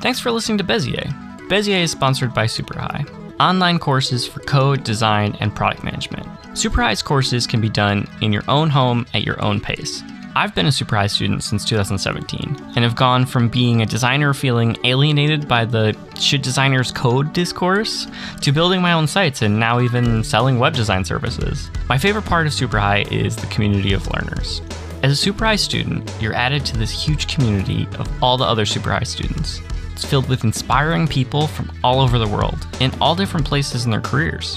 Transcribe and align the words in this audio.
Thanks 0.00 0.20
for 0.20 0.30
listening 0.30 0.58
to 0.58 0.64
Bezier. 0.64 1.12
Bezier 1.48 1.82
is 1.82 1.90
sponsored 1.90 2.32
by 2.32 2.44
SuperHi, 2.44 3.34
online 3.40 3.80
courses 3.80 4.28
for 4.28 4.38
code, 4.40 4.84
design, 4.84 5.36
and 5.40 5.52
product 5.52 5.82
management. 5.82 6.24
SuperHi's 6.52 7.02
courses 7.02 7.48
can 7.48 7.60
be 7.60 7.68
done 7.68 8.06
in 8.20 8.32
your 8.32 8.44
own 8.46 8.70
home 8.70 9.06
at 9.12 9.24
your 9.24 9.42
own 9.42 9.60
pace. 9.60 10.04
I've 10.36 10.54
been 10.54 10.66
a 10.66 10.70
SuperHi 10.70 11.10
student 11.10 11.42
since 11.42 11.64
2017 11.64 12.56
and 12.76 12.84
have 12.84 12.94
gone 12.94 13.26
from 13.26 13.48
being 13.48 13.82
a 13.82 13.86
designer 13.86 14.32
feeling 14.34 14.76
alienated 14.84 15.48
by 15.48 15.64
the 15.64 15.96
should 16.16 16.42
designers 16.42 16.92
code 16.92 17.32
discourse 17.32 18.06
to 18.42 18.52
building 18.52 18.80
my 18.80 18.92
own 18.92 19.08
sites 19.08 19.42
and 19.42 19.58
now 19.58 19.80
even 19.80 20.22
selling 20.22 20.60
web 20.60 20.74
design 20.74 21.04
services. 21.04 21.72
My 21.88 21.98
favorite 21.98 22.24
part 22.24 22.46
of 22.46 22.52
SuperHi 22.52 23.10
is 23.10 23.34
the 23.34 23.48
community 23.48 23.94
of 23.94 24.06
learners. 24.12 24.62
As 25.02 25.26
a 25.26 25.30
SuperHi 25.30 25.58
student, 25.58 26.08
you're 26.20 26.34
added 26.34 26.64
to 26.66 26.76
this 26.76 26.92
huge 26.92 27.26
community 27.26 27.88
of 27.98 28.08
all 28.22 28.36
the 28.36 28.44
other 28.44 28.64
SuperHi 28.64 29.04
students. 29.04 29.60
It's 29.98 30.06
filled 30.06 30.28
with 30.28 30.44
inspiring 30.44 31.08
people 31.08 31.48
from 31.48 31.72
all 31.82 31.98
over 31.98 32.20
the 32.20 32.28
world 32.28 32.68
in 32.78 32.92
all 33.00 33.16
different 33.16 33.44
places 33.44 33.84
in 33.84 33.90
their 33.90 34.00
careers. 34.00 34.56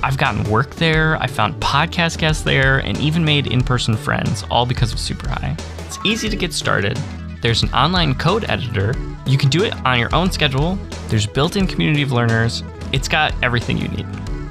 I've 0.00 0.16
gotten 0.16 0.48
work 0.48 0.76
there, 0.76 1.20
I 1.20 1.26
found 1.26 1.60
podcast 1.60 2.18
guests 2.18 2.44
there, 2.44 2.78
and 2.78 2.96
even 2.98 3.24
made 3.24 3.48
in 3.48 3.64
person 3.64 3.96
friends, 3.96 4.44
all 4.48 4.64
because 4.64 4.92
of 4.92 5.00
SuperHi. 5.00 5.60
It's 5.84 5.98
easy 6.04 6.28
to 6.28 6.36
get 6.36 6.52
started. 6.52 6.96
There's 7.42 7.64
an 7.64 7.70
online 7.70 8.14
code 8.14 8.48
editor. 8.48 8.94
You 9.26 9.36
can 9.36 9.50
do 9.50 9.64
it 9.64 9.74
on 9.84 9.98
your 9.98 10.14
own 10.14 10.30
schedule. 10.30 10.78
There's 11.08 11.26
built 11.26 11.56
in 11.56 11.66
community 11.66 12.02
of 12.02 12.12
learners. 12.12 12.62
It's 12.92 13.08
got 13.08 13.34
everything 13.42 13.78
you 13.78 13.88
need. 13.88 14.06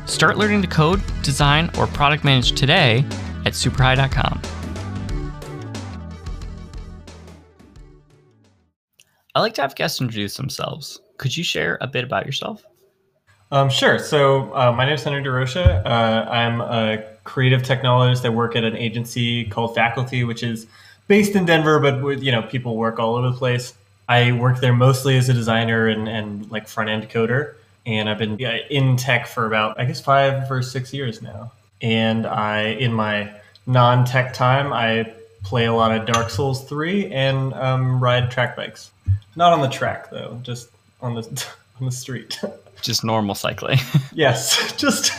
Start 0.05 0.37
learning 0.37 0.63
to 0.63 0.67
code, 0.67 1.01
design, 1.21 1.71
or 1.77 1.87
product 1.87 2.25
manage 2.25 2.59
today 2.59 3.05
at 3.45 3.53
superhi.com. 3.53 4.41
I 9.35 9.41
like 9.41 9.53
to 9.55 9.61
have 9.61 9.75
guests 9.75 9.99
introduce 9.99 10.37
themselves. 10.37 11.01
Could 11.17 11.35
you 11.35 11.43
share 11.43 11.77
a 11.81 11.87
bit 11.87 12.05
about 12.05 12.25
yourself? 12.25 12.63
Um, 13.51 13.69
sure. 13.69 13.99
So 13.99 14.53
uh, 14.55 14.71
my 14.71 14.85
name 14.85 14.95
is 14.95 15.03
Henry 15.03 15.21
Desroches. 15.21 15.85
Uh, 15.85 16.29
I'm 16.29 16.61
a 16.61 17.03
creative 17.25 17.61
technologist. 17.61 18.25
I 18.25 18.29
work 18.29 18.55
at 18.55 18.63
an 18.63 18.77
agency 18.77 19.43
called 19.45 19.75
Faculty, 19.75 20.23
which 20.23 20.41
is 20.41 20.67
based 21.07 21.35
in 21.35 21.45
Denver, 21.45 21.79
but 21.79 22.23
you 22.23 22.31
know 22.31 22.43
people 22.43 22.77
work 22.77 22.97
all 22.97 23.15
over 23.15 23.29
the 23.29 23.35
place. 23.35 23.73
I 24.07 24.31
work 24.31 24.61
there 24.61 24.73
mostly 24.73 25.17
as 25.17 25.27
a 25.27 25.33
designer 25.33 25.87
and, 25.87 26.07
and 26.07 26.49
like 26.49 26.67
front 26.67 26.89
end 26.89 27.09
coder, 27.09 27.55
and 27.85 28.09
I've 28.09 28.17
been 28.17 28.39
in 28.39 28.95
tech 28.95 29.27
for 29.27 29.45
about 29.45 29.79
I 29.79 29.85
guess 29.85 29.99
five 29.99 30.49
or 30.49 30.61
six 30.61 30.93
years 30.93 31.21
now. 31.21 31.51
And 31.81 32.25
I, 32.25 32.67
in 32.67 32.93
my 32.93 33.31
non 33.67 34.05
tech 34.05 34.33
time, 34.33 34.71
I 34.71 35.13
play 35.45 35.65
a 35.65 35.73
lot 35.73 35.95
of 35.95 36.05
Dark 36.05 36.29
Souls 36.29 36.67
three 36.67 37.09
and 37.11 37.53
um, 37.53 38.03
ride 38.03 38.29
track 38.31 38.55
bikes. 38.57 38.91
Not 39.35 39.53
on 39.53 39.61
the 39.61 39.69
track 39.69 40.09
though, 40.09 40.39
just 40.43 40.69
on 41.01 41.13
the 41.15 41.21
on 41.79 41.85
the 41.85 41.91
street. 41.91 42.41
just 42.81 43.03
normal 43.03 43.35
cycling. 43.35 43.79
yes, 44.11 44.73
just 44.73 45.13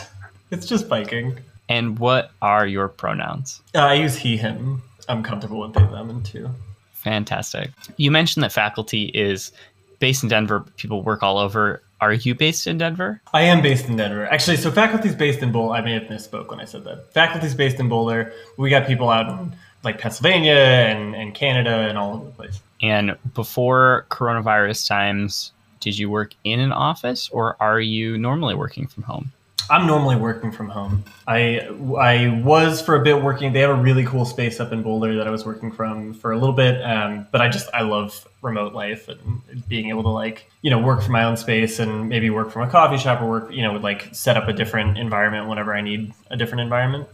it's 0.51 0.67
just 0.67 0.87
biking. 0.87 1.39
And 1.69 1.97
what 1.99 2.31
are 2.41 2.67
your 2.67 2.87
pronouns? 2.87 3.61
Uh, 3.73 3.79
I 3.79 3.95
use 3.95 4.15
he, 4.15 4.37
him. 4.37 4.81
I'm 5.09 5.23
comfortable 5.23 5.59
with 5.59 5.73
they, 5.73 5.81
them, 5.81 6.09
and 6.09 6.25
too. 6.25 6.49
Fantastic. 6.93 7.71
You 7.97 8.11
mentioned 8.11 8.43
that 8.43 8.51
faculty 8.51 9.05
is 9.13 9.51
based 9.99 10.23
in 10.23 10.29
Denver. 10.29 10.61
People 10.77 11.01
work 11.01 11.23
all 11.23 11.37
over. 11.37 11.81
Are 11.99 12.13
you 12.13 12.35
based 12.35 12.67
in 12.67 12.77
Denver? 12.77 13.21
I 13.33 13.41
am 13.43 13.61
based 13.61 13.87
in 13.87 13.97
Denver. 13.97 14.27
Actually, 14.27 14.57
so 14.57 14.71
faculty's 14.71 15.15
based 15.15 15.39
in 15.39 15.51
Boulder. 15.51 15.75
I 15.75 15.81
may 15.81 15.93
have 15.93 16.03
misspoke 16.03 16.49
when 16.49 16.59
I 16.59 16.65
said 16.65 16.83
that. 16.83 17.11
Faculty's 17.13 17.55
based 17.55 17.79
in 17.79 17.89
Boulder. 17.89 18.33
We 18.57 18.69
got 18.69 18.87
people 18.87 19.09
out 19.09 19.27
in 19.27 19.53
like 19.83 19.99
Pennsylvania 19.99 20.53
and, 20.53 21.15
and 21.15 21.33
Canada 21.33 21.87
and 21.89 21.97
all 21.97 22.15
over 22.15 22.25
the 22.25 22.31
place. 22.31 22.61
And 22.81 23.17
before 23.33 24.05
coronavirus 24.09 24.87
times, 24.87 25.51
did 25.79 25.97
you 25.97 26.09
work 26.09 26.33
in 26.43 26.59
an 26.59 26.71
office 26.71 27.29
or 27.29 27.55
are 27.59 27.79
you 27.79 28.17
normally 28.17 28.55
working 28.55 28.87
from 28.87 29.03
home? 29.03 29.31
I'm 29.69 29.85
normally 29.85 30.15
working 30.15 30.51
from 30.51 30.69
home. 30.69 31.03
I 31.27 31.59
I 31.99 32.41
was 32.43 32.81
for 32.81 32.95
a 32.95 33.03
bit 33.03 33.21
working. 33.21 33.51
They 33.51 33.59
have 33.59 33.69
a 33.69 33.81
really 33.81 34.05
cool 34.05 34.23
space 34.23 34.61
up 34.61 34.71
in 34.71 34.81
Boulder 34.81 35.15
that 35.17 35.27
I 35.27 35.29
was 35.29 35.45
working 35.45 35.71
from 35.71 36.13
for 36.13 36.31
a 36.31 36.37
little 36.37 36.55
bit. 36.55 36.81
Um, 36.81 37.27
but 37.31 37.41
I 37.41 37.49
just 37.49 37.67
I 37.73 37.81
love 37.81 38.25
remote 38.41 38.73
life 38.73 39.09
and 39.09 39.41
being 39.67 39.89
able 39.89 40.03
to 40.03 40.09
like 40.09 40.49
you 40.61 40.69
know 40.69 40.79
work 40.79 41.01
from 41.01 41.11
my 41.11 41.25
own 41.25 41.35
space 41.35 41.79
and 41.79 42.07
maybe 42.07 42.29
work 42.29 42.49
from 42.49 42.61
a 42.61 42.71
coffee 42.71 42.97
shop 42.97 43.21
or 43.21 43.27
work 43.27 43.51
you 43.51 43.61
know 43.61 43.73
would 43.73 43.83
like 43.83 44.07
set 44.13 44.37
up 44.37 44.47
a 44.47 44.53
different 44.53 44.97
environment 44.97 45.49
whenever 45.49 45.75
I 45.75 45.81
need 45.81 46.13
a 46.31 46.37
different 46.37 46.61
environment. 46.61 47.09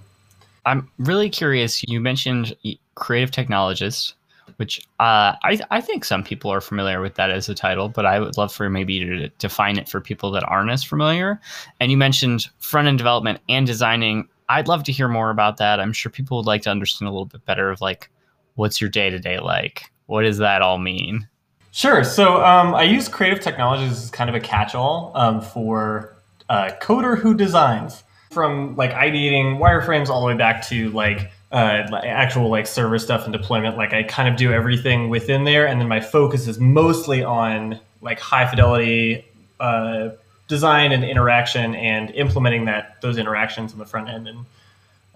I'm 0.66 0.90
really 0.97 1.29
curious. 1.29 1.84
You 1.84 2.00
mentioned 2.00 2.56
creative 2.96 3.31
technologist 3.31 4.13
which 4.57 4.79
uh, 5.00 5.35
I, 5.44 5.59
I 5.72 5.81
think 5.81 6.06
some 6.06 6.24
people 6.24 6.51
are 6.51 6.62
familiar 6.62 7.01
with 7.01 7.16
that 7.16 7.31
as 7.31 7.50
a 7.50 7.56
title, 7.56 7.90
but 7.90 8.06
I 8.06 8.19
would 8.19 8.38
love 8.38 8.53
for 8.53 8.69
maybe 8.69 9.00
to 9.00 9.29
define 9.29 9.78
it 9.78 9.90
for 9.90 10.00
people 10.02 10.31
that 10.31 10.44
aren't 10.47 10.72
as 10.72 10.84
familiar. 10.84 11.40
And 11.79 11.91
you 11.91 11.97
mentioned 11.97 12.47
front 12.59 12.88
end 12.88 12.97
development 12.97 13.40
and 13.50 13.66
designing. 13.66 14.28
I'd 14.50 14.68
love 14.68 14.84
to 14.85 14.91
hear 14.91 15.07
more 15.07 15.29
about 15.29 15.57
that. 15.57 15.79
I'm 15.79 15.94
sure 15.94 16.12
people 16.12 16.38
would 16.38 16.46
like 16.46 16.62
to 16.63 16.69
understand 16.69 17.07
a 17.07 17.12
little 17.12 17.25
bit 17.25 17.46
better 17.46 17.69
of 17.69 17.81
like, 17.81 18.09
what's 18.56 18.79
your 18.79 18.90
day 18.90 19.09
to 19.09 19.19
day 19.19 19.40
like? 19.40 19.91
What 20.06 20.23
does 20.23 20.38
that 20.38 20.62
all 20.62 20.78
mean? 20.78 21.28
Sure. 21.72 22.03
So 22.03 22.44
um, 22.44 22.75
I 22.75 22.84
use 22.84 23.07
creative 23.07 23.40
technologies 23.40 24.03
as 24.03 24.12
kind 24.12 24.29
of 24.29 24.35
a 24.35 24.40
catch 24.40 24.75
all 24.75 25.12
um, 25.16 25.41
for 25.41 26.16
a 26.50 26.72
coder 26.81 27.18
who 27.18 27.34
designs 27.34 28.03
from 28.33 28.75
like 28.75 28.91
ideating 28.91 29.57
wireframes 29.59 30.09
all 30.09 30.21
the 30.21 30.27
way 30.27 30.35
back 30.35 30.67
to 30.67 30.89
like 30.91 31.31
uh, 31.51 31.88
actual 32.03 32.49
like 32.49 32.66
server 32.66 32.97
stuff 32.97 33.25
and 33.25 33.33
deployment. 33.33 33.77
Like 33.77 33.94
I 33.94 34.03
kind 34.03 34.27
of 34.27 34.35
do 34.35 34.51
everything 34.51 35.09
within 35.09 35.44
there, 35.44 35.67
and 35.67 35.79
then 35.79 35.88
my 35.88 36.01
focus 36.01 36.47
is 36.47 36.59
mostly 36.59 37.23
on 37.23 37.79
like 38.01 38.19
high 38.19 38.47
fidelity 38.47 39.25
uh, 39.59 40.09
design 40.47 40.91
and 40.91 41.03
interaction 41.03 41.75
and 41.75 42.11
implementing 42.11 42.66
that 42.66 42.99
those 43.01 43.17
interactions 43.17 43.72
on 43.72 43.79
the 43.79 43.85
front 43.85 44.09
end 44.09 44.27
and 44.27 44.45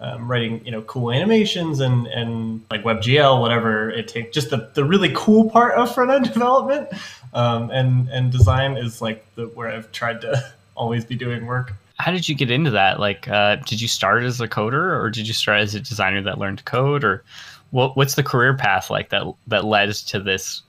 um, 0.00 0.30
writing 0.30 0.64
you 0.64 0.70
know 0.70 0.82
cool 0.82 1.10
animations 1.10 1.80
and 1.80 2.06
and 2.06 2.64
like 2.70 2.84
WebGL 2.84 3.40
whatever 3.40 3.90
it 3.90 4.06
takes. 4.06 4.32
Just 4.32 4.50
the 4.50 4.70
the 4.74 4.84
really 4.84 5.12
cool 5.14 5.50
part 5.50 5.74
of 5.74 5.92
front 5.92 6.10
end 6.10 6.32
development 6.32 6.88
um, 7.34 7.70
and 7.70 8.08
and 8.10 8.30
design 8.30 8.76
is 8.76 9.02
like 9.02 9.26
the 9.34 9.46
where 9.46 9.68
I've 9.68 9.90
tried 9.92 10.20
to 10.20 10.52
always 10.76 11.04
be 11.04 11.16
doing 11.16 11.46
work 11.46 11.74
how 11.98 12.12
did 12.12 12.28
you 12.28 12.34
get 12.34 12.50
into 12.50 12.70
that? 12.70 13.00
Like, 13.00 13.28
uh, 13.28 13.56
did 13.56 13.80
you 13.80 13.88
start 13.88 14.22
as 14.22 14.40
a 14.40 14.48
coder, 14.48 14.98
or 14.98 15.10
did 15.10 15.26
you 15.26 15.34
start 15.34 15.60
as 15.60 15.74
a 15.74 15.80
designer 15.80 16.22
that 16.22 16.38
learned 16.38 16.58
to 16.58 16.64
code, 16.64 17.04
or 17.04 17.24
what, 17.70 17.96
what's 17.96 18.14
the 18.14 18.22
career 18.22 18.56
path 18.56 18.90
like 18.90 19.10
that 19.10 19.24
that 19.48 19.64
led 19.64 19.92
to 19.92 20.20
this 20.20 20.62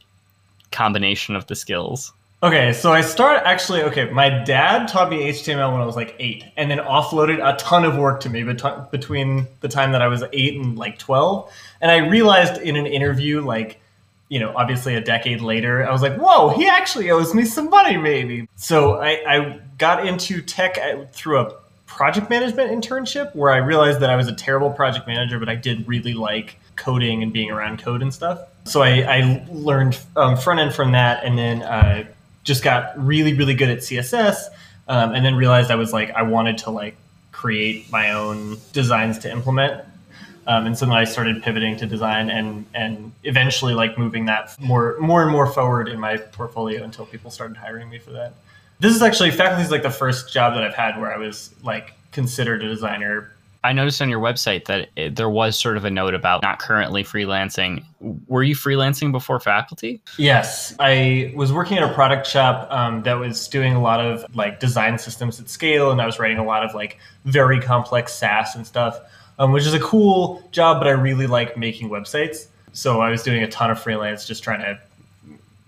combination 0.72 1.35
of 1.35 1.47
the 1.47 1.56
skills? 1.56 2.13
Okay, 2.41 2.72
so 2.72 2.94
I 2.94 3.01
started 3.01 3.45
actually. 3.45 3.84
Okay, 3.84 4.09
my 4.12 4.29
dad 4.29 4.88
taught 4.88 5.09
me 5.09 5.29
HTML 5.29 5.72
when 5.73 5.81
I 5.81 5.85
was 5.85 5.97
like 5.97 6.16
eight, 6.19 6.45
and 6.57 6.72
then 6.72 6.79
offloaded 6.79 7.45
a 7.45 7.57
ton 7.57 7.84
of 7.84 7.97
work 7.97 8.22
to 8.22 8.29
me 8.29 8.44
bet- 8.44 8.91
between 8.91 9.45
the 9.59 9.68
time 9.68 9.91
that 9.91 10.01
I 10.01 10.07
was 10.07 10.23
eight 10.31 10.56
and 10.56 10.78
like 10.78 10.97
twelve. 10.97 11.51
And 11.81 11.91
I 11.91 11.97
realized 11.97 12.62
in 12.62 12.75
an 12.75 12.88
interview, 12.88 13.41
like 13.41 13.81
you 14.29 14.40
know, 14.40 14.53
obviously 14.56 14.95
a 14.95 15.01
decade 15.01 15.41
later, 15.41 15.85
I 15.85 15.91
was 15.91 16.01
like, 16.01 16.16
whoa, 16.16 16.50
he 16.50 16.67
actually 16.67 17.09
owes 17.09 17.34
me 17.34 17.45
some 17.45 17.69
money, 17.69 17.97
maybe. 17.97 18.47
So 18.56 18.94
I, 18.94 19.22
I 19.28 19.59
got 19.78 20.06
into 20.06 20.41
tech 20.41 20.78
through 21.12 21.40
a 21.40 21.56
project 21.88 22.29
management 22.29 22.72
internship 22.72 23.35
where 23.35 23.51
I 23.51 23.57
realized 23.57 24.00
that 24.01 24.12
I 24.12 24.16
was 24.16 24.28
a 24.28 24.34
terrible 24.34 24.69
project 24.69 25.07
manager, 25.07 25.39
but 25.39 25.50
I 25.50 25.56
did 25.56 25.88
really 25.88 26.13
like 26.13 26.57
coding 26.75 27.23
and 27.23 27.34
being 27.34 27.50
around 27.50 27.81
code 27.81 28.03
and 28.03 28.13
stuff. 28.13 28.39
So 28.66 28.84
I, 28.84 29.01
I 29.01 29.45
learned 29.50 30.00
um, 30.16 30.38
front 30.38 30.59
end 30.59 30.75
from 30.75 30.91
that 30.91 31.23
and 31.23 31.35
then 31.38 31.63
uh, 31.63 32.06
just 32.44 32.63
got 32.63 33.03
really, 33.03 33.34
really 33.34 33.56
good 33.56 33.69
at 33.69 33.79
CSS. 33.79 34.45
Um, 34.88 35.13
and 35.13 35.25
then 35.25 35.35
realized 35.35 35.72
I 35.72 35.75
was 35.75 35.91
like, 35.91 36.12
I 36.12 36.22
wanted 36.22 36.59
to 36.59 36.69
like 36.69 36.95
create 37.31 37.91
my 37.91 38.12
own 38.12 38.57
designs 38.73 39.19
to 39.19 39.31
implement 39.31 39.84
um, 40.49 40.65
and 40.65 40.75
so 40.75 40.87
then 40.87 40.95
I 40.95 41.03
started 41.03 41.43
pivoting 41.43 41.77
to 41.77 41.85
design 41.85 42.31
and 42.31 42.65
and 42.73 43.11
eventually 43.23 43.75
like 43.75 43.99
moving 43.99 44.25
that 44.25 44.59
more 44.59 44.97
more 44.99 45.21
and 45.21 45.31
more 45.31 45.45
forward 45.45 45.87
in 45.87 45.99
my 45.99 46.17
portfolio 46.17 46.83
until 46.83 47.06
people 47.06 47.29
started 47.29 47.56
hiring 47.56 47.88
me 47.88 48.00
for 48.00 48.09
that. 48.12 48.33
This 48.79 48.95
is 48.95 49.03
actually 49.03 49.29
faculty 49.29 49.63
is 49.63 49.69
like 49.69 49.83
the 49.83 49.91
first 49.91 50.33
job 50.33 50.56
that 50.56 50.63
I've 50.63 50.74
had 50.74 51.00
where 51.00 51.13
I 51.13 51.18
was 51.18 51.53
like 51.63 51.94
considered 52.12 52.63
a 52.63 52.68
designer. 52.68 53.31
I 53.63 53.74
noticed 53.74 54.01
on 54.01 54.09
your 54.09 54.21
website 54.21 54.65
that 54.65 54.89
it, 54.95 55.18
there 55.18 55.29
was 55.29 55.59
sort 55.59 55.77
of 55.77 55.85
a 55.85 55.91
note 55.91 56.15
about 56.15 56.41
not 56.41 56.57
currently 56.57 57.03
freelancing. 57.03 57.83
Were 58.27 58.41
you 58.41 58.56
freelancing 58.56 59.12
before 59.12 59.39
faculty? 59.39 60.01
Yes, 60.18 60.74
I 60.79 61.31
was 61.35 61.53
working 61.53 61.77
at 61.77 61.83
a 61.83 61.94
product 61.94 62.25
shop 62.25 62.71
um, 62.71 63.03
that 63.03 63.19
was 63.19 63.47
doing 63.50 63.74
a 63.74 63.81
lot 63.81 64.00
of 64.00 64.25
like 64.33 64.59
design 64.59 64.97
systems 64.97 65.39
at 65.39 65.47
scale, 65.47 65.91
and 65.91 66.01
I 66.01 66.07
was 66.07 66.18
writing 66.18 66.39
a 66.39 66.45
lot 66.45 66.63
of 66.63 66.74
like 66.74 66.97
very 67.25 67.59
complex 67.59 68.13
Sass 68.15 68.56
and 68.56 68.65
stuff 68.65 69.00
um, 69.39 69.51
which 69.51 69.65
is 69.65 69.74
a 69.74 69.80
cool 69.80 70.44
job, 70.51 70.80
but 70.80 70.88
I 70.88 70.91
really 70.91 71.25
like 71.25 71.57
making 71.57 71.89
websites. 71.89 72.47
So 72.74 73.01
I 73.01 73.09
was 73.09 73.24
doing 73.24 73.41
a 73.41 73.47
ton 73.47 73.71
of 73.71 73.81
freelance, 73.81 74.27
just 74.27 74.44
trying 74.44 74.59
to 74.59 74.80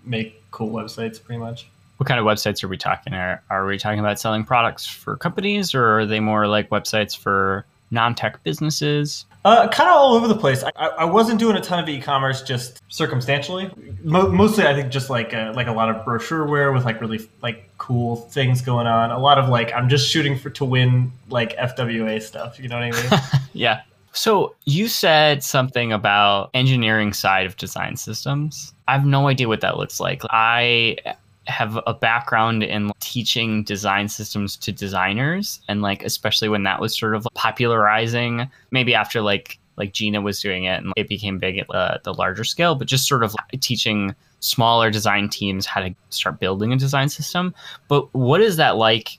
make 0.04 0.42
cool 0.50 0.70
websites, 0.70 1.22
pretty 1.22 1.40
much. 1.40 1.66
What 1.96 2.06
kind 2.06 2.20
of 2.20 2.26
websites 2.26 2.62
are 2.62 2.68
we 2.68 2.76
talking? 2.76 3.14
Are, 3.14 3.42
are 3.50 3.66
we 3.66 3.78
talking 3.78 3.98
about 3.98 4.20
selling 4.20 4.44
products 4.44 4.86
for 4.86 5.16
companies, 5.16 5.74
or 5.74 6.00
are 6.00 6.06
they 6.06 6.20
more 6.20 6.46
like 6.46 6.68
websites 6.70 7.16
for 7.16 7.64
non-tech 7.92 8.42
businesses? 8.42 9.26
Uh, 9.44 9.68
kind 9.68 9.90
of 9.90 9.96
all 9.96 10.14
over 10.14 10.28
the 10.28 10.36
place. 10.36 10.62
I, 10.76 10.86
I 10.86 11.04
wasn't 11.04 11.40
doing 11.40 11.56
a 11.56 11.60
ton 11.60 11.82
of 11.82 11.88
e-commerce 11.88 12.42
just 12.42 12.80
circumstantially. 12.88 13.70
Mo- 14.04 14.28
mostly, 14.28 14.64
I 14.64 14.74
think 14.74 14.92
just 14.92 15.10
like 15.10 15.32
a, 15.32 15.52
like 15.54 15.66
a 15.66 15.72
lot 15.72 15.88
of 15.88 16.04
brochureware 16.04 16.72
with 16.72 16.84
like 16.84 17.00
really 17.00 17.28
like 17.42 17.68
cool 17.78 18.16
things 18.16 18.62
going 18.62 18.86
on. 18.86 19.10
A 19.10 19.18
lot 19.18 19.38
of 19.38 19.48
like 19.48 19.72
I'm 19.72 19.88
just 19.88 20.08
shooting 20.08 20.38
for 20.38 20.50
to 20.50 20.64
win 20.64 21.10
like 21.28 21.56
FWA 21.56 22.22
stuff. 22.22 22.60
You 22.60 22.68
know 22.68 22.78
what 22.78 22.94
I 22.94 23.10
mean? 23.10 23.20
yeah. 23.52 23.82
So 24.12 24.54
you 24.66 24.88
said 24.88 25.42
something 25.42 25.92
about 25.92 26.50
engineering 26.54 27.12
side 27.12 27.46
of 27.46 27.56
design 27.56 27.96
systems. 27.96 28.72
I 28.86 28.92
have 28.92 29.06
no 29.06 29.26
idea 29.26 29.48
what 29.48 29.62
that 29.62 29.76
looks 29.76 29.98
like. 29.98 30.22
I 30.30 30.98
have 31.46 31.78
a 31.86 31.94
background 31.94 32.62
in 32.62 32.92
teaching 33.00 33.64
design 33.64 34.08
systems 34.08 34.56
to 34.56 34.70
designers 34.70 35.60
and 35.68 35.82
like 35.82 36.04
especially 36.04 36.48
when 36.48 36.62
that 36.62 36.80
was 36.80 36.96
sort 36.96 37.14
of 37.14 37.26
popularizing 37.34 38.48
maybe 38.70 38.94
after 38.94 39.20
like 39.20 39.58
like 39.76 39.92
Jina 39.92 40.20
was 40.20 40.40
doing 40.40 40.64
it 40.64 40.82
and 40.82 40.92
it 40.96 41.08
became 41.08 41.38
big 41.38 41.58
at 41.58 41.66
the, 41.68 42.00
the 42.04 42.14
larger 42.14 42.44
scale 42.44 42.74
but 42.74 42.86
just 42.86 43.08
sort 43.08 43.24
of 43.24 43.34
teaching 43.60 44.14
smaller 44.40 44.90
design 44.90 45.28
teams 45.28 45.66
how 45.66 45.80
to 45.80 45.94
start 46.10 46.38
building 46.40 46.72
a 46.72 46.76
design 46.76 47.08
system. 47.08 47.54
But 47.88 48.12
what 48.14 48.40
is 48.40 48.56
that 48.56 48.76
like 48.76 49.18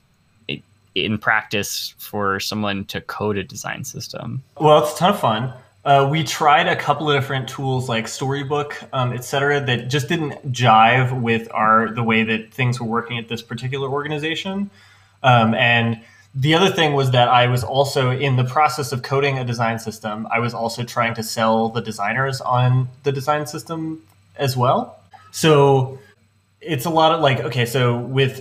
in 0.94 1.18
practice 1.18 1.94
for 1.98 2.38
someone 2.40 2.84
to 2.86 3.00
code 3.00 3.36
a 3.36 3.44
design 3.44 3.84
system? 3.84 4.42
Well 4.58 4.82
it's 4.82 4.94
a 4.94 4.96
ton 4.96 5.10
of 5.10 5.20
fun 5.20 5.52
uh, 5.84 6.08
we 6.10 6.24
tried 6.24 6.66
a 6.66 6.76
couple 6.76 7.10
of 7.10 7.20
different 7.20 7.48
tools 7.48 7.88
like 7.88 8.08
Storybook, 8.08 8.82
um, 8.92 9.12
et 9.12 9.22
cetera, 9.22 9.60
that 9.60 9.88
just 9.88 10.08
didn't 10.08 10.52
jive 10.52 11.20
with 11.20 11.48
our 11.52 11.90
the 11.90 12.02
way 12.02 12.22
that 12.24 12.52
things 12.52 12.80
were 12.80 12.86
working 12.86 13.18
at 13.18 13.28
this 13.28 13.42
particular 13.42 13.88
organization. 13.90 14.70
Um, 15.22 15.54
and 15.54 16.00
the 16.34 16.54
other 16.54 16.70
thing 16.70 16.94
was 16.94 17.10
that 17.12 17.28
I 17.28 17.46
was 17.46 17.62
also 17.62 18.10
in 18.10 18.36
the 18.36 18.44
process 18.44 18.92
of 18.92 19.02
coding 19.02 19.38
a 19.38 19.44
design 19.44 19.78
system. 19.78 20.26
I 20.30 20.40
was 20.40 20.54
also 20.54 20.84
trying 20.84 21.14
to 21.14 21.22
sell 21.22 21.68
the 21.68 21.80
designers 21.80 22.40
on 22.40 22.88
the 23.02 23.12
design 23.12 23.46
system 23.46 24.02
as 24.36 24.56
well. 24.56 24.98
So 25.32 25.98
it's 26.60 26.86
a 26.86 26.90
lot 26.90 27.12
of 27.12 27.20
like 27.20 27.40
okay, 27.40 27.66
so 27.66 27.98
with 27.98 28.40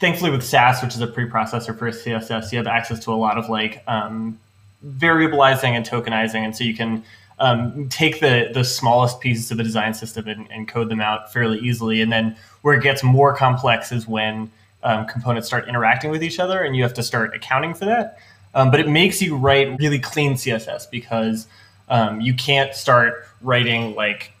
thankfully 0.00 0.32
with 0.32 0.42
Sass, 0.42 0.82
which 0.82 0.94
is 0.94 1.00
a 1.00 1.06
preprocessor 1.06 1.78
for 1.78 1.90
CSS, 1.90 2.50
you 2.50 2.58
have 2.58 2.66
access 2.66 2.98
to 3.04 3.12
a 3.12 3.14
lot 3.14 3.38
of 3.38 3.48
like 3.48 3.82
um, 3.86 4.38
variabilizing 4.84 5.70
and 5.70 5.86
tokenizing, 5.86 6.44
and 6.44 6.56
so 6.56 6.64
you 6.64 6.74
can 6.74 7.04
um, 7.38 7.88
take 7.88 8.20
the 8.20 8.50
the 8.52 8.64
smallest 8.64 9.20
pieces 9.20 9.50
of 9.50 9.58
the 9.58 9.62
design 9.62 9.94
system 9.94 10.26
and, 10.26 10.50
and, 10.50 10.66
code 10.68 10.88
them 10.88 11.00
out 11.00 11.32
fairly 11.32 11.58
easily. 11.58 12.00
And 12.00 12.10
then 12.10 12.34
where 12.62 12.74
it 12.74 12.82
gets 12.82 13.02
more 13.02 13.36
complex 13.36 13.92
is 13.92 14.08
when 14.08 14.50
um, 14.82 15.06
components 15.06 15.46
start 15.46 15.68
interacting 15.68 16.10
with 16.10 16.22
each 16.22 16.38
other, 16.38 16.62
and 16.62 16.74
you 16.74 16.82
have 16.82 16.94
to 16.94 17.02
start 17.02 17.34
accounting 17.34 17.74
for 17.74 17.84
that. 17.84 18.18
Um, 18.54 18.70
but 18.70 18.80
it 18.80 18.88
makes 18.88 19.20
you 19.20 19.36
write 19.36 19.78
really 19.78 19.98
clean 19.98 20.32
CSS 20.32 20.90
because 20.90 21.46
um, 21.90 22.20
you 22.22 22.32
can't 22.32 22.74
start 22.74 23.26
writing 23.42 23.94
like 23.94 24.32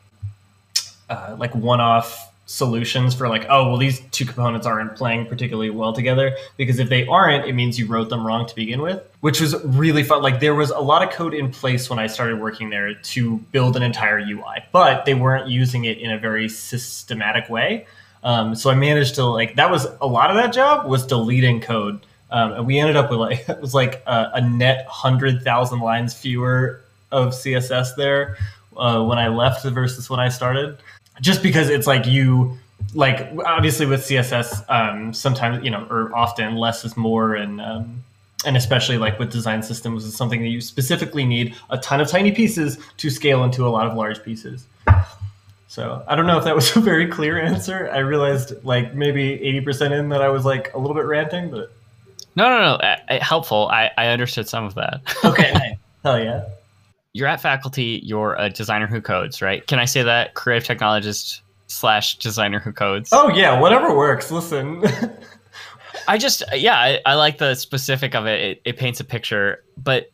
uh, 1.10 1.36
like 1.38 1.54
one 1.54 1.80
off 1.80 2.32
solutions 2.46 3.12
for 3.12 3.28
like, 3.28 3.44
oh, 3.48 3.68
well, 3.68 3.76
these 3.76 4.00
two 4.12 4.24
components 4.24 4.66
aren't 4.66 4.94
playing 4.96 5.26
particularly 5.26 5.70
well 5.70 5.92
together. 5.92 6.34
Because 6.56 6.78
if 6.78 6.88
they 6.88 7.06
aren't, 7.06 7.44
it 7.44 7.54
means 7.54 7.78
you 7.78 7.86
wrote 7.86 8.08
them 8.08 8.26
wrong 8.26 8.46
to 8.46 8.54
begin 8.54 8.80
with, 8.80 9.02
which 9.20 9.40
was 9.40 9.62
really 9.64 10.02
fun. 10.02 10.22
Like 10.22 10.40
there 10.40 10.54
was 10.54 10.70
a 10.70 10.78
lot 10.78 11.02
of 11.02 11.10
code 11.10 11.34
in 11.34 11.50
place 11.50 11.90
when 11.90 11.98
I 11.98 12.06
started 12.06 12.40
working 12.40 12.70
there 12.70 12.94
to 12.94 13.36
build 13.52 13.76
an 13.76 13.82
entire 13.82 14.20
UI, 14.20 14.64
but 14.72 15.04
they 15.04 15.14
weren't 15.14 15.48
using 15.48 15.84
it 15.84 15.98
in 15.98 16.10
a 16.10 16.18
very 16.18 16.48
systematic 16.48 17.50
way. 17.50 17.86
Um, 18.22 18.54
so 18.54 18.70
I 18.70 18.74
managed 18.74 19.16
to 19.16 19.24
like 19.24 19.56
that 19.56 19.70
was 19.70 19.86
a 20.00 20.06
lot 20.06 20.30
of 20.30 20.36
that 20.36 20.52
job 20.52 20.88
was 20.88 21.06
deleting 21.06 21.60
code. 21.60 22.00
Um, 22.30 22.52
and 22.52 22.66
we 22.66 22.78
ended 22.78 22.96
up 22.96 23.10
with 23.10 23.20
like 23.20 23.48
it 23.48 23.60
was 23.60 23.74
like 23.74 24.02
a, 24.06 24.30
a 24.34 24.40
net 24.40 24.86
hundred 24.88 25.42
thousand 25.42 25.80
lines 25.80 26.14
fewer 26.14 26.82
of 27.12 27.28
CSS 27.28 27.94
there 27.96 28.36
uh, 28.76 29.02
when 29.04 29.18
I 29.18 29.28
left 29.28 29.64
versus 29.64 30.10
when 30.10 30.20
I 30.20 30.28
started 30.28 30.78
just 31.20 31.42
because 31.42 31.68
it's 31.68 31.86
like 31.86 32.06
you 32.06 32.58
like 32.94 33.30
obviously 33.44 33.86
with 33.86 34.00
css 34.02 34.64
um, 34.68 35.12
sometimes 35.12 35.64
you 35.64 35.70
know 35.70 35.86
or 35.90 36.14
often 36.14 36.56
less 36.56 36.84
is 36.84 36.96
more 36.96 37.34
and 37.34 37.60
um, 37.60 38.02
and 38.44 38.56
especially 38.56 38.98
like 38.98 39.18
with 39.18 39.30
design 39.30 39.62
systems 39.62 40.04
is 40.04 40.14
something 40.14 40.40
that 40.40 40.48
you 40.48 40.60
specifically 40.60 41.24
need 41.24 41.54
a 41.70 41.78
ton 41.78 42.00
of 42.00 42.08
tiny 42.08 42.30
pieces 42.30 42.78
to 42.98 43.10
scale 43.10 43.44
into 43.44 43.66
a 43.66 43.70
lot 43.70 43.86
of 43.86 43.96
large 43.96 44.22
pieces. 44.22 44.66
So 45.68 46.04
i 46.06 46.14
don't 46.14 46.26
know 46.26 46.38
if 46.38 46.44
that 46.44 46.54
was 46.54 46.76
a 46.76 46.80
very 46.80 47.06
clear 47.08 47.40
answer. 47.40 47.90
I 47.92 47.98
realized 47.98 48.52
like 48.64 48.94
maybe 48.94 49.38
80% 49.38 49.98
in 49.98 50.08
that 50.10 50.22
i 50.22 50.28
was 50.28 50.44
like 50.44 50.72
a 50.74 50.78
little 50.78 50.94
bit 50.94 51.06
ranting 51.06 51.50
but 51.50 51.72
no 52.36 52.48
no 52.48 52.60
no 52.60 52.74
uh, 52.74 52.96
helpful. 53.20 53.68
I 53.68 53.90
i 53.96 54.08
understood 54.08 54.48
some 54.48 54.64
of 54.64 54.74
that. 54.74 55.00
Okay 55.24 55.78
hell 56.02 56.22
yeah 56.22 56.44
you're 57.16 57.26
at 57.26 57.40
faculty, 57.40 58.00
you're 58.04 58.34
a 58.38 58.50
designer 58.50 58.86
who 58.86 59.00
codes, 59.00 59.40
right? 59.40 59.66
Can 59.66 59.78
I 59.78 59.86
say 59.86 60.02
that? 60.02 60.34
Creative 60.34 60.76
technologist 60.76 61.40
slash 61.66 62.18
designer 62.18 62.60
who 62.60 62.72
codes. 62.72 63.08
Oh 63.10 63.28
yeah, 63.30 63.58
whatever 63.58 63.96
works. 63.96 64.30
Listen. 64.30 64.84
I 66.08 66.18
just 66.18 66.42
yeah, 66.52 66.76
I, 66.78 67.00
I, 67.06 67.14
like 67.14 67.38
the 67.38 67.54
specific 67.54 68.14
of 68.14 68.26
it. 68.26 68.40
it. 68.40 68.62
It 68.66 68.76
paints 68.76 69.00
a 69.00 69.04
picture, 69.04 69.64
but 69.82 70.10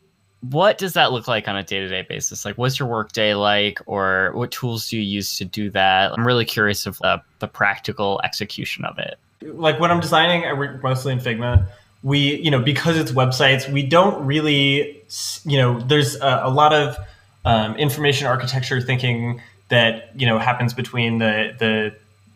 what 0.49 0.77
does 0.77 0.93
that 0.93 1.11
look 1.11 1.27
like 1.27 1.49
on 1.49 1.57
a 1.57 1.63
day-to-day 1.63 2.05
basis? 2.07 2.45
Like, 2.45 2.57
what's 2.57 2.79
your 2.79 2.87
workday 2.87 3.33
like, 3.33 3.79
or 3.85 4.31
what 4.33 4.51
tools 4.51 4.89
do 4.89 4.97
you 4.97 5.03
use 5.03 5.37
to 5.37 5.45
do 5.45 5.69
that? 5.71 6.13
I'm 6.13 6.25
really 6.25 6.45
curious 6.45 6.85
of 6.85 6.97
the, 6.99 7.21
the 7.39 7.47
practical 7.47 8.19
execution 8.25 8.83
of 8.83 8.97
it. 8.97 9.17
Like 9.41 9.79
when 9.79 9.89
I'm 9.89 10.01
designing, 10.01 10.45
I 10.45 10.53
work 10.53 10.83
mostly 10.83 11.13
in 11.13 11.19
Figma 11.19 11.65
we 12.03 12.35
you 12.35 12.51
know 12.51 12.59
because 12.59 12.97
it's 12.97 13.11
websites 13.11 13.71
we 13.71 13.81
don't 13.81 14.25
really 14.25 15.01
you 15.45 15.57
know 15.57 15.79
there's 15.79 16.15
a, 16.17 16.41
a 16.43 16.49
lot 16.49 16.73
of 16.73 16.97
um, 17.45 17.75
information 17.77 18.27
architecture 18.27 18.79
thinking 18.81 19.41
that 19.69 20.11
you 20.15 20.27
know 20.27 20.37
happens 20.37 20.73
between 20.73 21.17
the 21.17 21.55
the 21.57 21.95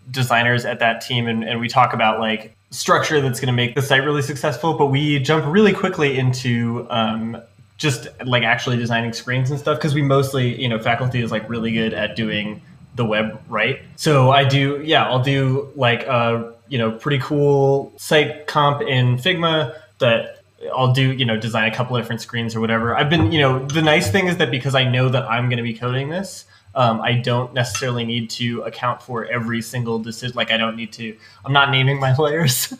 designers 0.09 0.63
at 0.63 0.79
that 0.79 1.01
team 1.01 1.27
and, 1.27 1.43
and 1.43 1.59
we 1.59 1.67
talk 1.67 1.93
about 1.93 2.19
like 2.19 2.55
structure 2.71 3.19
that's 3.21 3.39
going 3.39 3.47
to 3.47 3.53
make 3.53 3.75
the 3.75 3.81
site 3.81 4.03
really 4.03 4.21
successful 4.21 4.73
but 4.73 4.87
we 4.87 5.19
jump 5.19 5.45
really 5.45 5.73
quickly 5.73 6.17
into 6.17 6.87
um, 6.89 7.41
just 7.77 8.07
like 8.25 8.43
actually 8.43 8.77
designing 8.77 9.11
screens 9.11 9.51
and 9.51 9.59
stuff 9.59 9.77
because 9.77 9.93
we 9.93 10.01
mostly 10.01 10.59
you 10.61 10.69
know 10.69 10.79
faculty 10.79 11.21
is 11.21 11.29
like 11.29 11.47
really 11.49 11.71
good 11.71 11.93
at 11.93 12.15
doing 12.15 12.61
the 12.95 13.05
web 13.05 13.39
right. 13.47 13.81
So 13.97 14.31
i 14.31 14.43
do 14.43 14.81
yeah 14.83 15.05
i'll 15.05 15.23
do 15.23 15.69
like 15.75 16.03
a 16.03 16.53
you 16.69 16.77
know, 16.77 16.91
pretty 16.91 17.19
cool 17.19 17.93
site 17.97 18.47
comp 18.47 18.81
in 18.81 19.17
Figma 19.17 19.75
that 19.99 20.43
I'll 20.75 20.93
do, 20.93 21.11
you 21.13 21.25
know, 21.25 21.37
design 21.37 21.71
a 21.71 21.75
couple 21.75 21.97
different 21.97 22.21
screens 22.21 22.55
or 22.55 22.59
whatever. 22.59 22.95
I've 22.95 23.09
been, 23.09 23.31
you 23.31 23.39
know, 23.39 23.65
the 23.65 23.81
nice 23.81 24.11
thing 24.11 24.27
is 24.27 24.37
that 24.37 24.51
because 24.51 24.75
I 24.75 24.83
know 24.83 25.09
that 25.09 25.23
I'm 25.29 25.49
going 25.49 25.57
to 25.57 25.63
be 25.63 25.73
coding 25.73 26.09
this, 26.09 26.45
um, 26.73 27.01
I 27.01 27.13
don't 27.13 27.53
necessarily 27.53 28.05
need 28.05 28.29
to 28.31 28.61
account 28.61 29.01
for 29.01 29.25
every 29.25 29.61
single 29.61 29.99
decision. 29.99 30.35
Like 30.35 30.51
I 30.51 30.57
don't 30.57 30.75
need 30.75 30.93
to, 30.93 31.15
I'm 31.45 31.53
not 31.53 31.71
naming 31.71 31.99
my 31.99 32.15
layers. 32.19 32.73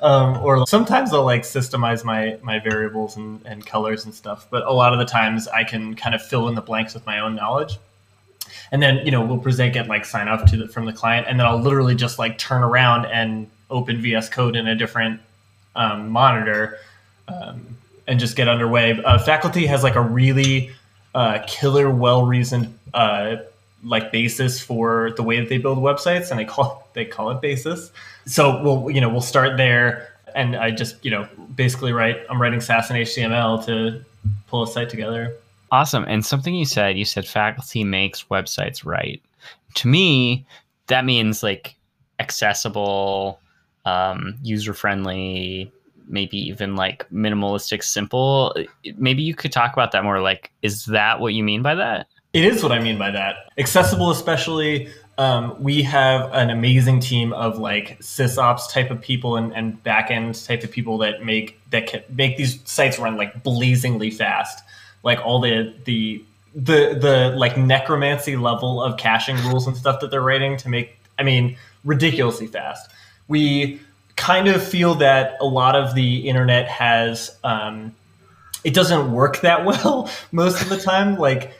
um, 0.00 0.38
or 0.42 0.66
sometimes 0.66 1.12
I'll 1.12 1.24
like 1.24 1.42
systemize 1.42 2.04
my, 2.04 2.38
my 2.42 2.58
variables 2.58 3.16
and, 3.16 3.40
and 3.44 3.64
colors 3.64 4.04
and 4.04 4.14
stuff. 4.14 4.46
But 4.50 4.64
a 4.66 4.72
lot 4.72 4.92
of 4.92 4.98
the 4.98 5.04
times 5.04 5.48
I 5.48 5.64
can 5.64 5.94
kind 5.94 6.14
of 6.14 6.22
fill 6.22 6.48
in 6.48 6.54
the 6.54 6.62
blanks 6.62 6.94
with 6.94 7.06
my 7.06 7.20
own 7.20 7.34
knowledge 7.34 7.78
and 8.72 8.82
then 8.82 9.04
you 9.04 9.10
know 9.12 9.24
we'll 9.24 9.38
present 9.38 9.72
get 9.72 9.86
like 9.86 10.04
sign 10.04 10.28
off 10.28 10.44
to 10.50 10.56
the, 10.56 10.68
from 10.68 10.84
the 10.86 10.92
client. 10.92 11.26
And 11.28 11.38
then 11.38 11.46
i'll 11.46 11.60
literally 11.60 11.94
just 11.94 12.18
like 12.18 12.38
turn 12.38 12.62
around 12.62 13.06
and 13.06 13.48
open 13.70 14.02
vs 14.02 14.28
code 14.28 14.56
in 14.56 14.66
a 14.66 14.74
different 14.74 15.20
um, 15.76 16.08
monitor 16.08 16.78
um, 17.28 17.64
and 18.06 18.18
just 18.18 18.36
get 18.36 18.48
underway. 18.48 19.02
Uh, 19.02 19.18
faculty 19.18 19.66
has 19.66 19.82
like 19.82 19.94
a 19.94 20.00
really 20.00 20.70
uh, 21.14 21.38
killer 21.46 21.90
well 21.90 22.26
reasoned 22.26 22.76
uh, 22.94 23.36
like 23.84 24.10
basis 24.10 24.60
for 24.60 25.12
the 25.16 25.22
way 25.22 25.38
that 25.38 25.48
they 25.48 25.58
build 25.58 25.78
websites 25.78 26.30
and 26.30 26.40
they 26.40 26.44
call 26.44 26.88
they 26.94 27.04
call 27.04 27.30
it 27.30 27.40
basis. 27.40 27.92
So 28.26 28.62
we'll 28.62 28.90
you 28.90 29.00
know 29.00 29.08
we'll 29.08 29.20
start 29.20 29.56
there 29.56 30.12
and 30.34 30.56
i 30.56 30.70
just 30.70 31.02
you 31.04 31.10
know 31.10 31.28
basically 31.54 31.92
write 31.92 32.24
i'm 32.30 32.40
writing 32.40 32.60
sass 32.60 32.90
and 32.90 32.98
html 32.98 33.64
to 33.64 34.04
pull 34.46 34.62
a 34.62 34.66
site 34.66 34.88
together 34.88 35.36
Awesome. 35.72 36.04
And 36.06 36.24
something 36.24 36.54
you 36.54 36.66
said, 36.66 36.98
you 36.98 37.06
said 37.06 37.26
faculty 37.26 37.82
makes 37.82 38.24
websites 38.24 38.84
right. 38.84 39.22
To 39.76 39.88
me, 39.88 40.44
that 40.88 41.06
means 41.06 41.42
like 41.42 41.76
accessible, 42.20 43.40
um, 43.86 44.34
user 44.42 44.74
friendly, 44.74 45.72
maybe 46.06 46.36
even 46.36 46.76
like 46.76 47.08
minimalistic, 47.10 47.82
simple. 47.82 48.54
Maybe 48.98 49.22
you 49.22 49.34
could 49.34 49.50
talk 49.50 49.72
about 49.72 49.92
that 49.92 50.04
more. 50.04 50.20
Like, 50.20 50.52
is 50.60 50.84
that 50.86 51.20
what 51.20 51.32
you 51.32 51.42
mean 51.42 51.62
by 51.62 51.74
that? 51.74 52.06
It 52.34 52.44
is 52.44 52.62
what 52.62 52.72
I 52.72 52.78
mean 52.78 52.98
by 52.98 53.10
that. 53.10 53.36
Accessible, 53.56 54.10
especially. 54.10 54.92
Um, 55.16 55.62
we 55.62 55.82
have 55.82 56.30
an 56.34 56.50
amazing 56.50 57.00
team 57.00 57.32
of 57.32 57.58
like 57.58 57.98
sysops 58.00 58.70
type 58.70 58.90
of 58.90 59.00
people 59.00 59.36
and, 59.36 59.54
and 59.54 59.82
backend 59.84 60.46
type 60.46 60.64
of 60.64 60.70
people 60.70 60.98
that 60.98 61.24
make 61.24 61.58
that 61.70 61.86
can 61.86 62.02
make 62.10 62.36
these 62.36 62.60
sites 62.64 62.98
run 62.98 63.16
like 63.16 63.42
blazingly 63.42 64.10
fast 64.10 64.62
like 65.02 65.20
all 65.20 65.40
the 65.40 65.74
the 65.84 66.24
the 66.54 66.98
the 67.00 67.34
like 67.36 67.56
necromancy 67.56 68.36
level 68.36 68.82
of 68.82 68.98
caching 68.98 69.36
rules 69.48 69.66
and 69.66 69.76
stuff 69.76 70.00
that 70.00 70.10
they're 70.10 70.22
writing 70.22 70.56
to 70.58 70.68
make 70.68 70.98
I 71.18 71.22
mean 71.22 71.56
ridiculously 71.84 72.46
fast. 72.46 72.90
We 73.28 73.80
kind 74.16 74.48
of 74.48 74.62
feel 74.62 74.94
that 74.96 75.36
a 75.40 75.44
lot 75.44 75.74
of 75.74 75.94
the 75.94 76.28
internet 76.28 76.68
has 76.68 77.36
um, 77.44 77.94
it 78.64 78.74
doesn't 78.74 79.12
work 79.12 79.40
that 79.40 79.64
well 79.66 80.10
most 80.30 80.62
of 80.62 80.68
the 80.68 80.78
time. 80.78 81.16
Like, 81.16 81.52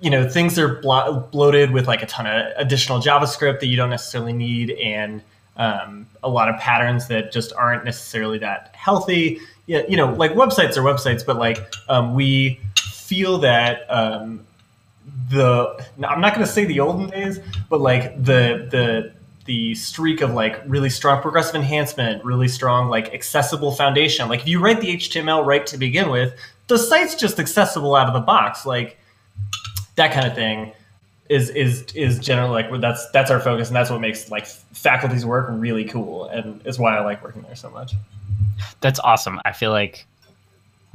you 0.00 0.10
know, 0.10 0.28
things 0.28 0.58
are 0.58 0.80
blo- 0.80 1.20
bloated 1.30 1.70
with 1.70 1.86
like 1.86 2.02
a 2.02 2.06
ton 2.06 2.26
of 2.26 2.52
additional 2.56 3.00
JavaScript 3.00 3.60
that 3.60 3.66
you 3.66 3.76
don't 3.76 3.90
necessarily 3.90 4.32
need, 4.32 4.70
and 4.72 5.22
um, 5.56 6.06
a 6.22 6.28
lot 6.28 6.48
of 6.48 6.58
patterns 6.60 7.08
that 7.08 7.32
just 7.32 7.52
aren't 7.54 7.84
necessarily 7.84 8.38
that 8.38 8.74
healthy. 8.74 9.40
Yeah, 9.66 9.82
you 9.88 9.96
know, 9.96 10.12
like 10.12 10.32
websites 10.32 10.76
are 10.76 10.82
websites, 10.82 11.24
but 11.24 11.36
like 11.36 11.58
um, 11.88 12.14
we 12.14 12.60
feel 13.08 13.38
that 13.38 13.90
um, 13.90 14.44
the 15.30 15.82
I'm 16.06 16.20
not 16.20 16.34
going 16.34 16.46
to 16.46 16.52
say 16.52 16.66
the 16.66 16.80
olden 16.80 17.08
days, 17.08 17.40
but 17.70 17.80
like 17.80 18.22
the 18.22 18.68
the 18.70 19.12
the 19.46 19.74
streak 19.74 20.20
of 20.20 20.34
like 20.34 20.60
really 20.66 20.90
strong 20.90 21.22
progressive 21.22 21.54
enhancement, 21.54 22.22
really 22.22 22.48
strong 22.48 22.90
like 22.90 23.14
accessible 23.14 23.72
foundation. 23.72 24.28
Like 24.28 24.40
if 24.40 24.48
you 24.48 24.60
write 24.60 24.82
the 24.82 24.96
HTML 24.96 25.44
right 25.46 25.66
to 25.68 25.78
begin 25.78 26.10
with, 26.10 26.34
the 26.66 26.76
site's 26.76 27.14
just 27.14 27.40
accessible 27.40 27.94
out 27.94 28.08
of 28.08 28.12
the 28.12 28.20
box. 28.20 28.66
Like 28.66 28.98
that 29.96 30.12
kind 30.12 30.26
of 30.26 30.34
thing 30.34 30.72
is 31.30 31.48
is 31.48 31.84
is 31.94 32.18
generally 32.18 32.62
like 32.62 32.80
that's 32.82 33.10
that's 33.10 33.30
our 33.30 33.40
focus 33.40 33.68
and 33.68 33.76
that's 33.76 33.90
what 33.90 34.00
makes 34.02 34.30
like 34.30 34.46
faculty's 34.46 35.24
work 35.24 35.46
really 35.50 35.84
cool 35.84 36.26
and 36.26 36.66
is 36.66 36.78
why 36.78 36.96
I 36.96 37.00
like 37.00 37.24
working 37.24 37.42
there 37.42 37.56
so 37.56 37.70
much. 37.70 37.94
That's 38.82 39.00
awesome. 39.00 39.40
I 39.46 39.52
feel 39.52 39.70
like 39.70 40.06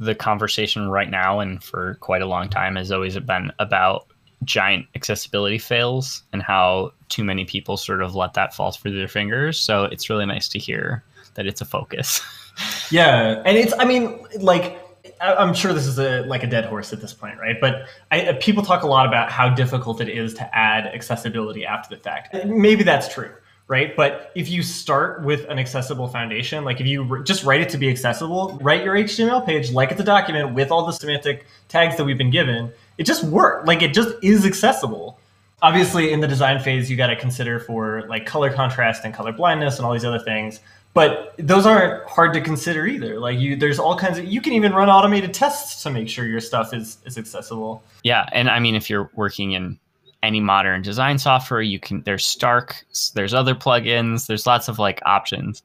the 0.00 0.14
conversation 0.14 0.88
right 0.88 1.10
now 1.10 1.40
and 1.40 1.62
for 1.62 1.94
quite 2.00 2.22
a 2.22 2.26
long 2.26 2.48
time 2.48 2.76
has 2.76 2.90
always 2.90 3.18
been 3.20 3.52
about 3.58 4.06
giant 4.44 4.86
accessibility 4.94 5.58
fails 5.58 6.22
and 6.32 6.42
how 6.42 6.92
too 7.08 7.24
many 7.24 7.44
people 7.44 7.76
sort 7.76 8.02
of 8.02 8.14
let 8.14 8.34
that 8.34 8.54
fall 8.54 8.72
through 8.72 8.96
their 8.96 9.08
fingers. 9.08 9.58
So 9.58 9.84
it's 9.84 10.10
really 10.10 10.26
nice 10.26 10.48
to 10.48 10.58
hear 10.58 11.02
that 11.34 11.46
it's 11.46 11.60
a 11.60 11.64
focus. 11.64 12.20
yeah, 12.90 13.42
and 13.44 13.56
it's 13.56 13.72
I 13.78 13.84
mean 13.84 14.24
like 14.40 14.80
I'm 15.20 15.54
sure 15.54 15.72
this 15.72 15.86
is 15.86 15.98
a 15.98 16.22
like 16.22 16.42
a 16.42 16.46
dead 16.46 16.64
horse 16.66 16.92
at 16.92 17.00
this 17.00 17.12
point, 17.12 17.38
right? 17.38 17.56
But 17.60 17.86
I, 18.10 18.36
people 18.40 18.62
talk 18.62 18.82
a 18.82 18.86
lot 18.86 19.06
about 19.06 19.30
how 19.30 19.48
difficult 19.48 20.00
it 20.00 20.08
is 20.08 20.34
to 20.34 20.56
add 20.56 20.86
accessibility 20.86 21.64
after 21.64 21.94
the 21.94 22.02
fact. 22.02 22.34
Maybe 22.46 22.84
that's 22.84 23.12
true, 23.12 23.30
right? 23.68 23.96
But 23.96 24.30
if 24.34 24.48
you 24.48 24.62
start 24.62 25.22
with 25.22 25.48
an 25.48 25.58
accessible 25.58 26.08
foundation, 26.08 26.64
like 26.64 26.80
if 26.80 26.86
you 26.86 27.22
just 27.24 27.44
write 27.44 27.60
it 27.60 27.68
to 27.70 27.78
be 27.78 27.88
accessible, 27.88 28.58
write 28.60 28.84
your 28.84 28.94
HTML 28.94 29.44
page 29.44 29.72
like 29.72 29.90
it's 29.90 30.00
a 30.00 30.04
document 30.04 30.54
with 30.54 30.70
all 30.70 30.84
the 30.84 30.92
semantic 30.92 31.46
tags 31.68 31.96
that 31.96 32.04
we've 32.04 32.18
been 32.18 32.30
given, 32.30 32.72
it 32.98 33.04
just 33.04 33.24
worked. 33.24 33.66
Like 33.66 33.82
it 33.82 33.94
just 33.94 34.14
is 34.22 34.44
accessible. 34.44 35.18
Obviously, 35.62 36.12
in 36.12 36.20
the 36.20 36.28
design 36.28 36.60
phase, 36.60 36.90
you 36.90 36.96
got 36.96 37.06
to 37.06 37.16
consider 37.16 37.58
for 37.58 38.06
like 38.08 38.26
color 38.26 38.52
contrast 38.52 39.04
and 39.04 39.14
color 39.14 39.32
blindness 39.32 39.78
and 39.78 39.86
all 39.86 39.92
these 39.92 40.04
other 40.04 40.18
things. 40.18 40.60
But 40.92 41.34
those 41.38 41.66
aren't 41.66 42.06
hard 42.08 42.34
to 42.34 42.40
consider 42.40 42.86
either. 42.86 43.18
Like 43.18 43.38
you, 43.40 43.56
there's 43.56 43.80
all 43.80 43.98
kinds 43.98 44.18
of. 44.18 44.26
You 44.26 44.40
can 44.40 44.52
even 44.52 44.72
run 44.72 44.88
automated 44.88 45.34
tests 45.34 45.82
to 45.82 45.90
make 45.90 46.08
sure 46.08 46.24
your 46.26 46.40
stuff 46.40 46.72
is 46.72 46.98
is 47.04 47.18
accessible. 47.18 47.82
Yeah, 48.04 48.26
and 48.30 48.48
I 48.48 48.60
mean, 48.60 48.76
if 48.76 48.88
you're 48.88 49.10
working 49.14 49.52
in 49.52 49.80
any 50.24 50.40
modern 50.40 50.82
design 50.82 51.18
software, 51.18 51.62
you 51.62 51.78
can. 51.78 52.02
There's 52.02 52.24
Stark. 52.24 52.84
There's 53.14 53.34
other 53.34 53.54
plugins. 53.54 54.26
There's 54.26 54.46
lots 54.46 54.68
of 54.68 54.78
like 54.78 55.00
options. 55.04 55.62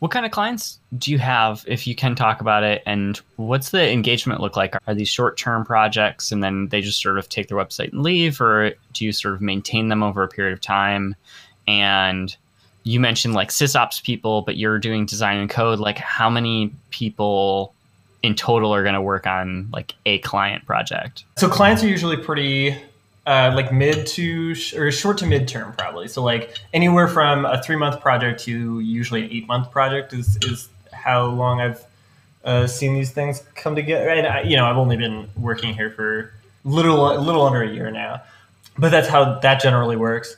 What 0.00 0.12
kind 0.12 0.24
of 0.24 0.30
clients 0.30 0.78
do 0.96 1.10
you 1.10 1.18
have, 1.18 1.64
if 1.66 1.86
you 1.86 1.94
can 1.94 2.14
talk 2.14 2.40
about 2.40 2.62
it? 2.62 2.82
And 2.86 3.20
what's 3.36 3.70
the 3.70 3.90
engagement 3.90 4.40
look 4.40 4.56
like? 4.56 4.76
Are 4.86 4.94
these 4.94 5.08
short 5.08 5.36
term 5.36 5.64
projects 5.64 6.30
and 6.30 6.42
then 6.42 6.68
they 6.68 6.80
just 6.80 7.02
sort 7.02 7.18
of 7.18 7.28
take 7.28 7.48
their 7.48 7.58
website 7.58 7.92
and 7.92 8.02
leave, 8.02 8.40
or 8.40 8.72
do 8.92 9.04
you 9.04 9.12
sort 9.12 9.34
of 9.34 9.40
maintain 9.40 9.88
them 9.88 10.02
over 10.02 10.22
a 10.22 10.28
period 10.28 10.52
of 10.52 10.60
time? 10.60 11.16
And 11.66 12.36
you 12.84 13.00
mentioned 13.00 13.34
like 13.34 13.50
sysops 13.50 14.02
people, 14.02 14.42
but 14.42 14.56
you're 14.56 14.78
doing 14.78 15.04
design 15.04 15.38
and 15.38 15.50
code. 15.50 15.78
Like, 15.80 15.98
how 15.98 16.30
many 16.30 16.72
people 16.90 17.74
in 18.22 18.34
total 18.34 18.74
are 18.74 18.82
going 18.82 18.94
to 18.94 19.02
work 19.02 19.26
on 19.26 19.68
like 19.72 19.94
a 20.06 20.18
client 20.18 20.64
project? 20.64 21.24
So, 21.36 21.48
clients 21.48 21.82
are 21.82 21.88
usually 21.88 22.16
pretty 22.16 22.76
uh, 23.28 23.52
like 23.54 23.70
mid 23.70 24.06
to 24.06 24.54
sh- 24.54 24.72
or 24.72 24.90
short 24.90 25.18
to 25.18 25.26
mid 25.26 25.46
term 25.46 25.74
probably. 25.74 26.08
So 26.08 26.22
like 26.22 26.56
anywhere 26.72 27.06
from 27.06 27.44
a 27.44 27.62
three 27.62 27.76
month 27.76 28.00
project 28.00 28.40
to 28.44 28.80
usually 28.80 29.24
an 29.24 29.30
eight 29.30 29.46
month 29.46 29.70
project 29.70 30.14
is 30.14 30.38
is 30.38 30.70
how 30.94 31.26
long 31.26 31.60
I've 31.60 31.84
uh, 32.42 32.66
seen 32.66 32.94
these 32.94 33.10
things 33.10 33.42
come 33.54 33.76
together. 33.76 34.08
And 34.08 34.26
I, 34.26 34.42
you 34.42 34.56
know, 34.56 34.64
I've 34.64 34.78
only 34.78 34.96
been 34.96 35.28
working 35.36 35.74
here 35.74 35.90
for 35.90 36.32
little 36.64 37.20
little 37.20 37.42
under 37.42 37.62
a 37.62 37.70
year 37.70 37.90
now, 37.90 38.22
but 38.78 38.90
that's 38.90 39.08
how 39.08 39.38
that 39.40 39.60
generally 39.60 39.96
works. 39.96 40.34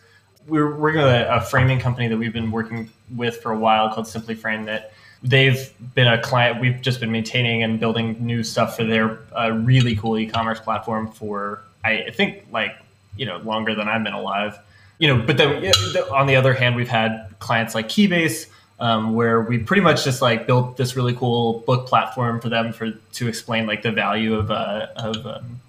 We're 0.48 0.74
working 0.74 1.00
with 1.00 1.12
a, 1.12 1.36
a 1.36 1.40
framing 1.42 1.78
company 1.78 2.08
that 2.08 2.16
we've 2.16 2.32
been 2.32 2.50
working 2.50 2.90
with 3.14 3.36
for 3.40 3.52
a 3.52 3.58
while 3.58 3.94
called 3.94 4.08
Simply 4.08 4.34
Frame 4.34 4.64
that 4.64 4.92
they've 5.22 5.72
been 5.94 6.08
a 6.08 6.20
client 6.20 6.60
we've 6.60 6.80
just 6.80 6.98
been 6.98 7.12
maintaining 7.12 7.62
and 7.62 7.78
building 7.78 8.16
new 8.18 8.42
stuff 8.42 8.74
for 8.74 8.84
their 8.84 9.18
uh, 9.38 9.50
really 9.50 9.94
cool 9.94 10.18
e-commerce 10.18 10.58
platform 10.58 11.06
for 11.12 11.62
I 11.84 12.10
think 12.12 12.46
like 12.52 12.76
you 13.16 13.26
know 13.26 13.38
longer 13.38 13.74
than 13.74 13.88
I've 13.88 14.04
been 14.04 14.14
alive. 14.14 14.58
You 14.98 15.08
know, 15.08 15.24
but 15.26 15.38
then 15.38 15.72
on 16.12 16.26
the 16.26 16.36
other 16.36 16.52
hand, 16.52 16.76
we've 16.76 16.88
had 16.88 17.34
clients 17.38 17.74
like 17.74 17.88
Keybase, 17.88 18.46
um, 18.80 19.14
where 19.14 19.40
we 19.40 19.58
pretty 19.58 19.82
much 19.82 20.04
just 20.04 20.20
like 20.20 20.46
built 20.46 20.76
this 20.76 20.96
really 20.96 21.14
cool 21.14 21.60
book 21.60 21.86
platform 21.86 22.40
for 22.40 22.48
them 22.48 22.72
for 22.72 22.90
to 22.90 23.28
explain 23.28 23.66
like 23.66 23.82
the 23.82 23.92
value 23.92 24.34
of 24.34 24.50
uh, 24.50 24.88
of 24.96 25.26
um, 25.26 25.60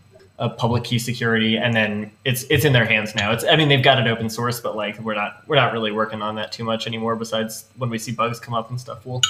public 0.49 0.83
key 0.83 0.97
security, 0.97 1.57
and 1.57 1.75
then 1.75 2.11
it's 2.25 2.43
it's 2.49 2.65
in 2.65 2.73
their 2.73 2.85
hands 2.85 3.13
now. 3.13 3.31
It's 3.31 3.45
I 3.45 3.55
mean 3.55 3.69
they've 3.69 3.83
got 3.83 3.99
it 3.99 4.09
open 4.09 4.29
source, 4.29 4.59
but 4.59 4.75
like 4.75 4.99
we're 4.99 5.15
not 5.15 5.43
we're 5.47 5.55
not 5.55 5.73
really 5.73 5.91
working 5.91 6.21
on 6.21 6.35
that 6.35 6.51
too 6.51 6.63
much 6.63 6.87
anymore. 6.87 7.15
Besides 7.15 7.65
when 7.77 7.89
we 7.89 7.99
see 7.99 8.11
bugs 8.11 8.39
come 8.39 8.53
up 8.53 8.69
and 8.69 8.79
stuff, 8.79 9.05
we'll 9.05 9.21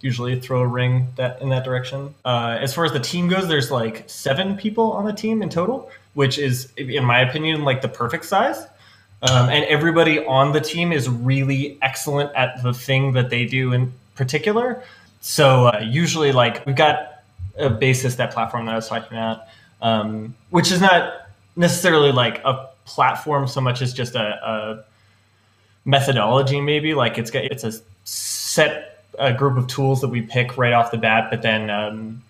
usually 0.00 0.38
throw 0.38 0.60
a 0.60 0.66
ring 0.66 1.08
that 1.16 1.40
in 1.42 1.48
that 1.50 1.64
direction. 1.64 2.14
Uh, 2.24 2.56
as 2.60 2.74
far 2.74 2.84
as 2.84 2.92
the 2.92 3.00
team 3.00 3.28
goes, 3.28 3.48
there's 3.48 3.70
like 3.70 4.04
seven 4.08 4.56
people 4.56 4.92
on 4.92 5.04
the 5.04 5.12
team 5.12 5.42
in 5.42 5.48
total, 5.48 5.90
which 6.14 6.38
is, 6.38 6.72
in 6.76 7.04
my 7.04 7.20
opinion, 7.20 7.64
like 7.64 7.82
the 7.82 7.88
perfect 7.88 8.24
size. 8.24 8.66
Um, 9.22 9.48
and 9.48 9.64
everybody 9.64 10.24
on 10.26 10.52
the 10.52 10.60
team 10.60 10.92
is 10.92 11.08
really 11.08 11.78
excellent 11.80 12.34
at 12.34 12.62
the 12.62 12.74
thing 12.74 13.12
that 13.12 13.30
they 13.30 13.46
do 13.46 13.72
in 13.72 13.92
particular. 14.14 14.82
So 15.20 15.68
uh, 15.68 15.80
usually, 15.82 16.32
like 16.32 16.64
we've 16.66 16.76
got 16.76 17.22
a 17.56 17.70
basis 17.70 18.16
that 18.16 18.32
platform 18.32 18.66
that 18.66 18.72
I 18.72 18.76
was 18.76 18.88
talking 18.88 19.16
about, 19.16 19.44
um, 19.80 20.34
which 20.50 20.70
is 20.70 20.80
not 20.80 21.28
necessarily 21.56 22.12
like 22.12 22.42
a 22.44 22.68
platform 22.84 23.46
so 23.48 23.60
much 23.60 23.80
as 23.80 23.94
just 23.94 24.14
a, 24.14 24.20
a 24.20 24.84
methodology. 25.84 26.60
Maybe 26.60 26.94
like 26.94 27.16
it's 27.16 27.30
got 27.30 27.44
it's 27.44 27.64
a 27.64 27.72
set 28.04 29.06
a 29.18 29.32
group 29.32 29.56
of 29.56 29.66
tools 29.66 30.00
that 30.00 30.08
we 30.08 30.20
pick 30.20 30.58
right 30.58 30.72
off 30.72 30.90
the 30.90 30.98
bat, 30.98 31.28
but 31.30 31.42
then 31.42 31.70
um, 31.70 32.22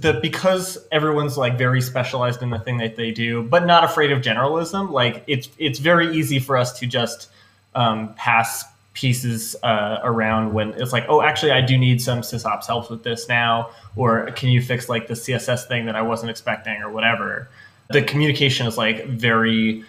the 0.00 0.18
because 0.20 0.78
everyone's 0.92 1.36
like 1.36 1.58
very 1.58 1.80
specialized 1.80 2.42
in 2.42 2.50
the 2.50 2.58
thing 2.58 2.78
that 2.78 2.96
they 2.96 3.10
do, 3.10 3.42
but 3.42 3.66
not 3.66 3.84
afraid 3.84 4.12
of 4.12 4.20
generalism. 4.20 4.90
Like 4.90 5.24
it's 5.26 5.48
it's 5.58 5.78
very 5.78 6.14
easy 6.16 6.38
for 6.38 6.56
us 6.56 6.78
to 6.80 6.86
just 6.86 7.30
um, 7.74 8.14
pass 8.14 8.64
pieces 8.92 9.56
uh, 9.62 9.98
around 10.02 10.52
when 10.52 10.70
it's 10.74 10.92
like, 10.92 11.04
oh, 11.08 11.20
actually, 11.20 11.50
I 11.50 11.60
do 11.60 11.76
need 11.76 12.00
some 12.00 12.20
sysops 12.20 12.66
help 12.66 12.90
with 12.90 13.02
this 13.02 13.28
now, 13.28 13.70
or 13.96 14.30
can 14.32 14.50
you 14.50 14.62
fix 14.62 14.88
like 14.88 15.08
the 15.08 15.14
CSS 15.14 15.66
thing 15.66 15.86
that 15.86 15.96
I 15.96 16.02
wasn't 16.02 16.30
expecting, 16.30 16.80
or 16.82 16.90
whatever. 16.90 17.48
The 17.90 18.02
communication 18.02 18.66
is 18.66 18.76
like 18.76 19.06
very. 19.06 19.84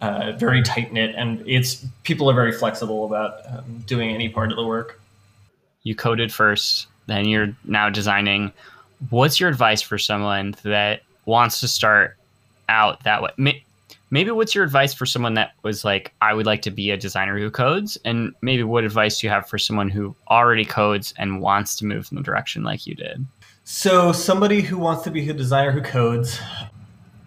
Uh, 0.00 0.32
very 0.32 0.60
tight 0.62 0.92
knit, 0.92 1.14
and 1.16 1.42
it's 1.46 1.82
people 2.02 2.28
are 2.28 2.34
very 2.34 2.52
flexible 2.52 3.06
about 3.06 3.38
um, 3.48 3.82
doing 3.86 4.10
any 4.10 4.28
part 4.28 4.50
of 4.50 4.56
the 4.56 4.64
work 4.64 5.00
you 5.84 5.94
coded 5.94 6.32
first, 6.32 6.88
then 7.06 7.26
you're 7.26 7.54
now 7.64 7.88
designing. 7.88 8.52
What's 9.10 9.40
your 9.40 9.48
advice 9.48 9.82
for 9.82 9.98
someone 9.98 10.54
that 10.62 11.02
wants 11.26 11.60
to 11.60 11.68
start 11.68 12.16
out 12.68 13.04
that 13.04 13.22
way? 13.22 13.62
Maybe 14.10 14.30
what's 14.30 14.54
your 14.54 14.64
advice 14.64 14.94
for 14.94 15.06
someone 15.06 15.34
that 15.34 15.52
was 15.62 15.84
like, 15.84 16.12
I 16.22 16.34
would 16.34 16.46
like 16.46 16.62
to 16.62 16.70
be 16.70 16.90
a 16.90 16.96
designer 16.96 17.38
who 17.38 17.50
codes? 17.50 17.98
And 18.04 18.32
maybe 18.42 18.62
what 18.62 18.84
advice 18.84 19.20
do 19.20 19.26
you 19.26 19.30
have 19.32 19.48
for 19.48 19.58
someone 19.58 19.88
who 19.88 20.14
already 20.30 20.64
codes 20.64 21.12
and 21.18 21.40
wants 21.40 21.74
to 21.76 21.84
move 21.84 22.08
in 22.12 22.16
the 22.16 22.22
direction 22.22 22.62
like 22.62 22.86
you 22.86 22.94
did? 22.94 23.26
So, 23.64 24.12
somebody 24.12 24.60
who 24.60 24.78
wants 24.78 25.02
to 25.04 25.10
be 25.10 25.28
a 25.30 25.32
designer 25.32 25.72
who 25.72 25.80
codes, 25.80 26.38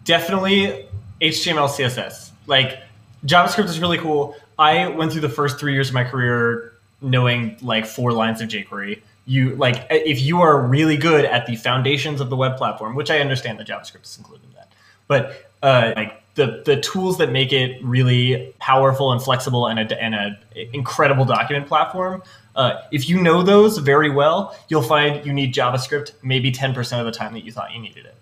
definitely 0.05 0.87
HTML, 1.19 1.67
CSS. 1.67 2.29
Like, 2.45 2.79
JavaScript 3.25 3.65
is 3.65 3.79
really 3.79 3.97
cool. 3.97 4.35
I 4.59 4.87
went 4.87 5.11
through 5.11 5.21
the 5.21 5.29
first 5.29 5.59
three 5.59 5.73
years 5.73 5.89
of 5.89 5.95
my 5.95 6.03
career 6.03 6.73
knowing 7.01 7.57
like 7.61 7.85
four 7.85 8.13
lines 8.13 8.39
of 8.39 8.49
jQuery. 8.49 9.01
You 9.29 9.55
like 9.57 9.85
if 9.89 10.21
you 10.21 10.41
are 10.41 10.61
really 10.61 10.95
good 10.95 11.25
at 11.25 11.45
the 11.45 11.57
foundations 11.57 12.21
of 12.21 12.29
the 12.29 12.37
web 12.37 12.55
platform, 12.55 12.95
which 12.95 13.11
I 13.11 13.19
understand 13.19 13.59
that 13.59 13.67
JavaScript 13.67 14.05
is 14.05 14.17
included 14.17 14.45
in 14.45 14.53
that, 14.53 14.71
but 15.07 15.51
uh, 15.61 15.91
like 15.97 16.23
the 16.35 16.63
the 16.65 16.79
tools 16.79 17.17
that 17.17 17.31
make 17.31 17.51
it 17.51 17.83
really 17.83 18.53
powerful 18.59 19.11
and 19.11 19.21
flexible 19.21 19.67
and 19.67 19.79
a, 19.79 20.01
and 20.01 20.15
a 20.15 20.39
incredible 20.73 21.25
document 21.25 21.67
platform. 21.67 22.23
Uh, 22.55 22.81
if 22.91 23.09
you 23.09 23.21
know 23.21 23.43
those 23.43 23.79
very 23.79 24.09
well, 24.09 24.57
you'll 24.69 24.81
find 24.81 25.25
you 25.25 25.33
need 25.33 25.53
JavaScript 25.53 26.13
maybe 26.23 26.49
ten 26.49 26.73
percent 26.73 27.05
of 27.05 27.05
the 27.05 27.17
time 27.17 27.33
that 27.33 27.43
you 27.43 27.51
thought 27.51 27.73
you 27.73 27.81
needed 27.81 28.05
it. 28.05 28.15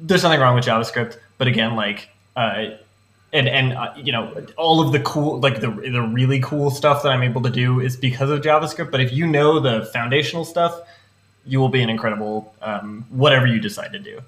There's 0.00 0.22
nothing 0.22 0.40
wrong 0.40 0.54
with 0.54 0.64
JavaScript, 0.64 1.18
but 1.36 1.46
again, 1.46 1.76
like 1.76 2.08
uh, 2.36 2.70
and 3.32 3.48
and 3.48 3.72
uh, 3.72 3.92
you 3.96 4.12
know 4.12 4.44
all 4.56 4.80
of 4.80 4.92
the 4.92 5.00
cool 5.00 5.40
like 5.40 5.60
the 5.60 5.70
the 5.70 6.02
really 6.02 6.40
cool 6.40 6.70
stuff 6.70 7.02
that 7.02 7.10
I'm 7.10 7.22
able 7.22 7.42
to 7.42 7.50
do 7.50 7.80
is 7.80 7.96
because 7.96 8.30
of 8.30 8.40
JavaScript. 8.40 8.90
But 8.90 9.00
if 9.00 9.12
you 9.12 9.26
know 9.26 9.58
the 9.58 9.86
foundational 9.86 10.44
stuff, 10.44 10.80
you 11.46 11.58
will 11.58 11.68
be 11.68 11.82
an 11.82 11.90
incredible 11.90 12.54
um, 12.62 13.06
whatever 13.10 13.46
you 13.46 13.60
decide 13.60 13.92
to 13.92 13.98
do. 13.98 14.20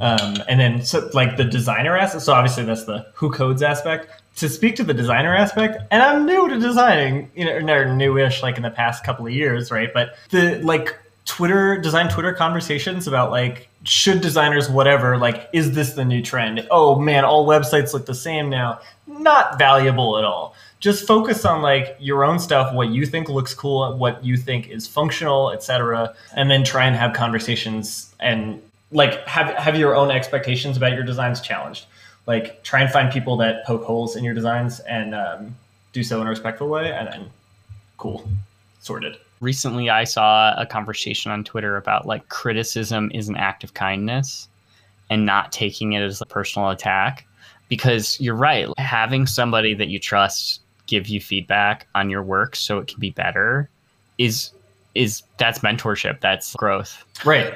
Um, 0.00 0.36
and 0.48 0.60
then 0.60 0.82
so 0.82 1.10
like 1.12 1.36
the 1.36 1.44
designer 1.44 1.96
aspect. 1.96 2.24
So 2.24 2.32
obviously 2.32 2.64
that's 2.64 2.84
the 2.84 3.06
who 3.14 3.30
codes 3.30 3.62
aspect. 3.62 4.22
To 4.36 4.48
speak 4.48 4.76
to 4.76 4.84
the 4.84 4.94
designer 4.94 5.34
aspect, 5.34 5.82
and 5.90 6.00
I'm 6.00 6.24
new 6.24 6.48
to 6.48 6.60
designing, 6.60 7.28
you 7.34 7.44
know, 7.44 7.92
newish 7.92 8.40
like 8.40 8.56
in 8.56 8.62
the 8.62 8.70
past 8.70 9.02
couple 9.02 9.26
of 9.26 9.32
years, 9.32 9.72
right? 9.72 9.92
But 9.92 10.14
the 10.30 10.60
like 10.62 10.96
Twitter 11.28 11.76
design 11.76 12.08
Twitter 12.08 12.32
conversations 12.32 13.06
about 13.06 13.30
like 13.30 13.68
should 13.84 14.22
designers 14.22 14.70
whatever 14.70 15.18
like 15.18 15.50
is 15.52 15.72
this 15.72 15.92
the 15.92 16.04
new 16.04 16.22
trend? 16.22 16.66
Oh 16.70 16.98
man, 16.98 17.22
all 17.22 17.46
websites 17.46 17.92
look 17.92 18.06
the 18.06 18.14
same 18.14 18.48
now. 18.48 18.80
Not 19.06 19.58
valuable 19.58 20.16
at 20.16 20.24
all. 20.24 20.54
Just 20.80 21.06
focus 21.06 21.44
on 21.44 21.60
like 21.60 21.96
your 22.00 22.24
own 22.24 22.38
stuff, 22.38 22.74
what 22.74 22.88
you 22.88 23.04
think 23.04 23.28
looks 23.28 23.52
cool, 23.52 23.94
what 23.98 24.24
you 24.24 24.38
think 24.38 24.68
is 24.68 24.86
functional, 24.86 25.50
etc., 25.50 26.14
and 26.34 26.50
then 26.50 26.64
try 26.64 26.86
and 26.86 26.96
have 26.96 27.12
conversations 27.12 28.14
and 28.20 28.62
like 28.90 29.26
have 29.26 29.54
have 29.56 29.76
your 29.76 29.94
own 29.94 30.10
expectations 30.10 30.78
about 30.78 30.92
your 30.92 31.02
designs 31.02 31.42
challenged. 31.42 31.84
Like 32.26 32.64
try 32.64 32.80
and 32.80 32.90
find 32.90 33.12
people 33.12 33.36
that 33.36 33.66
poke 33.66 33.84
holes 33.84 34.16
in 34.16 34.24
your 34.24 34.34
designs 34.34 34.80
and 34.80 35.14
um, 35.14 35.56
do 35.92 36.02
so 36.02 36.22
in 36.22 36.26
a 36.26 36.30
respectful 36.30 36.68
way, 36.68 36.90
and 36.90 37.06
then 37.06 37.30
cool, 37.98 38.26
sorted. 38.80 39.18
Recently, 39.40 39.88
I 39.90 40.04
saw 40.04 40.54
a 40.56 40.66
conversation 40.66 41.30
on 41.30 41.44
Twitter 41.44 41.76
about 41.76 42.06
like 42.06 42.28
criticism 42.28 43.10
is 43.14 43.28
an 43.28 43.36
act 43.36 43.64
of 43.64 43.74
kindness, 43.74 44.48
and 45.10 45.24
not 45.24 45.52
taking 45.52 45.92
it 45.92 46.02
as 46.02 46.20
a 46.20 46.26
personal 46.26 46.70
attack. 46.70 47.26
Because 47.68 48.18
you're 48.20 48.34
right, 48.34 48.66
having 48.78 49.26
somebody 49.26 49.74
that 49.74 49.88
you 49.88 49.98
trust 49.98 50.62
give 50.88 51.06
you 51.06 51.20
feedback 51.20 51.86
on 51.94 52.10
your 52.10 52.22
work 52.22 52.56
so 52.56 52.78
it 52.78 52.88
can 52.88 52.98
be 52.98 53.10
better 53.10 53.70
is 54.16 54.50
is 54.94 55.22
that's 55.36 55.60
mentorship 55.60 56.18
that's 56.20 56.54
growth 56.56 57.04
right 57.24 57.54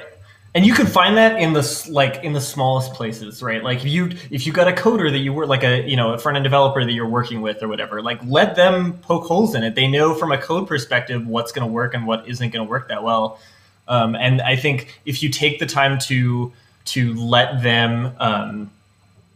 and 0.55 0.65
you 0.65 0.73
can 0.73 0.85
find 0.85 1.17
that 1.17 1.39
in 1.39 1.53
the 1.53 1.87
like 1.89 2.23
in 2.23 2.33
the 2.33 2.41
smallest 2.41 2.93
places 2.93 3.41
right? 3.41 3.63
Like 3.63 3.79
if 3.79 3.85
you 3.85 4.11
if 4.29 4.45
you 4.45 4.53
got 4.53 4.67
a 4.67 4.71
coder 4.71 5.11
that 5.11 5.19
you 5.19 5.33
were 5.33 5.47
like 5.47 5.63
a 5.63 5.87
you 5.87 5.95
know 5.95 6.13
a 6.13 6.17
front 6.17 6.35
end 6.35 6.43
developer 6.43 6.83
that 6.83 6.91
you're 6.91 7.07
working 7.07 7.41
with 7.41 7.63
or 7.63 7.67
whatever 7.67 8.01
like 8.01 8.19
let 8.25 8.55
them 8.55 8.93
poke 8.99 9.25
holes 9.25 9.55
in 9.55 9.63
it. 9.63 9.75
They 9.75 9.87
know 9.87 10.13
from 10.13 10.31
a 10.31 10.37
code 10.37 10.67
perspective 10.67 11.25
what's 11.25 11.51
going 11.51 11.67
to 11.67 11.71
work 11.71 11.93
and 11.93 12.05
what 12.05 12.27
isn't 12.27 12.51
going 12.51 12.65
to 12.65 12.69
work 12.69 12.89
that 12.89 13.03
well. 13.03 13.39
Um, 13.87 14.15
and 14.15 14.41
i 14.41 14.55
think 14.55 15.01
if 15.05 15.21
you 15.21 15.29
take 15.29 15.59
the 15.59 15.65
time 15.65 15.99
to 16.07 16.53
to 16.85 17.13
let 17.15 17.61
them 17.61 18.15
um, 18.19 18.71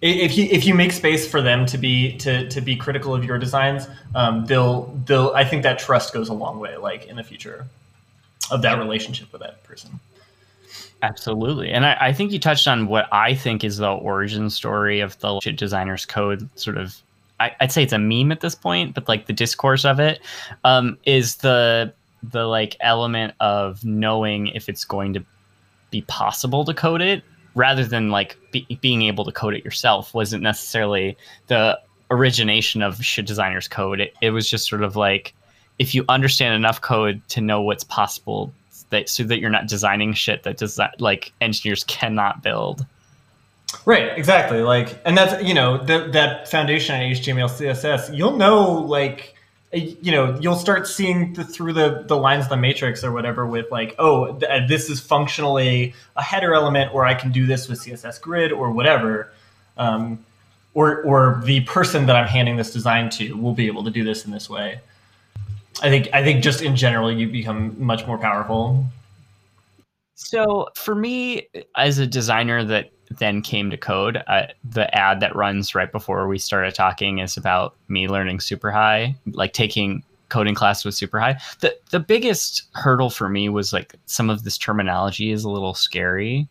if 0.02 0.38
you 0.38 0.46
if 0.52 0.66
you 0.66 0.76
make 0.76 0.92
space 0.92 1.28
for 1.28 1.42
them 1.42 1.66
to 1.66 1.78
be 1.78 2.18
to 2.18 2.48
to 2.50 2.62
be 2.62 2.76
critical 2.76 3.14
of 3.14 3.26
your 3.26 3.38
designs 3.38 3.88
um, 4.16 4.46
they'll 4.46 4.86
they'll 5.06 5.32
i 5.34 5.44
think 5.44 5.64
that 5.64 5.80
trust 5.80 6.14
goes 6.14 6.30
a 6.30 6.34
long 6.34 6.60
way 6.60 6.78
like 6.78 7.08
in 7.08 7.16
the 7.16 7.24
future 7.24 7.66
of 8.52 8.62
that 8.62 8.78
relationship 8.78 9.32
with 9.32 9.42
that 9.42 9.64
person 9.64 10.00
Absolutely. 11.04 11.70
And 11.72 11.86
I, 11.86 11.98
I, 12.00 12.14
think 12.14 12.32
you 12.32 12.40
touched 12.40 12.68
on 12.68 12.88
what 12.88 13.08
I 13.12 13.36
think 13.36 13.64
is 13.64 13.78
the 13.78 13.92
origin 13.92 14.50
story 14.50 15.00
of 15.00 15.18
the 15.20 15.40
shit 15.42 15.56
designer's 15.56 16.06
code 16.06 16.50
sort 16.56 16.78
of 16.78 17.02
I, 17.40 17.56
would 17.62 17.72
say 17.72 17.84
it's 17.84 17.94
a 17.94 18.00
meme 18.00 18.32
at 18.32 18.42
this 18.42 18.56
point, 18.56 18.96
but 18.96 19.08
like 19.08 19.28
the 19.28 19.34
discourse 19.34 19.86
of 19.86 20.00
it 20.00 20.20
um, 20.64 20.98
is 21.06 21.38
the 21.38 21.94
the 22.24 22.46
like 22.46 22.76
element 22.80 23.36
of 23.40 23.86
knowing 23.86 24.48
if 24.48 24.70
it's 24.70 24.84
going 24.86 25.14
to 25.14 25.24
be 25.92 26.02
possible 26.02 26.66
to 26.66 26.74
code 26.74 27.02
it 27.02 27.24
rather 27.54 27.86
than 27.86 28.10
like 28.10 28.38
be, 28.52 28.66
being 28.82 29.04
able 29.04 29.24
to 29.24 29.32
code 29.32 29.54
it 29.54 29.64
yourself 29.64 30.14
wasn't 30.14 30.42
necessarily 30.42 31.16
the 31.48 31.80
origination 32.10 32.82
of 32.82 33.04
shit 33.04 33.26
designer's 33.26 33.68
code. 33.68 34.00
It, 34.00 34.14
it 34.22 34.32
was 34.32 34.50
just 34.50 34.68
sort 34.68 34.84
of 34.84 34.96
like 34.96 35.34
if 35.78 35.94
you 35.94 36.06
understand 36.10 36.56
enough 36.56 36.82
code 36.82 37.22
to 37.30 37.42
know 37.42 37.62
what's 37.62 37.84
possible 37.84 38.52
that 38.90 39.10
so 39.10 39.24
that 39.24 39.40
you're 39.40 39.50
not 39.50 39.68
designing 39.68 40.14
shit 40.14 40.44
that 40.44 40.58
does 40.58 40.76
that 40.76 41.00
like 41.02 41.34
engineers 41.42 41.84
cannot 41.86 42.44
build. 42.44 42.86
Right, 43.86 44.18
exactly. 44.18 44.62
Like, 44.62 45.00
and 45.06 45.18
that's 45.18 45.44
you 45.44 45.54
know 45.54 45.78
the, 45.84 46.10
that 46.14 46.50
foundation 46.50 47.02
in 47.02 47.14
HTML, 47.14 47.50
CSS. 47.50 48.16
You'll 48.16 48.38
know 48.38 48.72
like 48.72 49.36
you 49.74 50.12
know 50.12 50.38
you'll 50.40 50.56
start 50.56 50.88
seeing 50.88 51.34
the, 51.34 51.44
through 51.44 51.74
the 51.74 52.04
the 52.08 52.16
lines 52.16 52.46
of 52.46 52.50
the 52.50 52.58
matrix 52.58 53.04
or 53.04 53.12
whatever 53.12 53.46
with 53.46 53.70
like 53.70 53.96
oh 54.00 54.34
th- 54.38 54.50
uh, 54.50 54.66
this 54.68 54.90
is 54.90 55.02
functionally 55.02 55.94
a 56.16 56.24
header 56.24 56.54
element 56.54 56.94
or 56.94 57.06
i 57.06 57.14
can 57.14 57.34
do 57.34 57.46
this 57.46 57.68
with 57.68 57.78
css 57.80 58.20
grid 58.22 58.54
or 58.54 58.72
whatever 58.72 59.30
um, 59.78 60.24
or 60.74 61.02
or 61.04 61.42
the 61.44 61.60
person 61.62 62.06
that 62.06 62.16
i'm 62.16 62.28
handing 62.28 62.56
this 62.56 62.72
design 62.72 63.10
to 63.10 63.34
will 63.34 63.54
be 63.54 63.68
able 63.68 63.84
to 63.84 63.92
do 63.92 64.06
this 64.06 64.24
in 64.24 64.32
this 64.32 64.50
way 64.50 64.80
I 65.82 65.90
think 65.90 66.10
I 66.14 66.24
think 66.24 66.44
just 66.44 66.62
in 66.62 66.76
general 66.76 67.12
you 67.12 67.28
become 67.28 67.76
much 67.82 68.06
more 68.08 68.18
powerful. 68.18 68.86
So 70.16 70.68
for 70.76 70.96
me, 70.96 71.48
as 71.76 72.00
a 72.00 72.08
designer 72.08 72.64
that 72.64 72.92
then 73.20 73.42
came 73.42 73.70
to 73.70 73.78
code, 73.78 74.24
uh, 74.28 74.48
the 74.64 74.94
ad 74.98 75.20
that 75.20 75.36
runs 75.36 75.76
right 75.76 75.92
before 75.92 76.28
we 76.28 76.40
started 76.40 76.74
talking 76.74 77.20
is 77.20 77.38
about 77.38 77.76
me 77.88 78.08
learning 78.08 78.40
SuperHi, 78.40 79.16
like 79.28 79.54
taking 79.54 80.04
coding 80.30 80.56
class 80.56 80.84
with 80.84 80.96
SuperHi. 80.96 81.40
The 81.60 81.78
the 81.92 82.00
biggest 82.00 82.64
hurdle 82.74 83.10
for 83.10 83.30
me 83.30 83.50
was 83.50 83.74
like 83.74 83.96
some 84.06 84.30
of 84.30 84.44
this 84.44 84.58
terminology 84.58 85.32
is 85.32 85.44
a 85.44 85.50
little 85.50 85.74
scary. 85.74 86.48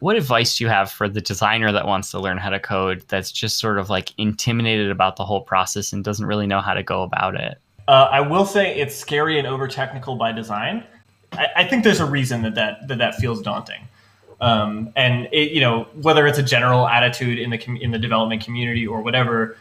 What 0.00 0.16
advice 0.16 0.58
do 0.58 0.64
you 0.64 0.68
have 0.68 0.92
for 0.92 1.08
the 1.08 1.22
designer 1.22 1.72
that 1.72 1.86
wants 1.86 2.10
to 2.10 2.20
learn 2.20 2.36
how 2.36 2.50
to 2.50 2.60
code 2.60 3.02
that's 3.08 3.32
just 3.32 3.58
sort 3.58 3.78
of 3.78 3.88
like 3.88 4.12
intimidated 4.18 4.90
about 4.90 5.16
the 5.16 5.24
whole 5.24 5.40
process 5.40 5.92
and 5.92 6.04
doesn't 6.04 6.26
really 6.26 6.46
know 6.46 6.60
how 6.60 6.74
to 6.74 6.82
go 6.82 7.02
about 7.02 7.34
it? 7.34 7.58
Uh, 7.88 8.08
I 8.10 8.20
will 8.20 8.44
say 8.44 8.76
it's 8.78 8.94
scary 8.94 9.38
and 9.38 9.46
over 9.46 9.68
technical 9.68 10.16
by 10.16 10.32
design. 10.32 10.84
I, 11.32 11.46
I, 11.56 11.64
think 11.64 11.84
there's 11.84 12.00
a 12.00 12.06
reason 12.06 12.42
that 12.42 12.54
that 12.54 12.88
that, 12.88 12.98
that 12.98 13.14
feels 13.16 13.42
daunting. 13.42 13.82
Um, 14.40 14.92
and 14.96 15.28
it, 15.32 15.52
you 15.52 15.60
know 15.60 15.84
whether 15.94 16.26
it's 16.26 16.38
a 16.38 16.42
general 16.42 16.86
attitude 16.88 17.38
in 17.38 17.50
the 17.50 17.58
com- 17.58 17.76
in 17.76 17.90
the 17.90 17.98
development 17.98 18.44
community 18.44 18.86
or 18.86 19.00
whatever, 19.00 19.56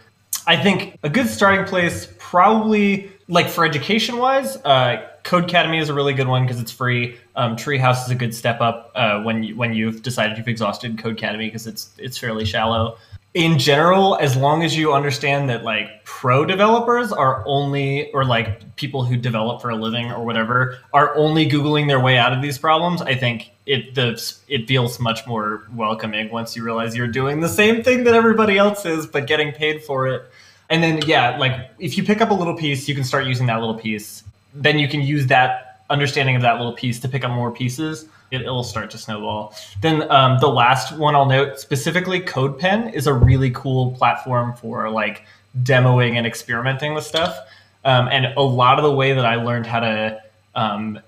I 0.48 0.58
think 0.58 0.98
a 1.04 1.10
good 1.10 1.28
starting 1.28 1.66
place 1.66 2.12
probably 2.18 3.12
like 3.28 3.48
for 3.48 3.66
education 3.66 4.18
wise, 4.18 4.58
uh, 4.58 5.08
Codecademy 5.24 5.82
is 5.82 5.90
a 5.90 5.94
really 5.94 6.14
good 6.14 6.28
one 6.28 6.44
because 6.46 6.62
it's 6.62 6.72
free. 6.72 7.18
Um, 7.36 7.56
Treehouse 7.56 8.06
is 8.06 8.12
a 8.12 8.16
good 8.16 8.36
step 8.36 8.62
up 8.62 8.92
uh, 8.94 9.22
when 9.24 9.44
you, 9.44 9.56
when 9.56 9.74
you've 9.74 10.04
decided 10.04 10.38
you've 10.38 10.48
exhausted 10.48 10.98
Codecademy 10.98 11.48
because 11.48 11.68
it's 11.68 11.90
it's 11.98 12.18
fairly 12.18 12.46
shallow 12.46 12.98
in 13.36 13.60
general, 13.60 14.18
as 14.22 14.38
long 14.38 14.64
as 14.64 14.78
you 14.78 14.94
understand 14.94 15.50
that 15.50 15.66
like 15.66 16.06
pro 16.06 16.46
developers 16.46 17.12
are 17.12 17.44
only, 17.46 18.10
or 18.14 18.24
like 18.24 18.78
people 18.78 19.04
who 19.04 19.18
develop 19.18 19.62
for 19.62 19.70
a 19.70 19.76
living 19.76 20.10
or 20.10 20.24
whatever, 20.24 20.80
are 20.94 21.14
only 21.18 21.46
googling 21.46 21.88
their 21.88 22.00
way 22.00 22.18
out 22.18 22.32
of 22.32 22.42
these 22.42 22.58
problems, 22.58 23.02
I 23.02 23.14
think 23.14 23.52
it 23.66 23.94
the 23.94 24.14
it 24.48 24.68
feels 24.68 25.02
much 25.02 25.28
more 25.28 25.64
welcoming 25.76 26.32
once 26.32 26.56
you 26.56 26.64
realize 26.64 26.96
you're 26.96 27.08
doing 27.08 27.42
the 27.42 27.50
same 27.50 27.84
thing 27.84 28.06
that 28.06 28.16
everybody 28.16 28.58
else 28.58 28.86
is, 28.86 29.06
but 29.06 29.28
getting 29.28 29.52
paid 29.52 29.84
for 29.84 30.08
it. 30.08 30.24
And 30.70 30.82
then 30.82 31.02
yeah, 31.06 31.38
like 31.38 31.72
if 31.78 31.98
you 31.98 32.06
pick 32.06 32.22
up 32.22 32.30
a 32.30 32.34
little 32.34 32.56
piece, 32.56 32.88
you 32.88 32.96
can 32.96 33.04
start 33.04 33.26
using 33.26 33.48
that 33.48 33.60
little 33.60 33.78
piece. 33.78 34.24
Then 34.54 34.80
you 34.80 34.88
can 34.88 35.02
use 35.02 35.28
that 35.28 35.82
understanding 35.90 36.38
of 36.38 36.42
that 36.44 36.56
little 36.56 36.74
piece 36.74 37.02
to 37.02 37.10
pick 37.10 37.26
up 37.26 37.32
more 37.32 37.52
pieces 37.52 38.08
it, 38.32 38.46
will 38.46 38.64
start 38.64 38.90
to 38.92 38.98
snowball. 38.98 39.56
Then 39.82 40.10
um, 40.12 40.40
the 40.40 40.48
last 40.48 40.98
one 40.98 41.16
I'll 41.16 41.26
note 41.26 41.60
specifically, 41.60 42.20
CodePen 42.22 42.94
is 42.94 43.08
a 43.08 43.14
really 43.14 43.52
cool 43.52 43.92
platform 43.92 44.56
for 44.56 44.90
like 44.90 45.26
demoing 45.64 46.16
and 46.16 46.28
experimenting 46.28 46.94
with 46.94 47.06
stuff. 47.06 47.38
Um, 47.84 48.08
and 48.10 48.28
a 48.38 48.42
lot 48.42 48.80
of 48.80 48.84
the 48.84 48.92
way 48.92 49.14
that 49.14 49.26
I 49.26 49.36
learned 49.36 49.68
how 49.68 49.80
to 49.80 50.22
um, 50.56 51.00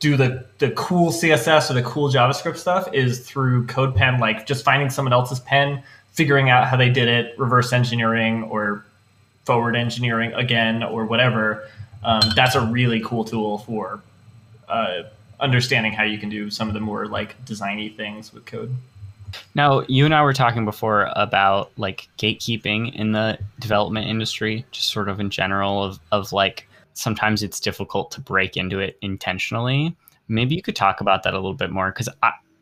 do 0.00 0.16
the 0.16 0.44
the 0.58 0.70
cool 0.72 1.10
CSS 1.10 1.70
or 1.70 1.74
the 1.74 1.82
cool 1.82 2.10
JavaScript 2.10 2.56
stuff 2.56 2.92
is 2.92 3.26
through 3.26 3.66
CodePen, 3.66 4.18
like 4.18 4.46
just 4.46 4.64
finding 4.64 4.90
someone 4.90 5.12
else's 5.12 5.40
pen, 5.40 5.82
figuring 6.12 6.50
out 6.50 6.66
how 6.66 6.76
they 6.76 6.88
did 6.88 7.08
it, 7.08 7.38
reverse 7.38 7.72
engineering 7.72 8.44
or 8.44 8.84
forward 9.44 9.76
engineering 9.76 10.32
again 10.32 10.82
or 10.82 11.04
whatever. 11.04 11.68
Um, 12.02 12.22
that's 12.34 12.54
a 12.54 12.66
really 12.66 13.00
cool 13.00 13.24
tool 13.24 13.58
for 13.58 14.00
uh, 14.68 15.02
understanding 15.42 15.92
how 15.92 16.04
you 16.04 16.18
can 16.18 16.28
do 16.28 16.50
some 16.50 16.68
of 16.68 16.74
the 16.74 16.80
more 16.80 17.06
like 17.06 17.42
designy 17.44 17.94
things 17.94 18.32
with 18.32 18.46
code. 18.46 18.74
Now, 19.54 19.82
you 19.88 20.04
and 20.04 20.14
I 20.14 20.22
were 20.22 20.32
talking 20.32 20.64
before 20.64 21.10
about 21.16 21.72
like 21.76 22.08
gatekeeping 22.18 22.94
in 22.94 23.12
the 23.12 23.38
development 23.58 24.06
industry, 24.06 24.64
just 24.70 24.90
sort 24.90 25.08
of 25.08 25.20
in 25.20 25.30
general 25.30 25.82
of, 25.82 26.00
of 26.12 26.32
like 26.32 26.68
sometimes 26.94 27.42
it's 27.42 27.60
difficult 27.60 28.10
to 28.12 28.20
break 28.20 28.56
into 28.56 28.78
it 28.78 28.98
intentionally. 29.02 29.96
Maybe 30.28 30.54
you 30.54 30.62
could 30.62 30.76
talk 30.76 31.00
about 31.00 31.22
that 31.22 31.34
a 31.34 31.38
little 31.38 31.54
bit 31.54 31.70
more 31.70 31.90
because 31.90 32.08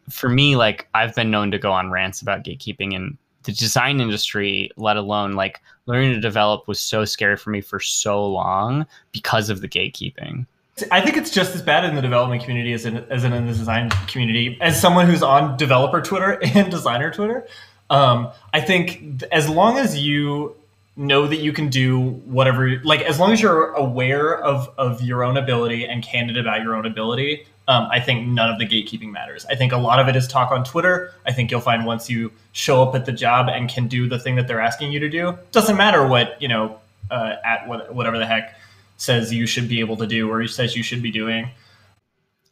for 0.09 0.29
me, 0.29 0.57
like 0.57 0.89
I've 0.95 1.15
been 1.15 1.31
known 1.31 1.51
to 1.51 1.59
go 1.59 1.73
on 1.73 1.91
rants 1.91 2.23
about 2.23 2.45
gatekeeping 2.45 2.95
in 2.95 3.19
the 3.45 3.53
design 3.53 4.01
industry, 4.01 4.71
let 4.77 4.97
alone 4.97 5.33
like 5.33 5.61
learning 5.87 6.15
to 6.15 6.21
develop 6.21 6.69
was 6.69 6.81
so 6.81 7.05
scary 7.05 7.37
for 7.37 7.51
me 7.51 7.61
for 7.61 7.81
so 7.81 8.25
long 8.25 8.87
because 9.13 9.51
of 9.51 9.61
the 9.61 9.69
gatekeeping. 9.69 10.47
I 10.91 11.01
think 11.01 11.17
it's 11.17 11.31
just 11.31 11.55
as 11.55 11.63
bad 11.63 11.85
in 11.85 11.95
the 11.95 12.03
development 12.03 12.43
community 12.43 12.73
as 12.73 12.85
in, 12.85 12.99
as 13.11 13.25
in, 13.25 13.33
in 13.33 13.47
the 13.47 13.53
design 13.53 13.91
community. 14.09 14.59
As 14.61 14.81
someone 14.81 15.07
who's 15.07 15.23
on 15.23 15.57
developer 15.57 16.01
Twitter 16.01 16.39
and 16.55 16.71
designer 16.71 17.11
Twitter, 17.11 17.47
um, 17.89 18.31
I 18.53 18.61
think 18.61 19.25
as 19.33 19.49
long 19.49 19.79
as 19.79 19.99
you 19.99 20.57
know 20.97 21.27
that 21.27 21.37
you 21.37 21.53
can 21.53 21.69
do 21.69 22.01
whatever, 22.01 22.81
like 22.85 23.01
as 23.03 23.19
long 23.19 23.33
as 23.33 23.41
you're 23.41 23.73
aware 23.73 24.37
of 24.37 24.69
of 24.77 25.03
your 25.03 25.25
own 25.25 25.37
ability 25.37 25.87
and 25.87 26.03
candid 26.03 26.37
about 26.37 26.63
your 26.63 26.75
own 26.75 26.87
ability, 26.87 27.47
um, 27.69 27.89
I 27.91 28.01
think 28.01 28.27
none 28.27 28.51
of 28.51 28.59
the 28.59 28.67
gatekeeping 28.67 29.11
matters. 29.11 29.47
I 29.47 29.55
think 29.55 29.73
a 29.73 29.79
lot 29.79 29.99
of 29.99 30.09
it 30.09 30.17
is 30.17 30.29
talk 30.29 30.51
on 30.51 30.65
Twitter. 30.65 31.15
I 31.27 31.33
think 31.33 31.51
you'll 31.51 31.61
find 31.61 31.87
once 31.87 32.11
you 32.11 32.33
show 32.53 32.83
up 32.83 32.95
at 32.95 33.07
the 33.07 33.13
job 33.13 33.49
and 33.49 33.69
can 33.69 33.89
do 33.89 34.09
the 34.09 34.19
thing 34.19 34.37
that 34.37 34.47
they're 34.47 34.61
asking 34.61 34.93
you 34.93 35.01
to 35.01 35.09
do, 35.09 35.39
doesn't 35.53 35.77
matter 35.77 36.07
what 36.07 36.41
you 36.41 36.49
know 36.49 36.79
uh, 37.11 37.37
at 37.45 37.67
what, 37.67 37.95
whatever 37.95 38.19
the 38.19 38.27
heck 38.27 38.55
says 39.01 39.33
you 39.33 39.47
should 39.47 39.69
be 39.69 39.81
able 39.81 39.97
to 39.97 40.07
do 40.07 40.31
or 40.31 40.41
he 40.41 40.49
says 40.49 40.77
you 40.77 40.83
should 40.83 41.03
be 41.03 41.11
doing. 41.11 41.51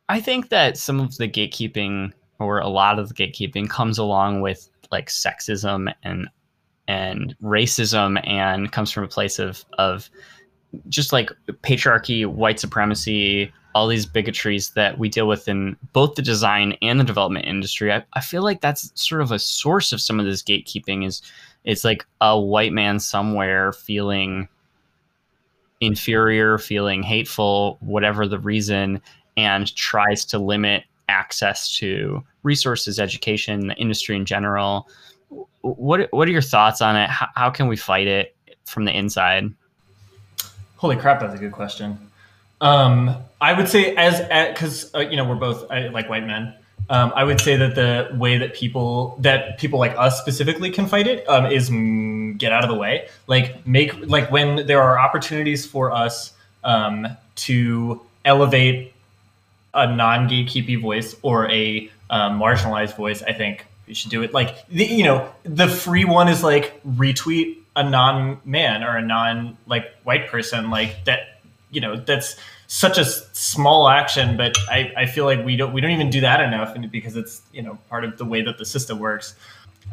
I 0.08 0.20
think 0.20 0.48
that 0.48 0.78
some 0.78 1.00
of 1.00 1.16
the 1.18 1.28
gatekeeping 1.28 2.12
or 2.38 2.58
a 2.60 2.68
lot 2.68 2.98
of 2.98 3.08
the 3.08 3.14
gatekeeping 3.14 3.68
comes 3.68 3.98
along 3.98 4.40
with 4.40 4.70
like 4.90 5.08
sexism 5.08 5.92
and 6.02 6.28
and 6.86 7.36
racism 7.42 8.26
and 8.26 8.72
comes 8.72 8.90
from 8.90 9.04
a 9.04 9.08
place 9.08 9.38
of 9.38 9.64
of 9.76 10.08
just 10.88 11.12
like 11.12 11.30
patriarchy, 11.62 12.26
white 12.26 12.58
supremacy, 12.58 13.52
all 13.74 13.86
these 13.86 14.06
bigotries 14.06 14.72
that 14.72 14.98
we 14.98 15.08
deal 15.10 15.28
with 15.28 15.48
in 15.48 15.76
both 15.92 16.14
the 16.14 16.22
design 16.22 16.74
and 16.80 16.98
the 16.98 17.04
development 17.04 17.44
industry. 17.44 17.92
I, 17.92 18.02
I 18.14 18.20
feel 18.20 18.42
like 18.42 18.62
that's 18.62 18.90
sort 18.94 19.20
of 19.20 19.32
a 19.32 19.38
source 19.38 19.92
of 19.92 20.00
some 20.00 20.18
of 20.18 20.24
this 20.24 20.42
gatekeeping 20.42 21.06
is 21.06 21.20
it's 21.64 21.84
like 21.84 22.06
a 22.22 22.38
white 22.40 22.72
man 22.72 22.98
somewhere 22.98 23.72
feeling 23.74 24.48
inferior, 25.80 26.58
feeling 26.58 27.02
hateful, 27.02 27.78
whatever 27.80 28.26
the 28.26 28.38
reason, 28.38 29.00
and 29.36 29.74
tries 29.76 30.24
to 30.26 30.38
limit 30.38 30.84
access 31.08 31.76
to 31.78 32.22
resources, 32.42 32.98
education, 32.98 33.68
the 33.68 33.74
industry 33.74 34.16
in 34.16 34.24
general. 34.24 34.88
What 35.62 36.08
what 36.12 36.28
are 36.28 36.32
your 36.32 36.42
thoughts 36.42 36.80
on 36.80 36.96
it? 36.96 37.08
How, 37.08 37.28
how 37.34 37.50
can 37.50 37.68
we 37.68 37.76
fight 37.76 38.06
it 38.06 38.36
from 38.64 38.84
the 38.84 38.96
inside? 38.96 39.52
Holy 40.76 40.96
crap, 40.96 41.20
that's 41.20 41.34
a 41.34 41.38
good 41.38 41.52
question. 41.52 41.98
Um, 42.60 43.16
I 43.40 43.52
would 43.52 43.68
say 43.68 43.94
as 43.96 44.20
because 44.50 44.94
uh, 44.94 45.00
you 45.00 45.16
know 45.16 45.24
we're 45.24 45.36
both 45.36 45.70
uh, 45.70 45.90
like 45.92 46.08
white 46.08 46.26
men. 46.26 46.54
Um, 46.90 47.12
I 47.14 47.24
would 47.24 47.40
say 47.40 47.56
that 47.56 47.74
the 47.74 48.16
way 48.16 48.38
that 48.38 48.54
people 48.54 49.16
that 49.20 49.58
people 49.58 49.78
like 49.78 49.94
us 49.98 50.18
specifically 50.18 50.70
can 50.70 50.86
fight 50.86 51.06
it 51.06 51.28
um, 51.28 51.46
is 51.46 51.68
get 52.38 52.52
out 52.52 52.64
of 52.64 52.70
the 52.70 52.76
way. 52.76 53.08
Like 53.26 53.66
make 53.66 54.06
like 54.06 54.30
when 54.30 54.66
there 54.66 54.80
are 54.82 54.98
opportunities 54.98 55.66
for 55.66 55.92
us 55.92 56.32
um, 56.64 57.06
to 57.36 58.00
elevate 58.24 58.94
a 59.74 59.94
non 59.94 60.28
gatekeepy 60.28 60.80
voice 60.80 61.14
or 61.22 61.50
a 61.50 61.90
um, 62.10 62.38
marginalized 62.38 62.96
voice. 62.96 63.22
I 63.22 63.32
think 63.32 63.66
we 63.86 63.94
should 63.94 64.10
do 64.10 64.22
it. 64.22 64.32
Like 64.32 64.66
the, 64.68 64.84
you 64.84 65.04
know, 65.04 65.30
the 65.44 65.68
free 65.68 66.04
one 66.04 66.28
is 66.28 66.42
like 66.42 66.80
retweet 66.84 67.58
a 67.76 67.88
non 67.88 68.40
man 68.44 68.82
or 68.82 68.96
a 68.96 69.02
non 69.02 69.56
like 69.66 69.86
white 70.04 70.28
person 70.28 70.70
like 70.70 71.04
that. 71.04 71.40
You 71.70 71.80
know, 71.80 71.96
that's 71.96 72.36
such 72.68 72.98
a 72.98 73.04
small 73.04 73.88
action, 73.88 74.36
but 74.36 74.54
I, 74.70 74.92
I 74.96 75.06
feel 75.06 75.24
like 75.24 75.44
we 75.44 75.56
don't 75.56 75.72
we 75.72 75.80
don't 75.80 75.90
even 75.90 76.10
do 76.10 76.20
that 76.20 76.40
enough 76.40 76.76
because 76.90 77.16
it's 77.16 77.42
you 77.52 77.62
know 77.62 77.78
part 77.88 78.04
of 78.04 78.18
the 78.18 78.24
way 78.24 78.42
that 78.42 78.58
the 78.58 78.64
system 78.64 78.98
works. 78.98 79.34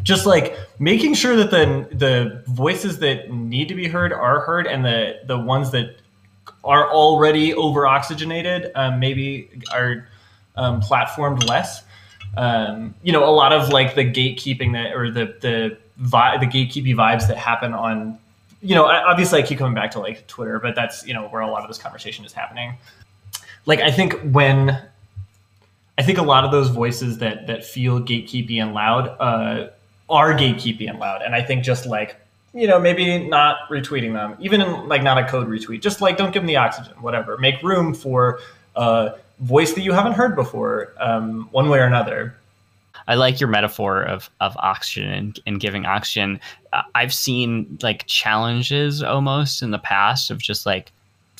Just 0.03 0.25
like 0.25 0.59
making 0.77 1.13
sure 1.13 1.37
that 1.37 1.51
the 1.51 1.87
the 1.95 2.43
voices 2.47 2.99
that 2.99 3.31
need 3.31 3.69
to 3.69 3.75
be 3.75 3.87
heard 3.87 4.11
are 4.11 4.41
heard, 4.41 4.67
and 4.67 4.85
the 4.85 5.21
the 5.25 5.39
ones 5.39 5.71
that 5.71 5.95
are 6.65 6.91
already 6.91 7.53
over 7.53 7.87
oxygenated 7.87 8.71
um, 8.75 8.99
maybe 8.99 9.49
are 9.73 10.07
um, 10.57 10.81
platformed 10.81 11.47
less. 11.47 11.81
Um, 12.35 12.93
you 13.03 13.13
know, 13.13 13.23
a 13.23 13.31
lot 13.31 13.53
of 13.53 13.69
like 13.69 13.95
the 13.95 14.03
gatekeeping 14.03 14.73
that 14.73 14.93
or 14.93 15.09
the 15.09 15.37
the 15.39 15.77
vi- 15.95 16.37
the 16.39 16.45
gatekeeping 16.45 16.95
vibes 16.95 17.25
that 17.29 17.37
happen 17.37 17.73
on 17.73 18.19
you 18.65 18.73
know, 18.73 18.85
obviously 18.85 19.41
I 19.41 19.45
keep 19.45 19.59
coming 19.59 19.75
back 19.75 19.91
to 19.91 19.99
like 19.99 20.25
Twitter, 20.25 20.59
but 20.59 20.73
that's, 20.73 21.05
you 21.05 21.13
know, 21.13 21.27
where 21.27 21.41
a 21.41 21.47
lot 21.47 21.61
of 21.61 21.67
this 21.67 21.77
conversation 21.77 22.25
is 22.25 22.33
happening. 22.33 22.77
Like, 23.67 23.79
I 23.79 23.91
think 23.91 24.19
when, 24.31 24.81
I 25.97 26.01
think 26.01 26.17
a 26.17 26.23
lot 26.23 26.43
of 26.43 26.51
those 26.51 26.69
voices 26.69 27.19
that, 27.19 27.45
that 27.45 27.63
feel 27.63 28.01
gatekeepy 28.01 28.61
and 28.61 28.73
loud, 28.73 29.15
uh, 29.19 29.69
are 30.09 30.33
gatekeepy 30.33 30.89
and 30.89 30.99
loud. 30.99 31.21
And 31.21 31.35
I 31.35 31.43
think 31.43 31.63
just 31.63 31.85
like, 31.85 32.15
you 32.53 32.67
know, 32.67 32.79
maybe 32.79 33.27
not 33.27 33.69
retweeting 33.69 34.13
them, 34.13 34.35
even 34.39 34.61
in 34.61 34.87
like 34.87 35.03
not 35.03 35.17
a 35.19 35.27
quote 35.29 35.47
retweet, 35.47 35.81
just 35.81 36.01
like 36.01 36.17
don't 36.17 36.33
give 36.33 36.41
them 36.41 36.47
the 36.47 36.55
oxygen, 36.55 36.93
whatever. 37.01 37.37
Make 37.37 37.61
room 37.61 37.93
for 37.93 38.39
a 38.75 39.15
voice 39.39 39.73
that 39.73 39.81
you 39.81 39.93
haven't 39.93 40.13
heard 40.13 40.35
before, 40.35 40.93
um, 40.99 41.49
one 41.51 41.69
way 41.69 41.79
or 41.79 41.85
another. 41.85 42.35
I 43.07 43.15
like 43.15 43.39
your 43.39 43.49
metaphor 43.49 44.01
of 44.01 44.29
of 44.41 44.57
oxygen 44.57 45.11
and, 45.11 45.39
and 45.45 45.59
giving 45.59 45.85
oxygen. 45.85 46.39
Uh, 46.73 46.81
I've 46.95 47.13
seen 47.13 47.77
like 47.81 48.05
challenges 48.07 49.03
almost 49.03 49.61
in 49.61 49.71
the 49.71 49.79
past 49.79 50.31
of 50.31 50.39
just 50.39 50.65
like 50.65 50.91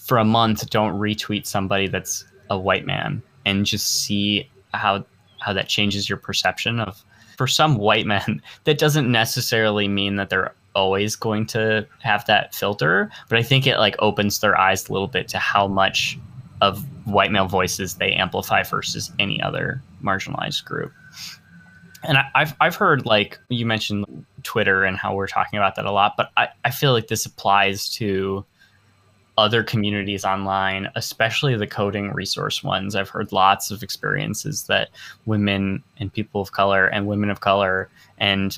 for 0.05 0.17
a 0.17 0.25
month 0.25 0.69
don't 0.69 0.99
retweet 0.99 1.47
somebody 1.47 1.87
that's 1.87 2.25
a 2.49 2.57
white 2.57 2.85
man 2.85 3.21
and 3.45 3.65
just 3.65 4.03
see 4.03 4.49
how 4.73 5.03
how 5.39 5.53
that 5.53 5.67
changes 5.67 6.07
your 6.07 6.17
perception 6.17 6.79
of 6.79 7.03
for 7.37 7.47
some 7.47 7.75
white 7.75 8.05
men 8.05 8.41
that 8.65 8.77
doesn't 8.77 9.11
necessarily 9.11 9.87
mean 9.87 10.15
that 10.15 10.29
they're 10.29 10.53
always 10.75 11.15
going 11.15 11.45
to 11.45 11.87
have 11.99 12.25
that 12.25 12.53
filter 12.53 13.09
but 13.29 13.39
i 13.39 13.43
think 13.43 13.65
it 13.65 13.77
like 13.77 13.95
opens 13.99 14.39
their 14.39 14.59
eyes 14.59 14.87
a 14.87 14.91
little 14.91 15.07
bit 15.07 15.27
to 15.27 15.39
how 15.39 15.67
much 15.67 16.19
of 16.61 16.85
white 17.05 17.31
male 17.31 17.47
voices 17.47 17.95
they 17.95 18.11
amplify 18.11 18.61
versus 18.61 19.11
any 19.17 19.41
other 19.41 19.81
marginalized 20.03 20.65
group 20.65 20.91
and 22.07 22.17
I, 22.17 22.25
have 22.35 22.55
I've 22.61 22.75
heard 22.75 23.05
like 23.05 23.39
you 23.49 23.65
mentioned 23.65 24.25
Twitter 24.43 24.83
and 24.83 24.97
how 24.97 25.15
we're 25.15 25.27
talking 25.27 25.57
about 25.57 25.75
that 25.75 25.85
a 25.85 25.91
lot, 25.91 26.13
but 26.17 26.31
I, 26.37 26.49
I 26.63 26.71
feel 26.71 26.93
like 26.93 27.07
this 27.07 27.25
applies 27.25 27.89
to 27.95 28.45
other 29.37 29.63
communities 29.63 30.23
online, 30.23 30.89
especially 30.95 31.55
the 31.55 31.67
coding 31.67 32.13
resource 32.13 32.63
ones. 32.63 32.95
I've 32.95 33.09
heard 33.09 33.31
lots 33.31 33.69
of 33.69 33.83
experiences 33.83 34.63
that 34.63 34.89
women 35.25 35.83
and 35.97 36.13
people 36.13 36.41
of 36.41 36.53
color 36.53 36.87
and 36.87 37.05
women 37.05 37.29
of 37.29 37.41
color 37.41 37.89
and 38.17 38.57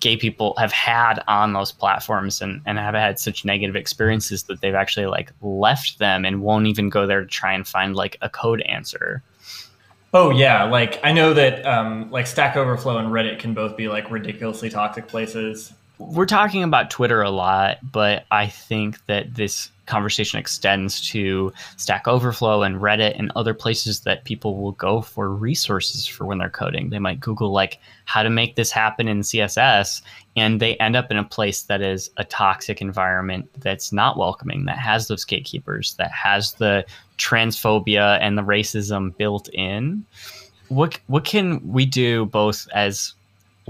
gay 0.00 0.16
people 0.16 0.54
have 0.58 0.72
had 0.72 1.22
on 1.28 1.52
those 1.52 1.70
platforms 1.70 2.40
and, 2.40 2.60
and 2.66 2.78
have 2.78 2.94
had 2.94 3.18
such 3.18 3.44
negative 3.44 3.76
experiences 3.76 4.44
that 4.44 4.60
they've 4.60 4.74
actually 4.74 5.06
like 5.06 5.30
left 5.42 5.98
them 5.98 6.24
and 6.24 6.42
won't 6.42 6.66
even 6.66 6.88
go 6.88 7.06
there 7.06 7.20
to 7.20 7.26
try 7.26 7.52
and 7.52 7.68
find 7.68 7.94
like 7.94 8.16
a 8.22 8.28
code 8.28 8.62
answer. 8.62 9.22
Oh 10.12 10.30
yeah, 10.30 10.64
like 10.64 10.98
I 11.04 11.12
know 11.12 11.34
that 11.34 11.64
um, 11.64 12.10
like 12.10 12.26
Stack 12.26 12.56
Overflow 12.56 12.98
and 12.98 13.08
Reddit 13.08 13.38
can 13.38 13.54
both 13.54 13.76
be 13.76 13.88
like 13.88 14.10
ridiculously 14.10 14.68
toxic 14.68 15.06
places. 15.06 15.72
We're 16.00 16.24
talking 16.24 16.62
about 16.62 16.90
Twitter 16.90 17.20
a 17.20 17.30
lot, 17.30 17.78
but 17.82 18.24
I 18.30 18.46
think 18.46 19.04
that 19.04 19.34
this 19.34 19.70
conversation 19.84 20.38
extends 20.38 21.06
to 21.10 21.52
Stack 21.76 22.08
Overflow 22.08 22.62
and 22.62 22.76
Reddit 22.76 23.18
and 23.18 23.30
other 23.36 23.52
places 23.52 24.00
that 24.00 24.24
people 24.24 24.56
will 24.56 24.72
go 24.72 25.02
for 25.02 25.28
resources 25.28 26.06
for 26.06 26.24
when 26.24 26.38
they're 26.38 26.48
coding. 26.48 26.88
They 26.88 26.98
might 26.98 27.20
Google 27.20 27.52
like 27.52 27.80
how 28.06 28.22
to 28.22 28.30
make 28.30 28.56
this 28.56 28.70
happen 28.70 29.08
in 29.08 29.20
CSS, 29.20 30.00
and 30.36 30.58
they 30.58 30.74
end 30.76 30.96
up 30.96 31.10
in 31.10 31.18
a 31.18 31.24
place 31.24 31.64
that 31.64 31.82
is 31.82 32.08
a 32.16 32.24
toxic 32.24 32.80
environment 32.80 33.50
that's 33.58 33.92
not 33.92 34.16
welcoming, 34.16 34.64
that 34.64 34.78
has 34.78 35.06
those 35.06 35.26
gatekeepers, 35.26 35.96
that 35.98 36.12
has 36.12 36.54
the 36.54 36.86
transphobia 37.18 38.18
and 38.22 38.38
the 38.38 38.42
racism 38.42 39.14
built 39.18 39.50
in. 39.52 40.06
What 40.68 40.98
what 41.08 41.26
can 41.26 41.60
we 41.68 41.84
do 41.84 42.24
both 42.24 42.66
as 42.72 43.12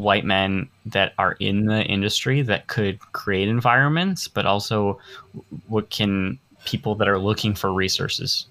white 0.03 0.25
men 0.25 0.69
that 0.87 1.13
are 1.19 1.37
in 1.41 1.67
the 1.67 1.83
industry 1.85 2.43
that 2.43 2.67
could 2.67 2.99
create 3.13 3.49
environments, 3.49 4.29
but 4.29 4.47
also 4.47 4.99
what 5.69 5.91
can 5.91 6.39
people 6.65 6.95
that 6.95 7.09
are 7.09 7.19
looking 7.19 7.55
for 7.55 7.73
resources 7.73 8.47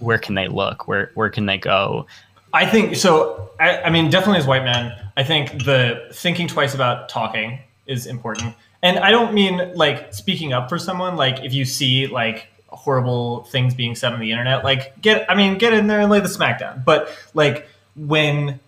where 0.00 0.18
can 0.18 0.34
they 0.34 0.48
look? 0.48 0.88
Where 0.88 1.12
where 1.14 1.30
can 1.30 1.46
they 1.46 1.58
go? 1.58 2.06
I 2.52 2.66
think 2.66 2.96
so. 2.96 3.50
I, 3.60 3.82
I 3.82 3.90
mean, 3.90 4.10
definitely 4.10 4.38
as 4.38 4.46
white 4.46 4.64
men, 4.64 4.92
I 5.16 5.22
think 5.22 5.64
the 5.64 6.08
thinking 6.12 6.48
twice 6.48 6.74
about 6.74 7.08
talking 7.08 7.60
is 7.86 8.06
important. 8.06 8.54
And 8.82 8.98
I 8.98 9.10
don't 9.10 9.32
mean 9.32 9.72
like 9.74 10.12
speaking 10.12 10.52
up 10.52 10.68
for 10.68 10.78
someone. 10.78 11.16
Like 11.16 11.44
if 11.44 11.52
you 11.52 11.64
see 11.64 12.08
like 12.08 12.48
horrible 12.68 13.44
things 13.44 13.74
being 13.74 13.94
said 13.94 14.12
on 14.12 14.20
the 14.20 14.32
internet, 14.32 14.64
like 14.64 15.00
get 15.00 15.30
I 15.30 15.34
mean 15.34 15.58
get 15.58 15.72
in 15.72 15.86
there 15.86 16.00
and 16.00 16.10
lay 16.10 16.20
the 16.20 16.28
smackdown. 16.28 16.84
But 16.84 17.10
like 17.34 17.68
when 17.94 18.58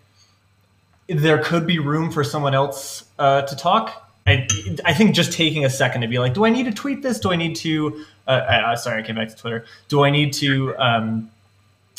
there 1.15 1.43
could 1.43 1.67
be 1.67 1.79
room 1.79 2.11
for 2.11 2.25
someone 2.25 2.55
else 2.55 3.05
uh, 3.19 3.43
to 3.43 3.57
talk. 3.57 4.11
I, 4.27 4.47
I 4.85 4.95
think 4.95 5.15
just 5.17 5.33
taking 5.33 5.65
a 5.65 5.71
second 5.71 6.03
to 6.03 6.07
be 6.07 6.19
like, 6.19 6.35
do 6.35 6.45
I 6.45 6.51
need 6.51 6.65
to 6.65 6.73
tweet 6.73 7.03
this? 7.03 7.19
Do 7.19 7.33
I 7.33 7.37
need 7.37 7.57
to? 7.57 8.05
Uh, 8.29 8.31
uh, 8.31 8.77
sorry, 8.77 9.03
I 9.03 9.07
came 9.07 9.17
back 9.17 9.29
to 9.31 9.37
Twitter. 9.37 9.65
Do 9.89 10.05
I 10.05 10.11
need 10.11 10.33
to, 10.35 10.77
um, 10.77 11.31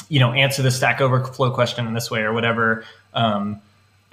you 0.08 0.20
know, 0.20 0.32
answer 0.32 0.62
the 0.62 0.72
Stack 0.72 1.02
Overflow 1.02 1.52
question 1.52 1.86
in 1.86 1.94
this 1.94 2.10
way 2.10 2.22
or 2.22 2.32
whatever? 2.32 2.86
Um, 3.14 3.62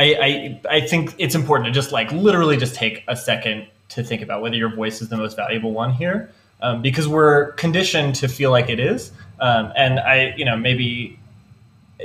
I, 0.00 0.60
I 0.70 0.76
I 0.76 0.80
think 0.80 1.14
it's 1.18 1.36
important 1.36 1.66
to 1.66 1.72
just 1.72 1.92
like 1.92 2.10
literally 2.10 2.56
just 2.56 2.74
take 2.74 3.04
a 3.06 3.14
second 3.14 3.68
to 3.90 4.02
think 4.02 4.22
about 4.22 4.42
whether 4.42 4.56
your 4.56 4.74
voice 4.74 5.02
is 5.02 5.08
the 5.08 5.16
most 5.16 5.36
valuable 5.36 5.72
one 5.72 5.92
here, 5.92 6.32
um, 6.62 6.82
because 6.82 7.06
we're 7.06 7.52
conditioned 7.52 8.16
to 8.16 8.26
feel 8.26 8.50
like 8.50 8.68
it 8.68 8.80
is. 8.80 9.12
Um, 9.38 9.72
and 9.76 10.00
I, 10.00 10.34
you 10.36 10.44
know, 10.44 10.56
maybe 10.56 11.18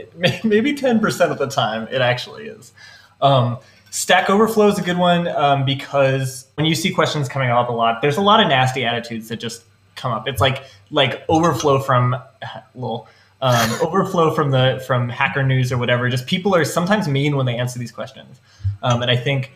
maybe 0.44 0.74
10% 0.74 1.32
of 1.32 1.38
the 1.38 1.48
time 1.48 1.88
it 1.92 2.02
actually 2.02 2.48
is. 2.48 2.74
Um, 3.22 3.58
Stack 3.92 4.30
Overflow 4.30 4.68
is 4.68 4.78
a 4.78 4.82
good 4.82 4.98
one 4.98 5.28
um, 5.30 5.64
because 5.64 6.48
when 6.56 6.66
you 6.66 6.76
see 6.76 6.92
questions 6.92 7.30
coming 7.30 7.50
up 7.50 7.70
a 7.70 7.72
lot, 7.72 8.02
there's 8.02 8.18
a 8.18 8.22
lot 8.22 8.42
of 8.42 8.48
nasty 8.50 8.84
attitudes 8.84 9.30
that 9.30 9.38
just 9.38 9.64
come 9.96 10.12
up. 10.12 10.28
It's 10.28 10.42
like 10.42 10.64
like 10.92 11.24
overflow 11.30 11.80
from 11.80 12.16
little 12.76 13.08
um, 13.42 13.72
overflow 13.82 14.34
from 14.34 14.52
the 14.52 14.84
from 14.86 15.08
Hacker 15.08 15.44
News 15.44 15.72
or 15.72 15.78
whatever. 15.78 16.10
Just 16.10 16.28
people 16.28 16.54
are 16.56 16.66
sometimes 16.66 17.08
mean 17.08 17.38
when 17.38 17.46
they 17.46 17.56
answer 17.56 17.80
these 17.80 17.92
questions, 17.92 18.42
um, 18.84 19.02
and 19.02 19.10
I 19.10 19.16
think 19.16 19.52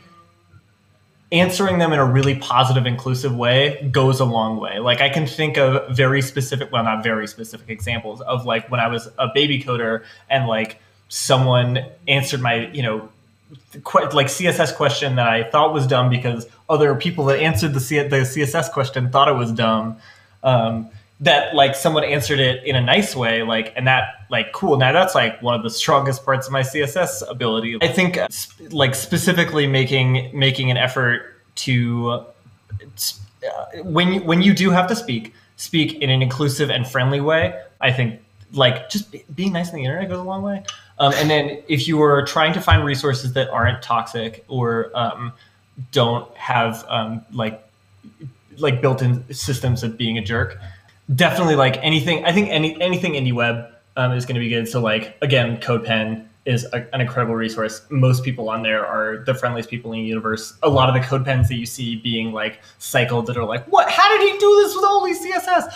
answering 1.31 1.77
them 1.77 1.93
in 1.93 1.99
a 1.99 2.05
really 2.05 2.35
positive, 2.35 2.85
inclusive 2.85 3.35
way 3.35 3.87
goes 3.91 4.19
a 4.19 4.25
long 4.25 4.59
way. 4.59 4.79
Like 4.79 5.01
I 5.01 5.09
can 5.09 5.27
think 5.27 5.57
of 5.57 5.95
very 5.95 6.21
specific, 6.21 6.71
well, 6.71 6.83
not 6.83 7.03
very 7.03 7.27
specific 7.27 7.69
examples 7.69 8.21
of 8.21 8.45
like 8.45 8.69
when 8.71 8.79
I 8.79 8.87
was 8.87 9.07
a 9.17 9.27
baby 9.33 9.61
coder 9.61 10.03
and 10.29 10.47
like 10.47 10.81
someone 11.07 11.85
answered 12.07 12.41
my, 12.41 12.67
you 12.71 12.81
know, 12.81 13.09
like 14.13 14.27
CSS 14.27 14.75
question 14.75 15.15
that 15.15 15.27
I 15.27 15.49
thought 15.49 15.73
was 15.73 15.85
dumb 15.87 16.09
because 16.09 16.47
other 16.67 16.95
people 16.95 17.25
that 17.25 17.39
answered 17.39 17.73
the, 17.73 17.79
C- 17.79 18.07
the 18.07 18.17
CSS 18.17 18.71
question 18.71 19.11
thought 19.11 19.27
it 19.27 19.33
was 19.33 19.51
dumb. 19.51 19.97
Um, 20.43 20.89
that 21.21 21.53
like 21.53 21.75
someone 21.75 22.03
answered 22.03 22.39
it 22.39 22.63
in 22.63 22.75
a 22.75 22.81
nice 22.81 23.15
way, 23.15 23.43
like, 23.43 23.73
and 23.75 23.85
that 23.87 24.25
like 24.29 24.53
cool. 24.53 24.77
Now 24.77 24.91
that's 24.91 25.15
like 25.15 25.41
one 25.41 25.53
of 25.53 25.63
the 25.63 25.69
strongest 25.69 26.23
parts 26.23 26.47
of 26.47 26.53
my 26.53 26.61
CSS 26.61 27.29
ability. 27.29 27.77
I 27.81 27.89
think 27.89 28.17
uh, 28.17 28.27
like 28.69 28.95
specifically 28.95 29.67
making 29.67 30.31
making 30.37 30.71
an 30.71 30.77
effort 30.77 31.41
to 31.55 32.09
uh, 33.43 33.81
when 33.83 34.13
you, 34.13 34.21
when 34.21 34.41
you 34.41 34.53
do 34.53 34.69
have 34.69 34.87
to 34.87 34.95
speak, 34.95 35.33
speak 35.57 36.01
in 36.01 36.09
an 36.09 36.21
inclusive 36.21 36.69
and 36.69 36.87
friendly 36.87 37.21
way. 37.21 37.61
I 37.81 37.91
think 37.91 38.21
like 38.53 38.89
just 38.89 39.13
being 39.35 39.53
nice 39.53 39.69
on 39.69 39.75
the 39.75 39.83
internet 39.83 40.09
goes 40.09 40.19
a 40.19 40.23
long 40.23 40.41
way. 40.41 40.63
Um, 40.99 41.13
and 41.15 41.29
then 41.29 41.61
if 41.67 41.87
you 41.87 42.01
are 42.01 42.25
trying 42.25 42.53
to 42.53 42.61
find 42.61 42.83
resources 42.83 43.33
that 43.33 43.49
aren't 43.49 43.81
toxic 43.81 44.43
or 44.47 44.91
um, 44.95 45.33
don't 45.91 46.29
have 46.35 46.85
um, 46.89 47.25
like 47.31 47.63
like 48.57 48.81
built-in 48.81 49.23
systems 49.33 49.83
of 49.83 49.97
being 49.97 50.17
a 50.17 50.21
jerk, 50.21 50.59
definitely 51.15 51.55
like 51.55 51.77
anything. 51.83 52.25
I 52.25 52.31
think 52.31 52.49
any 52.49 52.79
anything 52.81 53.13
indie 53.13 53.33
web 53.33 53.71
um, 53.95 54.11
is 54.13 54.25
going 54.25 54.35
to 54.35 54.39
be 54.39 54.49
good. 54.49 54.67
So 54.67 54.81
like 54.81 55.17
again, 55.21 55.57
CodePen 55.57 56.25
is 56.45 56.65
a, 56.73 56.87
an 56.93 57.01
incredible 57.01 57.35
resource. 57.35 57.81
Most 57.89 58.23
people 58.23 58.49
on 58.49 58.63
there 58.63 58.85
are 58.85 59.23
the 59.25 59.33
friendliest 59.33 59.69
people 59.69 59.91
in 59.93 59.99
the 59.99 60.05
universe. 60.05 60.57
A 60.63 60.69
lot 60.69 60.89
of 60.89 60.95
the 60.95 61.07
CodePens 61.07 61.47
that 61.49 61.55
you 61.55 61.65
see 61.65 61.95
being 61.95 62.31
like 62.31 62.61
cycled 62.77 63.27
that 63.27 63.37
are 63.37 63.45
like, 63.45 63.65
what? 63.67 63.89
How 63.89 64.07
did 64.17 64.21
he 64.21 64.37
do 64.37 64.55
this 64.63 64.75
with 64.75 64.85
only 64.85 65.13
CSS? 65.13 65.73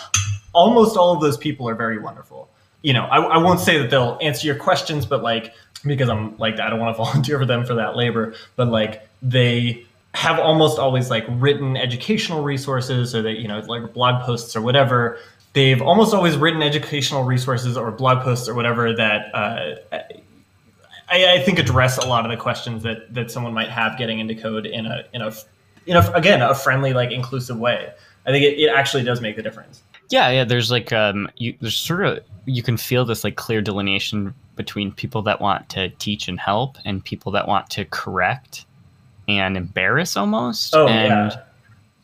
Almost 0.53 0.97
all 0.97 1.13
of 1.13 1.21
those 1.21 1.37
people 1.37 1.67
are 1.67 1.75
very 1.75 1.99
wonderful. 1.99 2.49
You 2.81 2.93
know, 2.93 3.05
I, 3.05 3.17
I 3.19 3.37
won't 3.37 3.59
say 3.59 3.77
that 3.79 3.89
they'll 3.89 4.17
answer 4.21 4.45
your 4.45 4.57
questions, 4.57 5.05
but 5.05 5.23
like 5.23 5.53
because 5.85 6.09
I'm 6.09 6.37
like 6.37 6.59
I 6.59 6.69
don't 6.69 6.79
want 6.79 6.95
to 6.95 7.03
volunteer 7.03 7.39
for 7.39 7.45
them 7.45 7.65
for 7.65 7.75
that 7.75 7.95
labor, 7.95 8.33
but 8.55 8.67
like 8.67 9.07
they 9.21 9.85
have 10.13 10.39
almost 10.39 10.77
always 10.77 11.09
like 11.09 11.25
written 11.27 11.75
educational 11.75 12.43
resources 12.43 13.15
or 13.15 13.21
that 13.23 13.39
you 13.39 13.47
know 13.47 13.59
like 13.59 13.93
blog 13.93 14.23
posts 14.23 14.55
or 14.55 14.61
whatever. 14.61 15.17
They've 15.53 15.81
almost 15.81 16.13
always 16.13 16.35
written 16.35 16.63
educational 16.63 17.23
resources 17.23 17.77
or 17.77 17.91
blog 17.91 18.23
posts 18.23 18.47
or 18.47 18.55
whatever 18.55 18.93
that 18.95 19.33
uh, 19.35 19.75
I, 21.09 21.33
I, 21.33 21.43
think 21.43 21.59
address 21.59 21.99
a 21.99 22.07
lot 22.07 22.25
of 22.25 22.31
the 22.31 22.37
questions 22.37 22.81
that 22.83 23.13
that 23.13 23.31
someone 23.31 23.53
might 23.53 23.69
have 23.69 23.97
getting 23.97 24.19
into 24.19 24.35
code 24.35 24.65
in 24.65 24.85
a 24.85 25.03
in 25.13 25.21
a 25.21 25.31
in 25.85 25.97
a 25.97 26.11
again 26.11 26.41
a 26.41 26.55
friendly 26.55 26.93
like 26.93 27.11
inclusive 27.11 27.59
way. 27.59 27.91
I 28.25 28.31
think 28.31 28.45
it, 28.45 28.59
it 28.59 28.69
actually 28.69 29.03
does 29.03 29.19
make 29.19 29.35
the 29.35 29.43
difference. 29.43 29.83
Yeah 30.09 30.29
yeah 30.29 30.43
there's 30.43 30.69
like 30.69 30.93
um 30.93 31.29
you 31.37 31.55
there's 31.59 31.77
sort 31.77 32.05
of 32.05 32.19
you 32.45 32.61
can 32.61 32.77
feel 32.77 33.05
this 33.05 33.23
like 33.23 33.35
clear 33.35 33.61
delineation 33.61 34.33
between 34.55 34.91
people 34.91 35.23
that 35.23 35.41
want 35.41 35.69
to 35.69 35.89
teach 35.89 36.27
and 36.27 36.39
help 36.39 36.77
and 36.85 37.03
people 37.03 37.31
that 37.31 37.47
want 37.47 37.69
to 37.71 37.85
correct 37.85 38.65
and 39.27 39.57
embarrass 39.57 40.17
almost. 40.17 40.75
Oh, 40.75 40.87
and 40.87 41.31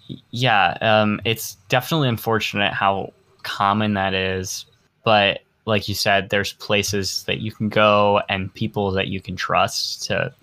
yeah. 0.08 0.18
yeah, 0.32 0.78
um, 0.82 1.22
it's 1.26 1.56
definitely 1.68 2.10
unfortunate 2.10 2.74
how 2.74 3.14
common 3.44 3.94
that 3.94 4.14
is. 4.14 4.66
But 5.04 5.42
like 5.66 5.88
you 5.88 5.96
said, 5.96 6.30
there's 6.30 6.54
places 6.54 7.24
that 7.24 7.40
you 7.40 7.52
can 7.52 7.70
go 7.70 8.22
and 8.30 8.54
people 8.54 8.92
that 8.92 9.08
you 9.08 9.22
can 9.22 9.36
trust 9.36 10.04
to 10.06 10.34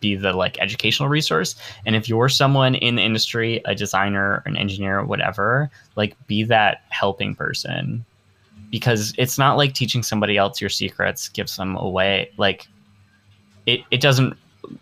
be 0.00 0.16
the 0.16 0.32
like 0.32 0.58
educational 0.58 1.08
resource. 1.08 1.54
And 1.86 1.96
if 1.96 2.08
you're 2.08 2.28
someone 2.28 2.74
in 2.74 2.96
the 2.96 3.02
industry, 3.02 3.62
a 3.64 3.74
designer, 3.74 4.42
an 4.44 4.56
engineer, 4.56 5.02
whatever, 5.04 5.70
like 5.96 6.14
be 6.26 6.42
that 6.44 6.82
helping 6.90 7.34
person. 7.34 8.04
Because 8.70 9.14
it's 9.18 9.38
not 9.38 9.56
like 9.56 9.74
teaching 9.74 10.02
somebody 10.02 10.36
else 10.36 10.60
your 10.60 10.70
secrets 10.70 11.28
gives 11.28 11.56
them 11.56 11.76
away. 11.76 12.30
Like 12.36 12.66
it, 13.66 13.80
it 13.90 14.00
doesn't 14.00 14.36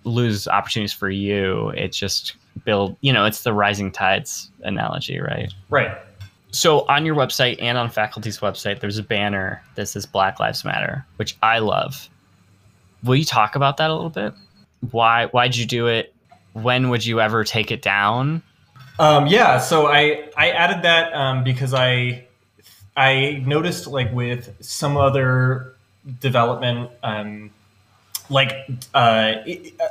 lose 0.04 0.48
opportunities 0.48 0.92
for 0.92 1.10
you. 1.10 1.70
It's 1.70 1.96
just 1.96 2.34
build, 2.64 2.96
you 3.00 3.12
know, 3.12 3.24
it's 3.24 3.42
the 3.42 3.52
rising 3.52 3.90
tides 3.90 4.50
analogy, 4.62 5.20
right? 5.20 5.52
Right. 5.68 5.96
So 6.52 6.80
on 6.88 7.06
your 7.06 7.14
website 7.14 7.58
and 7.60 7.78
on 7.78 7.90
faculty's 7.90 8.40
website, 8.40 8.80
there's 8.80 8.98
a 8.98 9.02
banner 9.02 9.62
that 9.76 9.86
says 9.86 10.04
Black 10.06 10.40
Lives 10.40 10.64
Matter, 10.64 11.06
which 11.16 11.36
I 11.42 11.60
love. 11.60 12.08
Will 13.04 13.16
you 13.16 13.24
talk 13.24 13.54
about 13.54 13.76
that 13.76 13.90
a 13.90 13.94
little 13.94 14.10
bit? 14.10 14.34
Why 14.90 15.26
why'd 15.26 15.56
you 15.56 15.66
do 15.66 15.86
it? 15.86 16.12
When 16.52 16.88
would 16.90 17.04
you 17.04 17.20
ever 17.20 17.44
take 17.44 17.70
it 17.70 17.82
down? 17.82 18.42
Um, 18.98 19.26
yeah, 19.26 19.58
so 19.58 19.86
I 19.86 20.28
I 20.36 20.50
added 20.50 20.82
that 20.82 21.14
um, 21.14 21.44
because 21.44 21.72
I 21.72 22.26
I 22.96 23.42
noticed 23.46 23.86
like 23.86 24.12
with 24.12 24.54
some 24.60 24.96
other 24.96 25.74
development 26.20 26.90
um, 27.02 27.50
like 28.30 28.52
uh, 28.94 29.34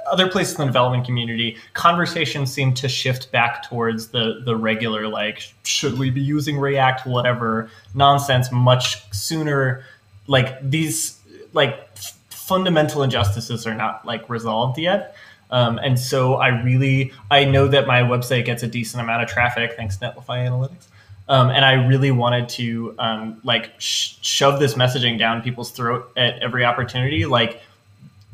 other 0.10 0.30
places 0.30 0.56
in 0.56 0.62
the 0.62 0.66
development 0.66 1.06
community, 1.06 1.58
conversations 1.74 2.52
seem 2.52 2.74
to 2.76 2.88
shift 2.88 3.32
back 3.32 3.68
towards 3.68 4.08
the 4.08 4.42
the 4.46 4.56
regular 4.56 5.08
like 5.08 5.54
should 5.64 6.00
we 6.00 6.10
be 6.10 6.22
using 6.22 6.58
React 6.58 7.08
whatever 7.08 7.70
nonsense 7.94 8.52
much 8.52 9.12
sooner. 9.14 9.84
Like 10.28 10.58
these 10.68 11.20
like 11.54 11.90
f- 11.96 12.18
fundamental 12.30 13.04
injustices 13.04 13.68
are 13.68 13.76
not 13.76 14.06
like 14.06 14.30
resolved 14.30 14.80
yet. 14.80 15.16
Um, 15.52 15.80
and 15.80 16.00
so 16.00 16.36
I 16.36 16.48
really 16.48 17.12
I 17.30 17.44
know 17.46 17.68
that 17.68 17.88
my 17.88 18.02
website 18.02 18.46
gets 18.46 18.64
a 18.64 18.68
decent 18.68 19.04
amount 19.04 19.24
of 19.24 19.30
traffic 19.30 19.74
thanks 19.76 19.98
to 19.98 20.06
Netlify 20.06 20.48
Analytics. 20.48 20.88
Um, 21.28 21.52
and 21.52 21.64
I 21.64 21.74
really 21.74 22.10
wanted 22.10 22.50
to 22.50 22.96
um, 22.98 23.40
like 23.44 23.80
sh- 23.80 24.16
shove 24.22 24.60
this 24.60 24.74
messaging 24.74 25.20
down 25.20 25.44
people's 25.44 25.70
throat 25.70 26.12
at 26.18 26.40
every 26.40 26.66
opportunity. 26.66 27.26
Like 27.26 27.62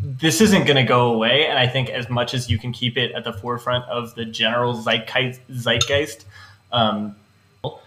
this 0.06 0.40
isn't 0.42 0.66
going 0.66 0.78
to 0.78 0.84
go 0.84 1.12
away. 1.12 1.48
And 1.48 1.58
I 1.58 1.68
think 1.68 1.90
as 1.90 2.10
much 2.10 2.34
as 2.34 2.50
you 2.50 2.60
can 2.60 2.72
keep 2.72 2.98
it 2.98 3.12
at 3.14 3.24
the 3.24 3.34
forefront 3.34 3.86
of 3.86 4.14
the 4.16 4.26
general 4.26 4.74
zeitgeist, 4.76 6.26
um, 6.72 7.16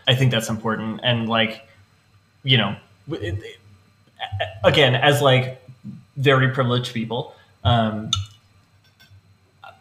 I 0.07 0.14
think 0.14 0.33
that's 0.33 0.48
important. 0.48 1.00
And 1.04 1.28
like, 1.28 1.66
you 2.42 2.59
know, 2.59 2.76
it, 3.11 3.38
it, 3.42 3.59
again, 4.64 4.94
as 4.94 5.22
like 5.22 5.62
very 6.16 6.50
privileged 6.50 6.92
people, 6.92 7.35
um, 7.64 8.11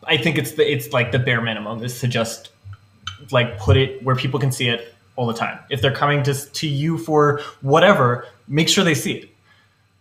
I 0.04 0.18
think 0.18 0.38
it's 0.38 0.52
the 0.52 0.72
it's 0.72 0.94
like 0.94 1.12
the 1.12 1.20
bare 1.20 1.42
minimum 1.42 1.84
is 1.84 2.00
to 2.02 2.08
just 2.08 2.50
like 3.32 3.58
put 3.58 3.76
it 3.76 4.04
where 4.04 4.16
people 4.16 4.40
can 4.40 4.52
see 4.52 4.70
it 4.70 4.94
all 5.16 5.26
the 5.26 5.34
time. 5.34 5.60
If 5.70 5.82
they're 5.82 5.92
coming 5.92 6.24
to 6.24 6.34
to 6.34 6.68
you 6.68 6.98
for 6.98 7.42
whatever, 7.62 8.28
make 8.48 8.70
sure 8.70 8.84
they 8.84 8.94
see 8.94 9.14
it. 9.14 9.30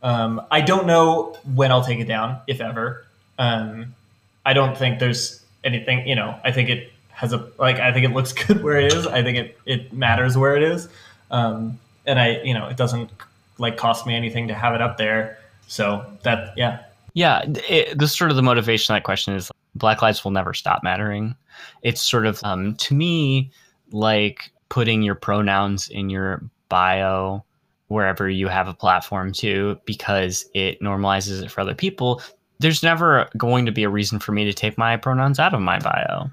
Um, 0.07 0.41
I 0.53 0.61
don't 0.61 0.87
know 0.87 1.37
when 1.57 1.73
I'll 1.73 1.83
take 1.83 1.99
it 1.99 2.05
down, 2.05 2.41
if 2.47 2.61
ever. 2.61 3.05
Um, 3.41 3.97
I 4.45 4.53
don't 4.53 4.79
think 4.79 5.01
there's 5.01 5.45
anything. 5.65 6.07
You 6.07 6.15
know, 6.15 6.39
I 6.45 6.53
think 6.53 6.69
it 6.69 6.93
has 7.11 7.33
a 7.33 7.51
like. 7.59 7.81
I 7.81 7.93
think 7.93 8.07
it 8.07 8.13
looks 8.13 8.33
good 8.47 8.63
where 8.63 8.79
it 8.79 8.93
is. 8.93 9.05
I 9.09 9.25
think 9.25 9.37
it 9.37 9.59
it 9.67 9.93
matters 9.93 10.39
where 10.39 10.57
it 10.57 10.63
is. 10.63 10.89
Um, 11.33 11.81
and 12.07 12.21
I, 12.21 12.41
you 12.43 12.55
know, 12.55 12.69
it 12.69 12.77
doesn't 12.77 13.11
like 13.59 13.77
cost 13.77 14.07
me 14.07 14.15
anything 14.15 14.47
to 14.47 14.55
have 14.55 14.77
it 14.77 14.81
up 14.81 14.97
there. 14.97 15.39
So 15.67 16.07
that, 16.23 16.57
yeah. 16.57 16.85
Yeah, 17.15 17.43
it, 17.69 17.99
this 17.99 18.15
sort 18.15 18.31
of 18.31 18.37
the 18.37 18.45
motivation 18.45 18.95
that 18.95 19.03
question 19.03 19.35
is 19.35 19.51
Black 19.75 20.03
lives 20.03 20.23
will 20.23 20.31
never 20.31 20.55
stop 20.55 20.85
mattering. 20.85 21.35
It's 21.83 22.01
sort 22.01 22.27
of 22.27 22.39
um, 22.45 22.77
to 22.77 22.95
me 22.95 23.51
like 23.91 24.53
putting 24.69 25.03
your 25.03 25.17
pronouns 25.17 25.89
in 25.89 26.11
your 26.11 26.45
bio 26.69 27.43
wherever 27.89 28.29
you 28.29 28.49
have 28.49 28.69
a 28.69 28.75
platform 28.75 29.33
to 29.33 29.79
because 29.85 30.49
it 30.55 30.81
normalizes 30.81 31.43
it 31.43 31.51
for 31.51 31.61
other 31.61 31.75
people. 31.75 32.21
There's 32.59 32.83
never 32.83 33.29
going 33.37 33.67
to 33.67 33.73
be 33.73 33.85
a 33.85 33.89
reason 33.89 34.19
for 34.19 34.33
me 34.33 34.45
to 34.45 34.53
take 34.53 34.77
my 34.79 34.97
pronouns 34.97 35.39
out 35.39 35.55
of 35.55 35.61
my 35.61 35.79
bio. 35.79 36.31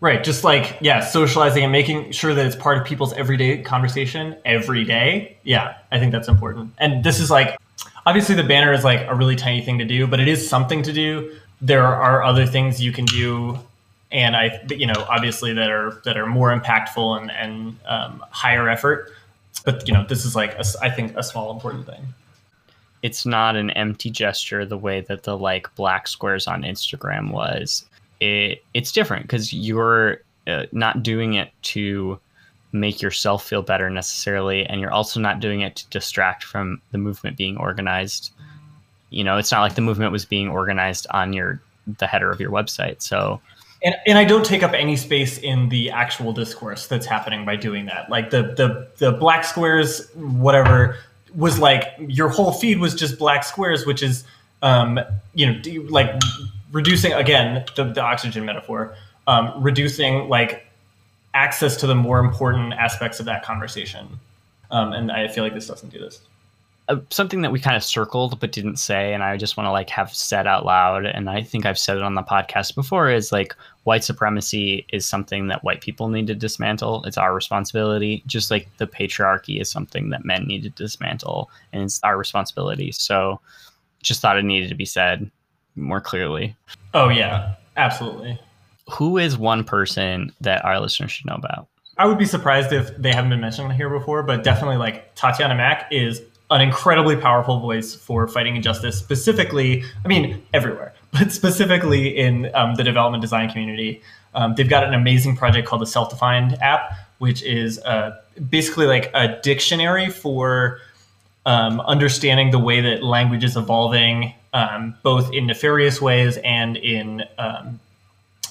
Right. 0.00 0.22
Just 0.22 0.44
like, 0.44 0.78
yeah, 0.80 1.00
socializing 1.00 1.64
and 1.64 1.72
making 1.72 2.12
sure 2.12 2.32
that 2.32 2.46
it's 2.46 2.54
part 2.54 2.78
of 2.78 2.84
people's 2.84 3.12
everyday 3.14 3.62
conversation 3.62 4.36
every 4.44 4.84
day. 4.84 5.36
Yeah, 5.42 5.76
I 5.90 5.98
think 5.98 6.12
that's 6.12 6.28
important. 6.28 6.72
And 6.78 7.02
this 7.02 7.18
is 7.18 7.30
like, 7.30 7.58
obviously, 8.06 8.36
the 8.36 8.44
banner 8.44 8.72
is 8.72 8.84
like 8.84 9.00
a 9.08 9.14
really 9.14 9.34
tiny 9.34 9.60
thing 9.60 9.78
to 9.78 9.84
do, 9.84 10.06
but 10.06 10.20
it 10.20 10.28
is 10.28 10.48
something 10.48 10.84
to 10.84 10.92
do. 10.92 11.36
There 11.60 11.84
are 11.84 12.22
other 12.22 12.46
things 12.46 12.80
you 12.80 12.92
can 12.92 13.06
do. 13.06 13.58
And 14.12 14.36
I, 14.36 14.64
you 14.70 14.86
know, 14.86 15.04
obviously 15.08 15.52
that 15.54 15.68
are 15.68 16.00
that 16.04 16.16
are 16.16 16.26
more 16.26 16.56
impactful 16.56 17.20
and, 17.20 17.30
and 17.32 17.76
um, 17.84 18.24
higher 18.30 18.68
effort 18.68 19.12
but 19.64 19.86
you 19.86 19.94
know, 19.94 20.04
this 20.06 20.24
is 20.24 20.34
like 20.36 20.54
a, 20.54 20.64
I 20.82 20.90
think 20.90 21.16
a 21.16 21.22
small 21.22 21.52
important 21.52 21.86
thing. 21.86 22.06
It's 23.02 23.24
not 23.24 23.54
an 23.56 23.70
empty 23.70 24.10
gesture 24.10 24.66
the 24.66 24.78
way 24.78 25.02
that 25.02 25.22
the 25.22 25.36
like 25.36 25.72
black 25.76 26.08
squares 26.08 26.46
on 26.46 26.62
Instagram 26.62 27.30
was. 27.30 27.86
It 28.20 28.64
it's 28.74 28.92
different 28.92 29.24
because 29.24 29.52
you're 29.52 30.22
uh, 30.46 30.66
not 30.72 31.02
doing 31.02 31.34
it 31.34 31.50
to 31.62 32.18
make 32.72 33.00
yourself 33.00 33.46
feel 33.46 33.62
better 33.62 33.88
necessarily 33.88 34.66
and 34.66 34.80
you're 34.80 34.92
also 34.92 35.20
not 35.20 35.40
doing 35.40 35.60
it 35.62 35.76
to 35.76 35.88
distract 35.88 36.44
from 36.44 36.80
the 36.92 36.98
movement 36.98 37.36
being 37.36 37.56
organized 37.56 38.30
you 39.10 39.24
know 39.24 39.38
it's 39.38 39.50
not 39.50 39.62
like 39.62 39.74
the 39.74 39.80
movement 39.80 40.12
was 40.12 40.26
being 40.26 40.48
organized 40.48 41.06
on 41.10 41.32
your 41.32 41.60
the 41.98 42.06
header 42.06 42.30
of 42.30 42.40
your 42.40 42.50
website 42.50 43.00
so 43.00 43.40
and, 43.82 43.94
and 44.06 44.18
I 44.18 44.24
don't 44.24 44.44
take 44.44 44.62
up 44.62 44.72
any 44.72 44.96
space 44.96 45.38
in 45.38 45.68
the 45.68 45.90
actual 45.90 46.32
discourse 46.32 46.86
that's 46.86 47.06
happening 47.06 47.44
by 47.44 47.56
doing 47.56 47.86
that. 47.86 48.10
Like 48.10 48.30
the 48.30 48.42
the 48.42 48.88
the 48.98 49.12
black 49.12 49.44
squares, 49.44 50.10
whatever, 50.14 50.96
was 51.34 51.58
like 51.58 51.84
your 52.00 52.28
whole 52.28 52.52
feed 52.52 52.78
was 52.78 52.94
just 52.94 53.18
black 53.18 53.44
squares, 53.44 53.86
which 53.86 54.02
is 54.02 54.24
um, 54.62 54.98
you 55.34 55.46
know 55.46 55.60
like 55.88 56.10
reducing 56.72 57.12
again 57.12 57.64
the, 57.76 57.84
the 57.84 58.02
oxygen 58.02 58.44
metaphor, 58.44 58.96
um, 59.26 59.62
reducing 59.62 60.28
like 60.28 60.66
access 61.34 61.76
to 61.76 61.86
the 61.86 61.94
more 61.94 62.18
important 62.18 62.72
aspects 62.72 63.20
of 63.20 63.26
that 63.26 63.44
conversation. 63.44 64.18
Um, 64.70 64.92
and 64.92 65.12
I 65.12 65.28
feel 65.28 65.44
like 65.44 65.54
this 65.54 65.68
doesn't 65.68 65.90
do 65.90 66.00
this. 66.00 66.20
Uh, 66.88 66.96
something 67.10 67.42
that 67.42 67.52
we 67.52 67.60
kind 67.60 67.76
of 67.76 67.84
circled 67.84 68.40
but 68.40 68.52
didn't 68.52 68.78
say, 68.78 69.12
and 69.12 69.22
I 69.22 69.36
just 69.36 69.56
want 69.56 69.66
to 69.66 69.72
like 69.72 69.90
have 69.90 70.14
said 70.14 70.46
out 70.46 70.64
loud, 70.64 71.06
and 71.06 71.28
I 71.28 71.42
think 71.42 71.66
I've 71.66 71.78
said 71.78 71.96
it 71.96 72.02
on 72.02 72.14
the 72.14 72.22
podcast 72.22 72.74
before, 72.74 73.10
is 73.10 73.30
like 73.30 73.54
white 73.84 74.04
supremacy 74.04 74.86
is 74.92 75.04
something 75.04 75.48
that 75.48 75.64
white 75.64 75.80
people 75.80 76.08
need 76.08 76.26
to 76.28 76.34
dismantle. 76.34 77.04
It's 77.04 77.18
our 77.18 77.34
responsibility, 77.34 78.22
just 78.26 78.50
like 78.50 78.68
the 78.78 78.86
patriarchy 78.86 79.60
is 79.60 79.70
something 79.70 80.10
that 80.10 80.24
men 80.24 80.46
need 80.46 80.62
to 80.62 80.70
dismantle, 80.70 81.50
and 81.72 81.82
it's 81.82 82.00
our 82.02 82.16
responsibility. 82.16 82.92
So, 82.92 83.40
just 84.02 84.20
thought 84.20 84.38
it 84.38 84.44
needed 84.44 84.68
to 84.68 84.74
be 84.74 84.86
said 84.86 85.30
more 85.76 86.00
clearly. 86.00 86.56
Oh 86.94 87.08
yeah, 87.08 87.54
absolutely 87.76 88.38
who 88.90 89.18
is 89.18 89.36
one 89.36 89.64
person 89.64 90.32
that 90.40 90.64
our 90.64 90.80
listeners 90.80 91.12
should 91.12 91.26
know 91.26 91.34
about? 91.34 91.68
I 91.96 92.06
would 92.06 92.18
be 92.18 92.26
surprised 92.26 92.72
if 92.72 92.96
they 92.96 93.12
haven't 93.12 93.30
been 93.30 93.40
mentioned 93.40 93.72
here 93.72 93.90
before, 93.90 94.22
but 94.22 94.44
definitely 94.44 94.76
like 94.76 95.14
Tatiana 95.14 95.54
Mac 95.54 95.88
is 95.90 96.22
an 96.50 96.60
incredibly 96.60 97.16
powerful 97.16 97.60
voice 97.60 97.94
for 97.94 98.26
fighting 98.26 98.56
injustice, 98.56 98.98
specifically, 98.98 99.84
I 100.04 100.08
mean, 100.08 100.42
everywhere, 100.54 100.94
but 101.12 101.32
specifically 101.32 102.16
in 102.16 102.50
um, 102.54 102.74
the 102.74 102.84
development 102.84 103.20
design 103.20 103.50
community. 103.50 104.02
Um, 104.34 104.54
they've 104.56 104.68
got 104.68 104.84
an 104.84 104.94
amazing 104.94 105.36
project 105.36 105.66
called 105.66 105.82
the 105.82 105.86
Self 105.86 106.10
Defined 106.10 106.60
app, 106.62 106.92
which 107.18 107.42
is 107.42 107.78
uh, 107.80 108.20
basically 108.50 108.86
like 108.86 109.10
a 109.14 109.40
dictionary 109.42 110.10
for 110.10 110.80
um, 111.46 111.80
understanding 111.80 112.50
the 112.50 112.58
way 112.58 112.80
that 112.80 113.02
language 113.02 113.42
is 113.42 113.56
evolving, 113.56 114.34
um, 114.52 114.94
both 115.02 115.32
in 115.32 115.46
nefarious 115.46 116.00
ways 116.00 116.36
and 116.38 116.76
in 116.76 117.24
um, 117.38 117.80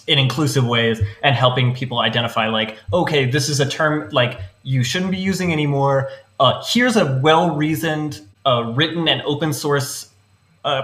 in 0.07 0.17
inclusive 0.17 0.65
ways 0.65 1.01
and 1.21 1.35
helping 1.35 1.73
people 1.75 1.99
identify 1.99 2.47
like 2.47 2.77
okay 2.93 3.25
this 3.29 3.49
is 3.49 3.59
a 3.59 3.67
term 3.67 4.07
like 4.11 4.39
you 4.63 4.81
shouldn't 4.83 5.11
be 5.11 5.17
using 5.17 5.51
anymore 5.51 6.09
uh, 6.39 6.63
here's 6.67 6.95
a 6.95 7.19
well-reasoned 7.21 8.21
uh, 8.45 8.73
written 8.75 9.07
and 9.07 9.21
open 9.23 9.53
source 9.53 10.09
uh, 10.63 10.81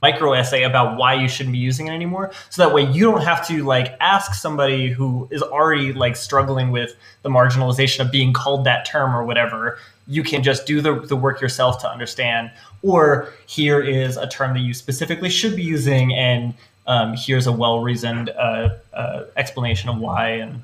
micro 0.00 0.32
essay 0.32 0.64
about 0.64 0.96
why 0.96 1.14
you 1.14 1.28
shouldn't 1.28 1.52
be 1.52 1.58
using 1.58 1.86
it 1.86 1.92
anymore. 1.92 2.32
So 2.50 2.62
that 2.62 2.74
way 2.74 2.82
you 2.90 3.04
don't 3.04 3.22
have 3.22 3.46
to 3.48 3.64
like 3.64 3.94
ask 4.00 4.34
somebody 4.34 4.90
who 4.90 5.28
is 5.30 5.42
already 5.42 5.92
like 5.92 6.16
struggling 6.16 6.70
with 6.70 6.94
the 7.22 7.28
marginalization 7.28 8.00
of 8.00 8.10
being 8.10 8.32
called 8.32 8.64
that 8.64 8.84
term 8.84 9.14
or 9.14 9.24
whatever. 9.24 9.78
You 10.08 10.24
can 10.24 10.42
just 10.42 10.66
do 10.66 10.80
the, 10.80 11.00
the 11.00 11.16
work 11.16 11.40
yourself 11.40 11.80
to 11.82 11.88
understand. 11.88 12.50
Or 12.82 13.32
here 13.46 13.80
is 13.80 14.16
a 14.16 14.26
term 14.26 14.54
that 14.54 14.60
you 14.60 14.74
specifically 14.74 15.30
should 15.30 15.54
be 15.54 15.62
using 15.62 16.12
and 16.12 16.54
um, 16.88 17.14
here's 17.16 17.46
a 17.46 17.52
well 17.52 17.80
reasoned 17.80 18.30
uh, 18.30 18.70
uh, 18.92 19.24
explanation 19.36 19.88
of 19.88 19.98
why 19.98 20.30
and 20.30 20.62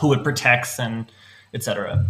who 0.00 0.12
it 0.12 0.22
protects 0.22 0.78
and 0.78 1.06
etc. 1.54 2.04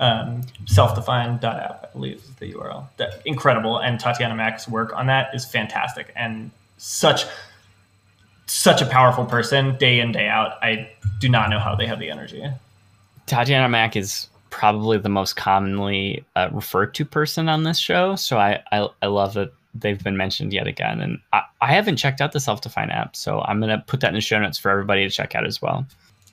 Um, 0.00 0.42
self-defined 0.66 1.44
app, 1.44 1.88
I 1.88 1.92
believe 1.92 2.16
is 2.16 2.30
the 2.38 2.52
URL. 2.52 2.86
That 2.98 3.20
incredible, 3.24 3.78
and 3.78 3.98
Tatiana 3.98 4.36
Mac's 4.36 4.68
work 4.68 4.94
on 4.94 5.06
that 5.06 5.34
is 5.34 5.44
fantastic 5.44 6.12
and 6.14 6.52
such 6.76 7.24
such 8.46 8.80
a 8.80 8.86
powerful 8.86 9.24
person 9.24 9.76
day 9.76 10.00
in 10.00 10.12
day 10.12 10.28
out. 10.28 10.52
I 10.62 10.88
do 11.20 11.28
not 11.28 11.50
know 11.50 11.58
how 11.58 11.74
they 11.74 11.86
have 11.86 11.98
the 11.98 12.10
energy. 12.10 12.44
Tatiana 13.26 13.68
Mack 13.68 13.96
is 13.96 14.28
probably 14.50 14.98
the 14.98 15.08
most 15.08 15.36
commonly 15.36 16.24
uh, 16.36 16.48
referred 16.52 16.94
to 16.94 17.04
person 17.04 17.48
on 17.48 17.64
this 17.64 17.78
show, 17.78 18.14
so 18.14 18.38
I 18.38 18.62
I, 18.70 18.88
I 19.02 19.06
love 19.06 19.34
that 19.34 19.52
they've 19.74 20.02
been 20.02 20.16
mentioned 20.16 20.52
yet 20.52 20.66
again. 20.66 21.00
And 21.00 21.18
I, 21.32 21.42
I 21.60 21.72
haven't 21.72 21.96
checked 21.96 22.20
out 22.20 22.32
the 22.32 22.40
self-defined 22.40 22.90
app, 22.90 23.16
so 23.16 23.40
I'm 23.42 23.60
going 23.60 23.76
to 23.76 23.84
put 23.86 24.00
that 24.00 24.08
in 24.08 24.14
the 24.14 24.20
show 24.20 24.38
notes 24.38 24.58
for 24.58 24.70
everybody 24.70 25.04
to 25.04 25.10
check 25.10 25.34
out 25.34 25.46
as 25.46 25.60
well. 25.60 25.86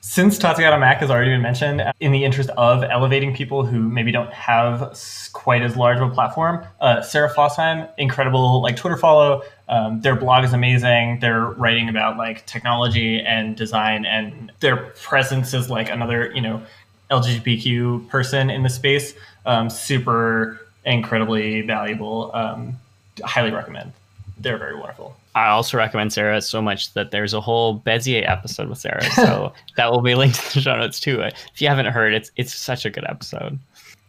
Since 0.08 0.38
Tatiana 0.38 0.78
Mac 0.78 0.98
has 0.98 1.10
already 1.10 1.32
been 1.32 1.42
mentioned, 1.42 1.82
in 1.98 2.12
the 2.12 2.24
interest 2.24 2.48
of 2.50 2.84
elevating 2.84 3.34
people 3.34 3.66
who 3.66 3.80
maybe 3.80 4.12
don't 4.12 4.32
have 4.32 4.96
quite 5.32 5.62
as 5.62 5.76
large 5.76 5.98
of 5.98 6.08
a 6.08 6.14
platform, 6.14 6.64
uh, 6.80 7.02
Sarah 7.02 7.28
Fossheim, 7.28 7.88
incredible 7.98 8.62
like 8.62 8.76
Twitter 8.76 8.96
follow. 8.96 9.42
Um, 9.68 10.02
their 10.02 10.14
blog 10.14 10.44
is 10.44 10.52
amazing. 10.52 11.18
They're 11.18 11.46
writing 11.46 11.88
about 11.88 12.16
like 12.18 12.46
technology 12.46 13.20
and 13.20 13.56
design, 13.56 14.06
and 14.06 14.52
their 14.60 14.76
presence 14.76 15.52
is 15.52 15.68
like 15.68 15.90
another 15.90 16.30
you 16.32 16.40
know 16.40 16.62
LGBTQ 17.10 18.08
person 18.08 18.48
in 18.48 18.62
the 18.62 18.70
space. 18.70 19.12
Um, 19.44 19.68
super 19.68 20.64
incredibly 20.84 21.62
valuable. 21.62 22.30
Um, 22.32 22.76
highly 23.24 23.50
recommend. 23.50 23.92
They're 24.38 24.56
very 24.56 24.76
wonderful. 24.76 25.16
I 25.36 25.48
also 25.48 25.76
recommend 25.76 26.14
Sarah 26.14 26.40
so 26.40 26.62
much 26.62 26.94
that 26.94 27.10
there's 27.10 27.34
a 27.34 27.42
whole 27.42 27.80
Bezier 27.80 28.26
episode 28.26 28.70
with 28.70 28.78
Sarah, 28.78 29.04
so 29.10 29.52
that 29.76 29.92
will 29.92 30.00
be 30.00 30.14
linked 30.14 30.38
in 30.38 30.44
the 30.54 30.60
show 30.62 30.74
notes 30.76 30.98
too. 30.98 31.20
If 31.20 31.60
you 31.60 31.68
haven't 31.68 31.86
heard, 31.86 32.14
it's 32.14 32.30
it's 32.36 32.54
such 32.54 32.86
a 32.86 32.90
good 32.90 33.04
episode. 33.06 33.58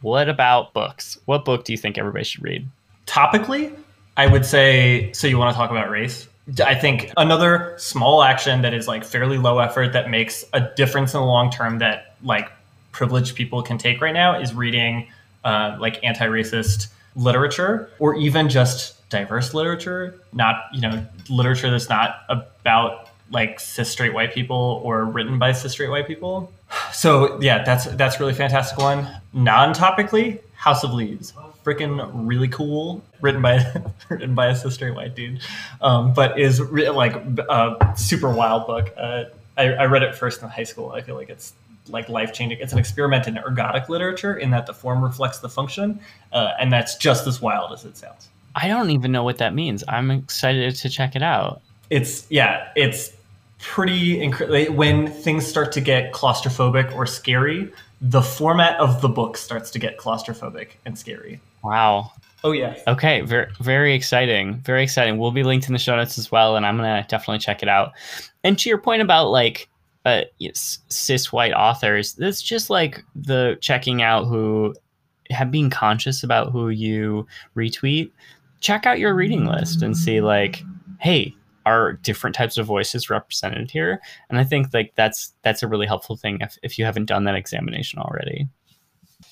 What 0.02 0.30
about 0.30 0.74
books? 0.74 1.18
What 1.26 1.44
book 1.44 1.66
do 1.66 1.74
you 1.74 1.78
think 1.78 1.98
everybody 1.98 2.24
should 2.24 2.44
read? 2.44 2.66
Topically, 3.08 3.76
I 4.16 4.28
would 4.28 4.46
say. 4.46 5.12
So 5.12 5.28
you 5.28 5.38
want 5.38 5.54
to 5.54 5.58
talk 5.58 5.70
about 5.70 5.90
race? 5.90 6.30
I 6.66 6.76
think 6.76 7.12
another 7.18 7.76
small 7.78 8.24
action 8.24 8.62
that 8.62 8.74
is 8.74 8.88
like 8.88 9.04
fairly 9.04 9.38
low 9.38 9.60
effort 9.60 9.92
that 9.92 10.10
makes 10.10 10.46
a 10.54 10.62
difference 10.62 11.14
in 11.14 11.20
the 11.20 11.26
long 11.26 11.52
term 11.52 11.80
that 11.80 12.16
like 12.24 12.50
privileged 12.94 13.36
people 13.36 13.62
can 13.62 13.78
take 13.78 14.00
right 14.00 14.14
now 14.14 14.40
is 14.40 14.54
reading 14.54 15.10
uh, 15.44 15.76
like 15.78 16.02
anti-racist 16.06 16.88
literature 17.18 17.90
or 18.00 18.16
even 18.16 18.48
just 18.48 18.97
diverse 19.10 19.54
literature, 19.54 20.20
not, 20.34 20.66
you 20.74 20.82
know, 20.82 21.06
literature 21.30 21.70
that's 21.72 21.90
not 21.90 22.22
about 22.30 23.10
like 23.32 23.60
cis 23.60 23.90
straight 23.90 24.14
white 24.14 24.34
people 24.34 24.82
or 24.84 25.06
written 25.06 25.38
by 25.38 25.52
cis 25.52 25.72
straight 25.72 25.90
white 25.90 26.08
people. 26.08 26.52
So 26.94 27.40
yeah, 27.42 27.64
that's 27.64 27.86
that's 27.86 28.20
really 28.20 28.34
fantastic 28.34 28.78
one. 28.78 29.08
Non-topically, 29.34 30.40
House 30.56 30.84
of 30.84 30.94
Leaves, 30.94 31.34
freaking 31.64 32.10
really 32.14 32.48
cool, 32.48 33.04
written 33.22 33.42
by 33.42 33.66
written 34.10 34.36
by 34.36 34.48
a 34.48 34.56
cis 34.56 34.74
straight 34.74 34.96
white 34.96 35.16
dude, 35.16 35.42
um, 35.82 36.14
but 36.14 36.40
is 36.40 36.62
re- 36.62 36.90
like 36.90 37.16
a 37.16 37.94
super 37.98 38.30
wild 38.30 38.68
book. 38.68 38.94
Uh, 38.98 39.26
I, 39.58 39.74
I 39.74 39.86
read 39.86 40.04
it 40.04 40.16
first 40.16 40.42
in 40.42 40.50
high 40.50 40.64
school. 40.64 40.92
I 40.92 41.02
feel 41.02 41.16
like 41.16 41.30
it's 41.30 41.54
like 41.90 42.10
life 42.10 42.34
changing. 42.34 42.60
It's 42.60 42.74
an 42.74 42.80
experiment 42.80 43.28
in 43.28 43.36
ergodic 43.36 43.90
literature 43.90 44.36
in 44.36 44.52
that 44.52 44.66
the 44.66 44.74
form 44.74 45.04
reflects 45.04 45.40
the 45.40 45.50
function, 45.50 46.00
uh, 46.32 46.54
and 46.60 46.72
that's 46.72 46.96
just 46.96 47.28
as 47.28 47.42
wild 47.42 47.72
as 47.74 47.86
it 47.86 47.98
sounds. 47.98 48.30
I 48.58 48.68
don't 48.68 48.90
even 48.90 49.12
know 49.12 49.24
what 49.24 49.38
that 49.38 49.54
means. 49.54 49.84
I'm 49.88 50.10
excited 50.10 50.76
to 50.76 50.90
check 50.90 51.16
it 51.16 51.22
out. 51.22 51.62
It's 51.92 52.26
yeah, 52.32 52.70
it's 52.76 53.14
pretty 53.60 54.22
incredible. 54.22 54.74
When 54.74 55.08
things 55.08 55.46
start 55.46 55.72
to 55.74 55.82
get 55.82 56.12
claustrophobic 56.12 56.94
or 56.96 57.06
scary, 57.06 57.72
the 58.02 58.22
format 58.22 58.80
of 58.80 59.02
the 59.02 59.10
book 59.10 59.38
starts 59.38 59.70
to 59.72 59.80
get 59.80 59.98
claustrophobic 60.00 60.70
and 60.86 60.98
scary. 60.98 61.40
Wow. 61.64 62.12
Oh 62.44 62.52
yeah. 62.52 62.76
Okay. 62.88 63.22
Very 63.22 63.48
very 63.60 63.94
exciting. 63.94 64.56
Very 64.56 64.82
exciting. 64.82 65.20
We'll 65.20 65.32
be 65.32 65.44
linked 65.44 65.68
in 65.68 65.74
the 65.74 65.80
show 65.80 65.96
notes 65.96 66.18
as 66.18 66.32
well, 66.32 66.56
and 66.56 66.66
I'm 66.66 66.78
gonna 66.78 67.06
definitely 67.08 67.40
check 67.40 67.62
it 67.62 67.70
out. 67.70 67.92
And 68.44 68.58
to 68.58 68.70
your 68.70 68.80
point 68.80 69.04
about 69.04 69.30
like 69.30 69.70
uh, 70.04 70.24
cis 70.54 71.32
white 71.32 71.54
authors, 71.54 72.14
that's 72.14 72.42
just 72.42 72.72
like 72.72 73.04
the 73.16 73.58
checking 73.62 74.02
out 74.02 74.26
who 74.26 74.74
have 75.30 75.52
been 75.52 75.70
conscious 75.70 76.24
about 76.24 76.52
who 76.52 76.70
you 76.70 77.28
retweet. 77.56 78.12
Check 78.60 78.86
out 78.86 79.00
your 79.00 79.14
reading 79.14 79.46
list 79.46 79.82
and 79.82 79.96
see 79.96 80.22
like, 80.22 80.64
hey, 81.00 81.36
are 81.66 81.94
different 81.94 82.36
types 82.36 82.58
of 82.58 82.66
voices 82.66 83.10
represented 83.10 83.70
here? 83.70 84.00
And 84.30 84.40
I 84.40 84.44
think 84.44 84.74
like 84.74 84.94
that's 84.96 85.34
that's 85.42 85.64
a 85.64 85.68
really 85.68 85.86
helpful 85.86 86.16
thing 86.16 86.38
if, 86.42 86.58
if 86.64 86.80
you 86.80 86.86
haven't 86.86 87.06
done 87.06 87.26
that 87.26 87.36
examination 87.36 88.00
already. 88.00 88.48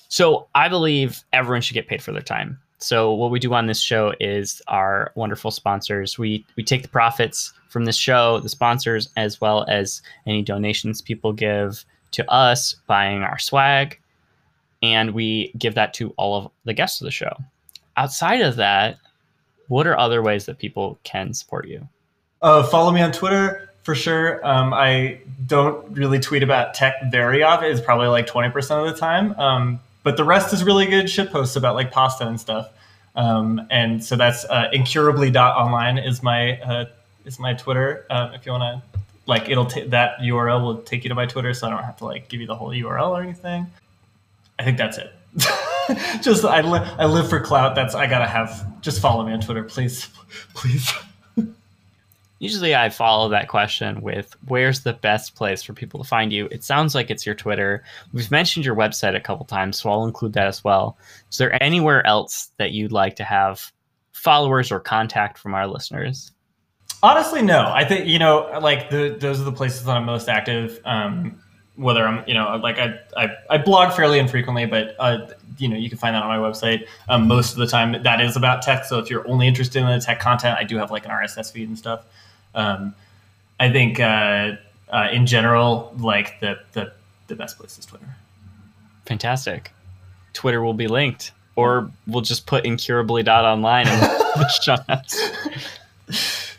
So 0.08 0.46
I 0.54 0.68
believe 0.68 1.24
everyone 1.32 1.62
should 1.62 1.74
get 1.74 1.88
paid 1.88 2.02
for 2.02 2.12
their 2.12 2.20
time. 2.20 2.58
So 2.78 3.12
what 3.14 3.30
we 3.30 3.38
do 3.38 3.54
on 3.54 3.66
this 3.66 3.80
show 3.80 4.12
is 4.20 4.60
our 4.68 5.12
wonderful 5.14 5.50
sponsors. 5.50 6.18
We 6.18 6.44
we 6.56 6.62
take 6.62 6.82
the 6.82 6.88
profits 6.88 7.52
from 7.68 7.86
this 7.86 7.96
show, 7.96 8.38
the 8.40 8.50
sponsors, 8.50 9.08
as 9.16 9.40
well 9.40 9.64
as 9.66 10.02
any 10.26 10.42
donations 10.42 11.00
people 11.00 11.32
give 11.32 11.84
to 12.12 12.30
us 12.30 12.76
buying 12.86 13.22
our 13.22 13.38
swag, 13.38 13.98
and 14.82 15.12
we 15.12 15.52
give 15.58 15.74
that 15.74 15.94
to 15.94 16.10
all 16.18 16.36
of 16.36 16.52
the 16.64 16.74
guests 16.74 17.00
of 17.00 17.06
the 17.06 17.10
show. 17.10 17.32
Outside 17.96 18.42
of 18.42 18.56
that, 18.56 18.98
what 19.68 19.86
are 19.86 19.98
other 19.98 20.22
ways 20.22 20.46
that 20.46 20.58
people 20.58 20.98
can 21.04 21.34
support 21.34 21.68
you? 21.68 21.88
Uh, 22.42 22.62
follow 22.62 22.92
me 22.92 23.00
on 23.00 23.12
Twitter, 23.12 23.70
for 23.82 23.94
sure. 23.94 24.44
Um, 24.46 24.74
I 24.74 25.20
don't 25.46 25.96
really 25.96 26.20
tweet 26.20 26.42
about 26.42 26.74
tech 26.74 26.94
very 27.10 27.42
often. 27.42 27.70
It's 27.70 27.80
probably 27.80 28.08
like 28.08 28.26
20% 28.26 28.54
of 28.86 28.92
the 28.92 28.98
time. 28.98 29.38
Um, 29.38 29.80
but 30.02 30.16
the 30.16 30.24
rest 30.24 30.52
is 30.52 30.62
really 30.62 30.86
good 30.86 31.10
shit 31.10 31.32
posts 31.32 31.56
about 31.56 31.74
like 31.74 31.90
pasta 31.90 32.26
and 32.26 32.40
stuff. 32.40 32.70
Um, 33.16 33.66
and 33.70 34.04
so 34.04 34.14
that's 34.14 34.44
uh, 34.44 34.70
incurably.online 34.72 35.98
is 35.98 36.22
my 36.22 36.60
uh, 36.60 36.84
is 37.24 37.38
my 37.38 37.54
Twitter. 37.54 38.06
Um, 38.10 38.34
if 38.34 38.44
you 38.46 38.52
want 38.52 38.82
to, 38.92 38.98
like, 39.26 39.48
it'll 39.48 39.66
t- 39.66 39.86
that 39.88 40.18
URL 40.18 40.62
will 40.62 40.78
take 40.82 41.02
you 41.02 41.08
to 41.08 41.14
my 41.14 41.26
Twitter, 41.26 41.54
so 41.54 41.66
I 41.66 41.70
don't 41.70 41.82
have 41.82 41.96
to 41.98 42.04
like 42.04 42.28
give 42.28 42.40
you 42.40 42.46
the 42.46 42.54
whole 42.54 42.70
URL 42.70 43.10
or 43.10 43.22
anything. 43.22 43.66
I 44.58 44.64
think 44.64 44.78
that's 44.78 44.98
it. 44.98 45.12
just 46.22 46.44
I, 46.44 46.60
li- 46.60 46.88
I 46.98 47.06
live 47.06 47.28
for 47.28 47.40
clout. 47.40 47.74
That's 47.74 47.94
I 47.94 48.06
gotta 48.06 48.26
have. 48.26 48.80
Just 48.80 49.00
follow 49.00 49.24
me 49.24 49.32
on 49.32 49.40
Twitter, 49.40 49.64
please, 49.64 50.08
please. 50.54 50.92
Usually, 52.38 52.74
I 52.74 52.90
follow 52.90 53.30
that 53.30 53.48
question 53.48 54.02
with 54.02 54.36
where's 54.46 54.82
the 54.82 54.92
best 54.92 55.34
place 55.34 55.62
for 55.62 55.72
people 55.72 56.02
to 56.02 56.08
find 56.08 56.32
you? 56.32 56.48
It 56.50 56.62
sounds 56.62 56.94
like 56.94 57.10
it's 57.10 57.24
your 57.24 57.34
Twitter. 57.34 57.82
We've 58.12 58.30
mentioned 58.30 58.66
your 58.66 58.76
website 58.76 59.16
a 59.16 59.20
couple 59.20 59.46
times, 59.46 59.80
so 59.80 59.90
I'll 59.90 60.04
include 60.04 60.34
that 60.34 60.46
as 60.46 60.62
well. 60.62 60.98
Is 61.30 61.38
there 61.38 61.62
anywhere 61.62 62.06
else 62.06 62.50
that 62.58 62.72
you'd 62.72 62.92
like 62.92 63.16
to 63.16 63.24
have 63.24 63.72
followers 64.12 64.70
or 64.70 64.80
contact 64.80 65.38
from 65.38 65.54
our 65.54 65.66
listeners? 65.66 66.32
Honestly, 67.02 67.40
no. 67.40 67.70
I 67.72 67.84
think 67.84 68.06
you 68.06 68.18
know, 68.18 68.58
like 68.60 68.90
the 68.90 69.16
those 69.18 69.40
are 69.40 69.44
the 69.44 69.52
places 69.52 69.84
that 69.84 69.96
I'm 69.96 70.04
most 70.04 70.28
active. 70.28 70.80
Um, 70.84 71.40
whether 71.76 72.06
I'm, 72.06 72.24
you 72.26 72.34
know, 72.34 72.58
like 72.62 72.78
I, 72.78 72.98
I, 73.16 73.28
I 73.50 73.58
blog 73.58 73.94
fairly 73.94 74.18
infrequently, 74.18 74.66
but 74.66 74.96
uh, 74.98 75.28
you 75.58 75.68
know, 75.68 75.76
you 75.76 75.88
can 75.88 75.98
find 75.98 76.14
that 76.14 76.22
on 76.22 76.28
my 76.28 76.38
website. 76.38 76.86
Um, 77.08 77.28
most 77.28 77.52
of 77.52 77.58
the 77.58 77.66
time, 77.66 78.02
that 78.02 78.20
is 78.20 78.36
about 78.36 78.62
tech. 78.62 78.84
So 78.84 78.98
if 78.98 79.10
you're 79.10 79.26
only 79.28 79.46
interested 79.46 79.80
in 79.80 79.86
the 79.86 80.00
tech 80.00 80.20
content, 80.20 80.58
I 80.58 80.64
do 80.64 80.76
have 80.76 80.90
like 80.90 81.04
an 81.04 81.10
RSS 81.10 81.52
feed 81.52 81.68
and 81.68 81.78
stuff. 81.78 82.04
Um, 82.54 82.94
I 83.58 83.70
think 83.70 84.00
uh, 84.00 84.52
uh, 84.90 85.08
in 85.12 85.26
general, 85.26 85.94
like 85.98 86.40
the, 86.40 86.58
the 86.72 86.92
the 87.28 87.34
best 87.34 87.58
place 87.58 87.78
is 87.78 87.86
Twitter. 87.86 88.16
Fantastic. 89.06 89.72
Twitter 90.32 90.62
will 90.62 90.74
be 90.74 90.86
linked, 90.88 91.32
or 91.56 91.90
we'll 92.06 92.22
just 92.22 92.46
put 92.46 92.64
incurably.online 92.64 93.88
in 93.88 94.00
the 94.00 94.48
show 94.62 94.76
notes. 94.88 96.56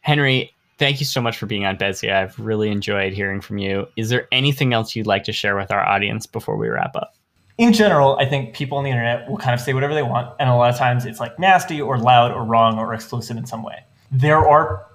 Henry, 0.00 0.52
thank 0.78 1.00
you 1.00 1.06
so 1.06 1.20
much 1.20 1.38
for 1.38 1.46
being 1.46 1.64
on 1.64 1.76
Bezier. 1.76 2.12
I've 2.12 2.38
really 2.38 2.68
enjoyed 2.70 3.12
hearing 3.12 3.40
from 3.40 3.58
you. 3.58 3.88
Is 3.96 4.10
there 4.10 4.28
anything 4.30 4.72
else 4.74 4.94
you'd 4.94 5.06
like 5.06 5.24
to 5.24 5.32
share 5.32 5.56
with 5.56 5.70
our 5.70 5.84
audience 5.84 6.26
before 6.26 6.56
we 6.56 6.68
wrap 6.68 6.94
up? 6.94 7.13
In 7.56 7.72
general, 7.72 8.16
I 8.18 8.26
think 8.26 8.54
people 8.54 8.78
on 8.78 8.84
the 8.84 8.90
internet 8.90 9.28
will 9.28 9.36
kind 9.36 9.54
of 9.54 9.60
say 9.60 9.74
whatever 9.74 9.94
they 9.94 10.02
want, 10.02 10.34
and 10.40 10.48
a 10.48 10.54
lot 10.54 10.70
of 10.70 10.76
times 10.76 11.06
it's 11.06 11.20
like 11.20 11.38
nasty 11.38 11.80
or 11.80 11.98
loud 11.98 12.32
or 12.32 12.44
wrong 12.44 12.78
or 12.78 12.92
exclusive 12.92 13.36
in 13.36 13.46
some 13.46 13.62
way. 13.62 13.84
There 14.10 14.38
are 14.38 14.86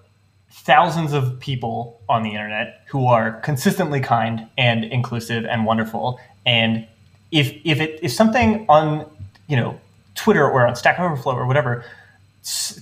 thousands 0.52 1.14
of 1.14 1.40
people 1.40 2.02
on 2.10 2.24
the 2.24 2.32
internet 2.32 2.82
who 2.90 3.06
are 3.06 3.40
consistently 3.42 4.02
kind 4.02 4.48
and 4.58 4.84
inclusive 4.84 5.46
and 5.46 5.66
wonderful. 5.66 6.20
And 6.46 6.86
if 7.32 7.56
if 7.64 7.80
it 7.80 8.00
if 8.02 8.12
something 8.12 8.66
on 8.68 9.10
you 9.48 9.56
know 9.56 9.80
Twitter 10.16 10.50
or 10.50 10.68
on 10.68 10.76
Stack 10.76 11.00
Overflow 11.00 11.36
or 11.36 11.46
whatever 11.46 11.86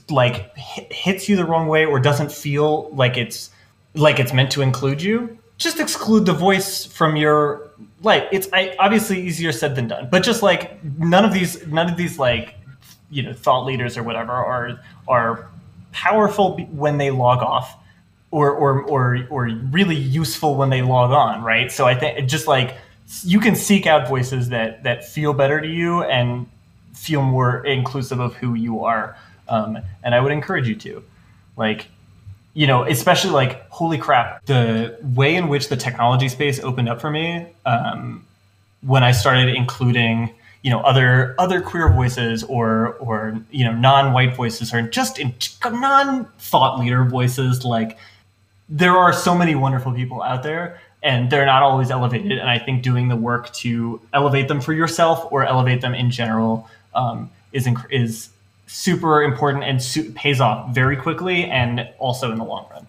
like 0.09 0.55
hits 0.55 1.27
you 1.27 1.35
the 1.35 1.45
wrong 1.45 1.67
way 1.67 1.85
or 1.85 1.99
doesn't 1.99 2.31
feel 2.31 2.89
like 2.91 3.17
it's 3.17 3.49
like 3.95 4.19
it's 4.19 4.33
meant 4.33 4.51
to 4.51 4.61
include 4.61 5.01
you, 5.01 5.37
just 5.57 5.79
exclude 5.79 6.25
the 6.25 6.33
voice 6.33 6.85
from 6.85 7.15
your 7.15 7.69
life. 8.01 8.27
it's 8.31 8.47
I, 8.53 8.75
obviously 8.79 9.21
easier 9.21 9.51
said 9.51 9.75
than 9.75 9.87
done. 9.87 10.07
But 10.09 10.23
just 10.23 10.43
like 10.43 10.83
none 10.97 11.25
of 11.25 11.33
these 11.33 11.65
none 11.67 11.89
of 11.89 11.97
these 11.97 12.19
like 12.19 12.55
you 13.09 13.23
know 13.23 13.33
thought 13.33 13.65
leaders 13.65 13.97
or 13.97 14.03
whatever 14.03 14.31
are 14.33 14.79
are 15.07 15.49
powerful 15.91 16.57
when 16.71 16.97
they 16.97 17.11
log 17.11 17.39
off 17.39 17.77
or 18.31 18.51
or 18.51 18.83
or 18.83 19.25
or 19.29 19.45
really 19.71 19.95
useful 19.95 20.55
when 20.55 20.69
they 20.69 20.81
log 20.81 21.11
on, 21.11 21.43
right? 21.43 21.71
So 21.71 21.85
I 21.85 21.95
think 21.95 22.29
just 22.29 22.47
like 22.47 22.75
you 23.23 23.39
can 23.39 23.55
seek 23.55 23.85
out 23.85 24.07
voices 24.07 24.49
that 24.49 24.83
that 24.83 25.05
feel 25.05 25.33
better 25.33 25.61
to 25.61 25.67
you 25.67 26.03
and 26.03 26.47
feel 26.93 27.21
more 27.21 27.65
inclusive 27.65 28.19
of 28.19 28.35
who 28.35 28.53
you 28.53 28.83
are 28.83 29.15
um, 29.49 29.77
and 30.03 30.13
I 30.13 30.19
would 30.19 30.31
encourage 30.31 30.67
you 30.67 30.75
to, 30.75 31.03
like, 31.55 31.87
you 32.57 32.65
know, 32.65 32.85
especially 32.85 33.29
like, 33.29 33.69
holy 33.69 33.99
crap, 33.99 34.43
the 34.47 34.97
way 35.15 35.35
in 35.35 35.47
which 35.47 35.69
the 35.69 35.77
technology 35.77 36.27
space 36.27 36.59
opened 36.59 36.89
up 36.89 36.99
for 36.99 37.11
me 37.11 37.45
um, 37.67 38.25
when 38.81 39.03
I 39.03 39.11
started 39.11 39.53
including, 39.53 40.33
you 40.63 40.71
know, 40.71 40.79
other 40.79 41.35
other 41.37 41.61
queer 41.61 41.87
voices 41.93 42.43
or 42.43 42.95
or 42.95 43.39
you 43.51 43.63
know 43.63 43.73
non-white 43.73 44.35
voices 44.35 44.73
or 44.73 44.81
just 44.81 45.19
in, 45.19 45.35
non-thought 45.63 46.79
leader 46.79 47.05
voices. 47.05 47.63
Like, 47.63 47.99
there 48.67 48.97
are 48.97 49.13
so 49.13 49.35
many 49.35 49.53
wonderful 49.53 49.93
people 49.93 50.23
out 50.23 50.41
there 50.41 50.81
and 51.03 51.29
they're 51.29 51.45
not 51.45 51.61
always 51.61 51.91
elevated. 51.91 52.31
And 52.31 52.49
I 52.49 52.57
think 52.57 52.81
doing 52.81 53.07
the 53.07 53.15
work 53.15 53.53
to 53.53 54.01
elevate 54.13 54.47
them 54.47 54.61
for 54.61 54.73
yourself 54.73 55.31
or 55.31 55.45
elevate 55.45 55.81
them 55.81 55.93
in 55.93 56.09
general 56.09 56.67
um, 56.95 57.29
is 57.51 57.69
is 57.91 58.29
super 58.67 59.23
important 59.23 59.63
and 59.63 59.81
su- 59.81 60.11
pays 60.11 60.39
off 60.39 60.73
very 60.73 60.95
quickly 60.95 61.45
and 61.45 61.89
also 61.97 62.31
in 62.31 62.37
the 62.37 62.43
long 62.43 62.67
run. 62.69 62.87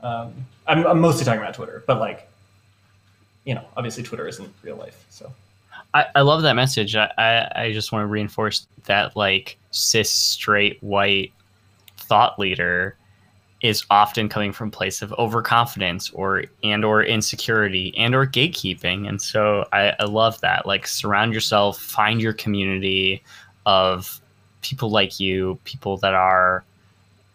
Um, 0.00 0.34
I'm, 0.66 0.86
I'm, 0.86 1.00
mostly 1.00 1.24
talking 1.24 1.40
about 1.40 1.54
Twitter, 1.54 1.82
but 1.86 1.98
like, 1.98 2.28
you 3.44 3.54
know, 3.54 3.64
obviously 3.76 4.02
Twitter 4.02 4.28
isn't 4.28 4.52
real 4.62 4.76
life. 4.76 5.04
So 5.10 5.32
I, 5.94 6.06
I 6.14 6.20
love 6.20 6.42
that 6.42 6.54
message. 6.54 6.94
I, 6.94 7.10
I, 7.16 7.62
I 7.64 7.72
just 7.72 7.90
want 7.90 8.02
to 8.02 8.06
reinforce 8.06 8.66
that 8.84 9.16
like 9.16 9.56
cis 9.70 10.10
straight 10.10 10.82
white 10.82 11.32
thought 11.96 12.38
leader 12.38 12.96
is 13.62 13.82
often 13.88 14.28
coming 14.28 14.52
from 14.52 14.70
place 14.70 15.00
of 15.00 15.10
overconfidence 15.14 16.10
or 16.10 16.44
and 16.62 16.84
or 16.84 17.02
insecurity 17.02 17.96
and 17.96 18.14
or 18.14 18.26
gatekeeping 18.26 19.08
and 19.08 19.22
so 19.22 19.66
I, 19.72 19.94
I 19.98 20.04
love 20.04 20.38
that 20.42 20.66
like 20.66 20.86
surround 20.86 21.32
yourself 21.32 21.80
find 21.80 22.20
your 22.20 22.34
community 22.34 23.22
of 23.64 24.20
people 24.64 24.90
like 24.90 25.20
you, 25.20 25.58
people 25.64 25.98
that 25.98 26.14
are 26.14 26.64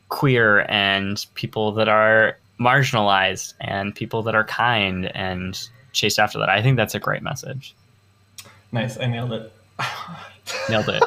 queer 0.10 0.66
and 0.68 1.26
people 1.36 1.72
that 1.74 1.88
are 1.88 2.36
marginalized 2.60 3.54
and 3.62 3.96
people 3.96 4.24
that 4.24 4.36
are 4.36 4.44
kind 4.44 5.16
and 5.16 5.70
chase 5.94 6.20
after 6.20 6.40
that. 6.40 6.50
I 6.50 6.62
think 6.62 6.76
that's 6.76 6.96
a 6.96 7.00
great 7.00 7.22
message. 7.22 7.74
Nice. 8.72 9.00
I 9.00 9.06
nailed 9.06 9.32
it. 9.32 9.54
nailed 10.70 10.90
it. 10.90 11.04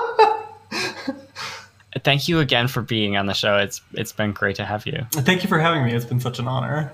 Thank 2.05 2.27
you 2.27 2.39
again 2.39 2.69
for 2.69 2.81
being 2.81 3.17
on 3.17 3.27
the 3.27 3.35
show. 3.35 3.59
It's 3.59 3.83
it's 3.93 4.13
been 4.13 4.33
great 4.33 4.57
to 4.57 4.65
have 4.65 4.87
you. 4.87 5.07
Thank 5.11 5.43
you 5.43 5.49
for 5.49 5.59
having 5.59 5.85
me. 5.85 5.93
It's 5.93 6.07
been 6.07 6.21
such 6.21 6.39
an 6.39 6.49
honor. 6.49 6.91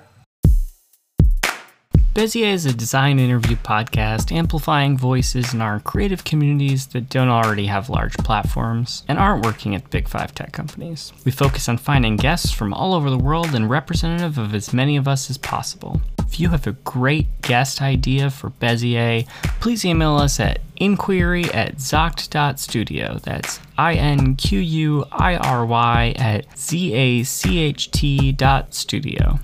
Bezier 2.18 2.52
is 2.52 2.66
a 2.66 2.72
design 2.72 3.20
interview 3.20 3.54
podcast 3.54 4.32
amplifying 4.32 4.98
voices 4.98 5.54
in 5.54 5.60
our 5.60 5.78
creative 5.78 6.24
communities 6.24 6.88
that 6.88 7.08
don't 7.08 7.28
already 7.28 7.66
have 7.66 7.90
large 7.90 8.14
platforms 8.14 9.04
and 9.06 9.20
aren't 9.20 9.44
working 9.44 9.76
at 9.76 9.88
big 9.90 10.08
five 10.08 10.34
tech 10.34 10.50
companies. 10.50 11.12
We 11.24 11.30
focus 11.30 11.68
on 11.68 11.78
finding 11.78 12.16
guests 12.16 12.50
from 12.50 12.74
all 12.74 12.92
over 12.92 13.08
the 13.08 13.16
world 13.16 13.54
and 13.54 13.70
representative 13.70 14.36
of 14.36 14.52
as 14.52 14.72
many 14.72 14.96
of 14.96 15.06
us 15.06 15.30
as 15.30 15.38
possible. 15.38 16.00
If 16.18 16.40
you 16.40 16.48
have 16.48 16.66
a 16.66 16.72
great 16.72 17.40
guest 17.42 17.80
idea 17.80 18.30
for 18.30 18.50
Bezier, 18.50 19.24
please 19.60 19.84
email 19.84 20.16
us 20.16 20.40
at 20.40 20.58
inquiry 20.74 21.44
at 21.54 21.76
zacht.studio. 21.76 23.20
That's 23.22 23.60
I 23.78 23.94
N 23.94 24.34
Q 24.34 24.58
U 24.58 25.04
I 25.12 25.36
R 25.36 25.64
Y 25.64 26.14
at 26.16 26.58
Z 26.58 26.92
A 26.94 27.22
C 27.22 27.60
H 27.60 27.92
T 27.92 28.32
dot 28.32 28.74
studio. 28.74 29.38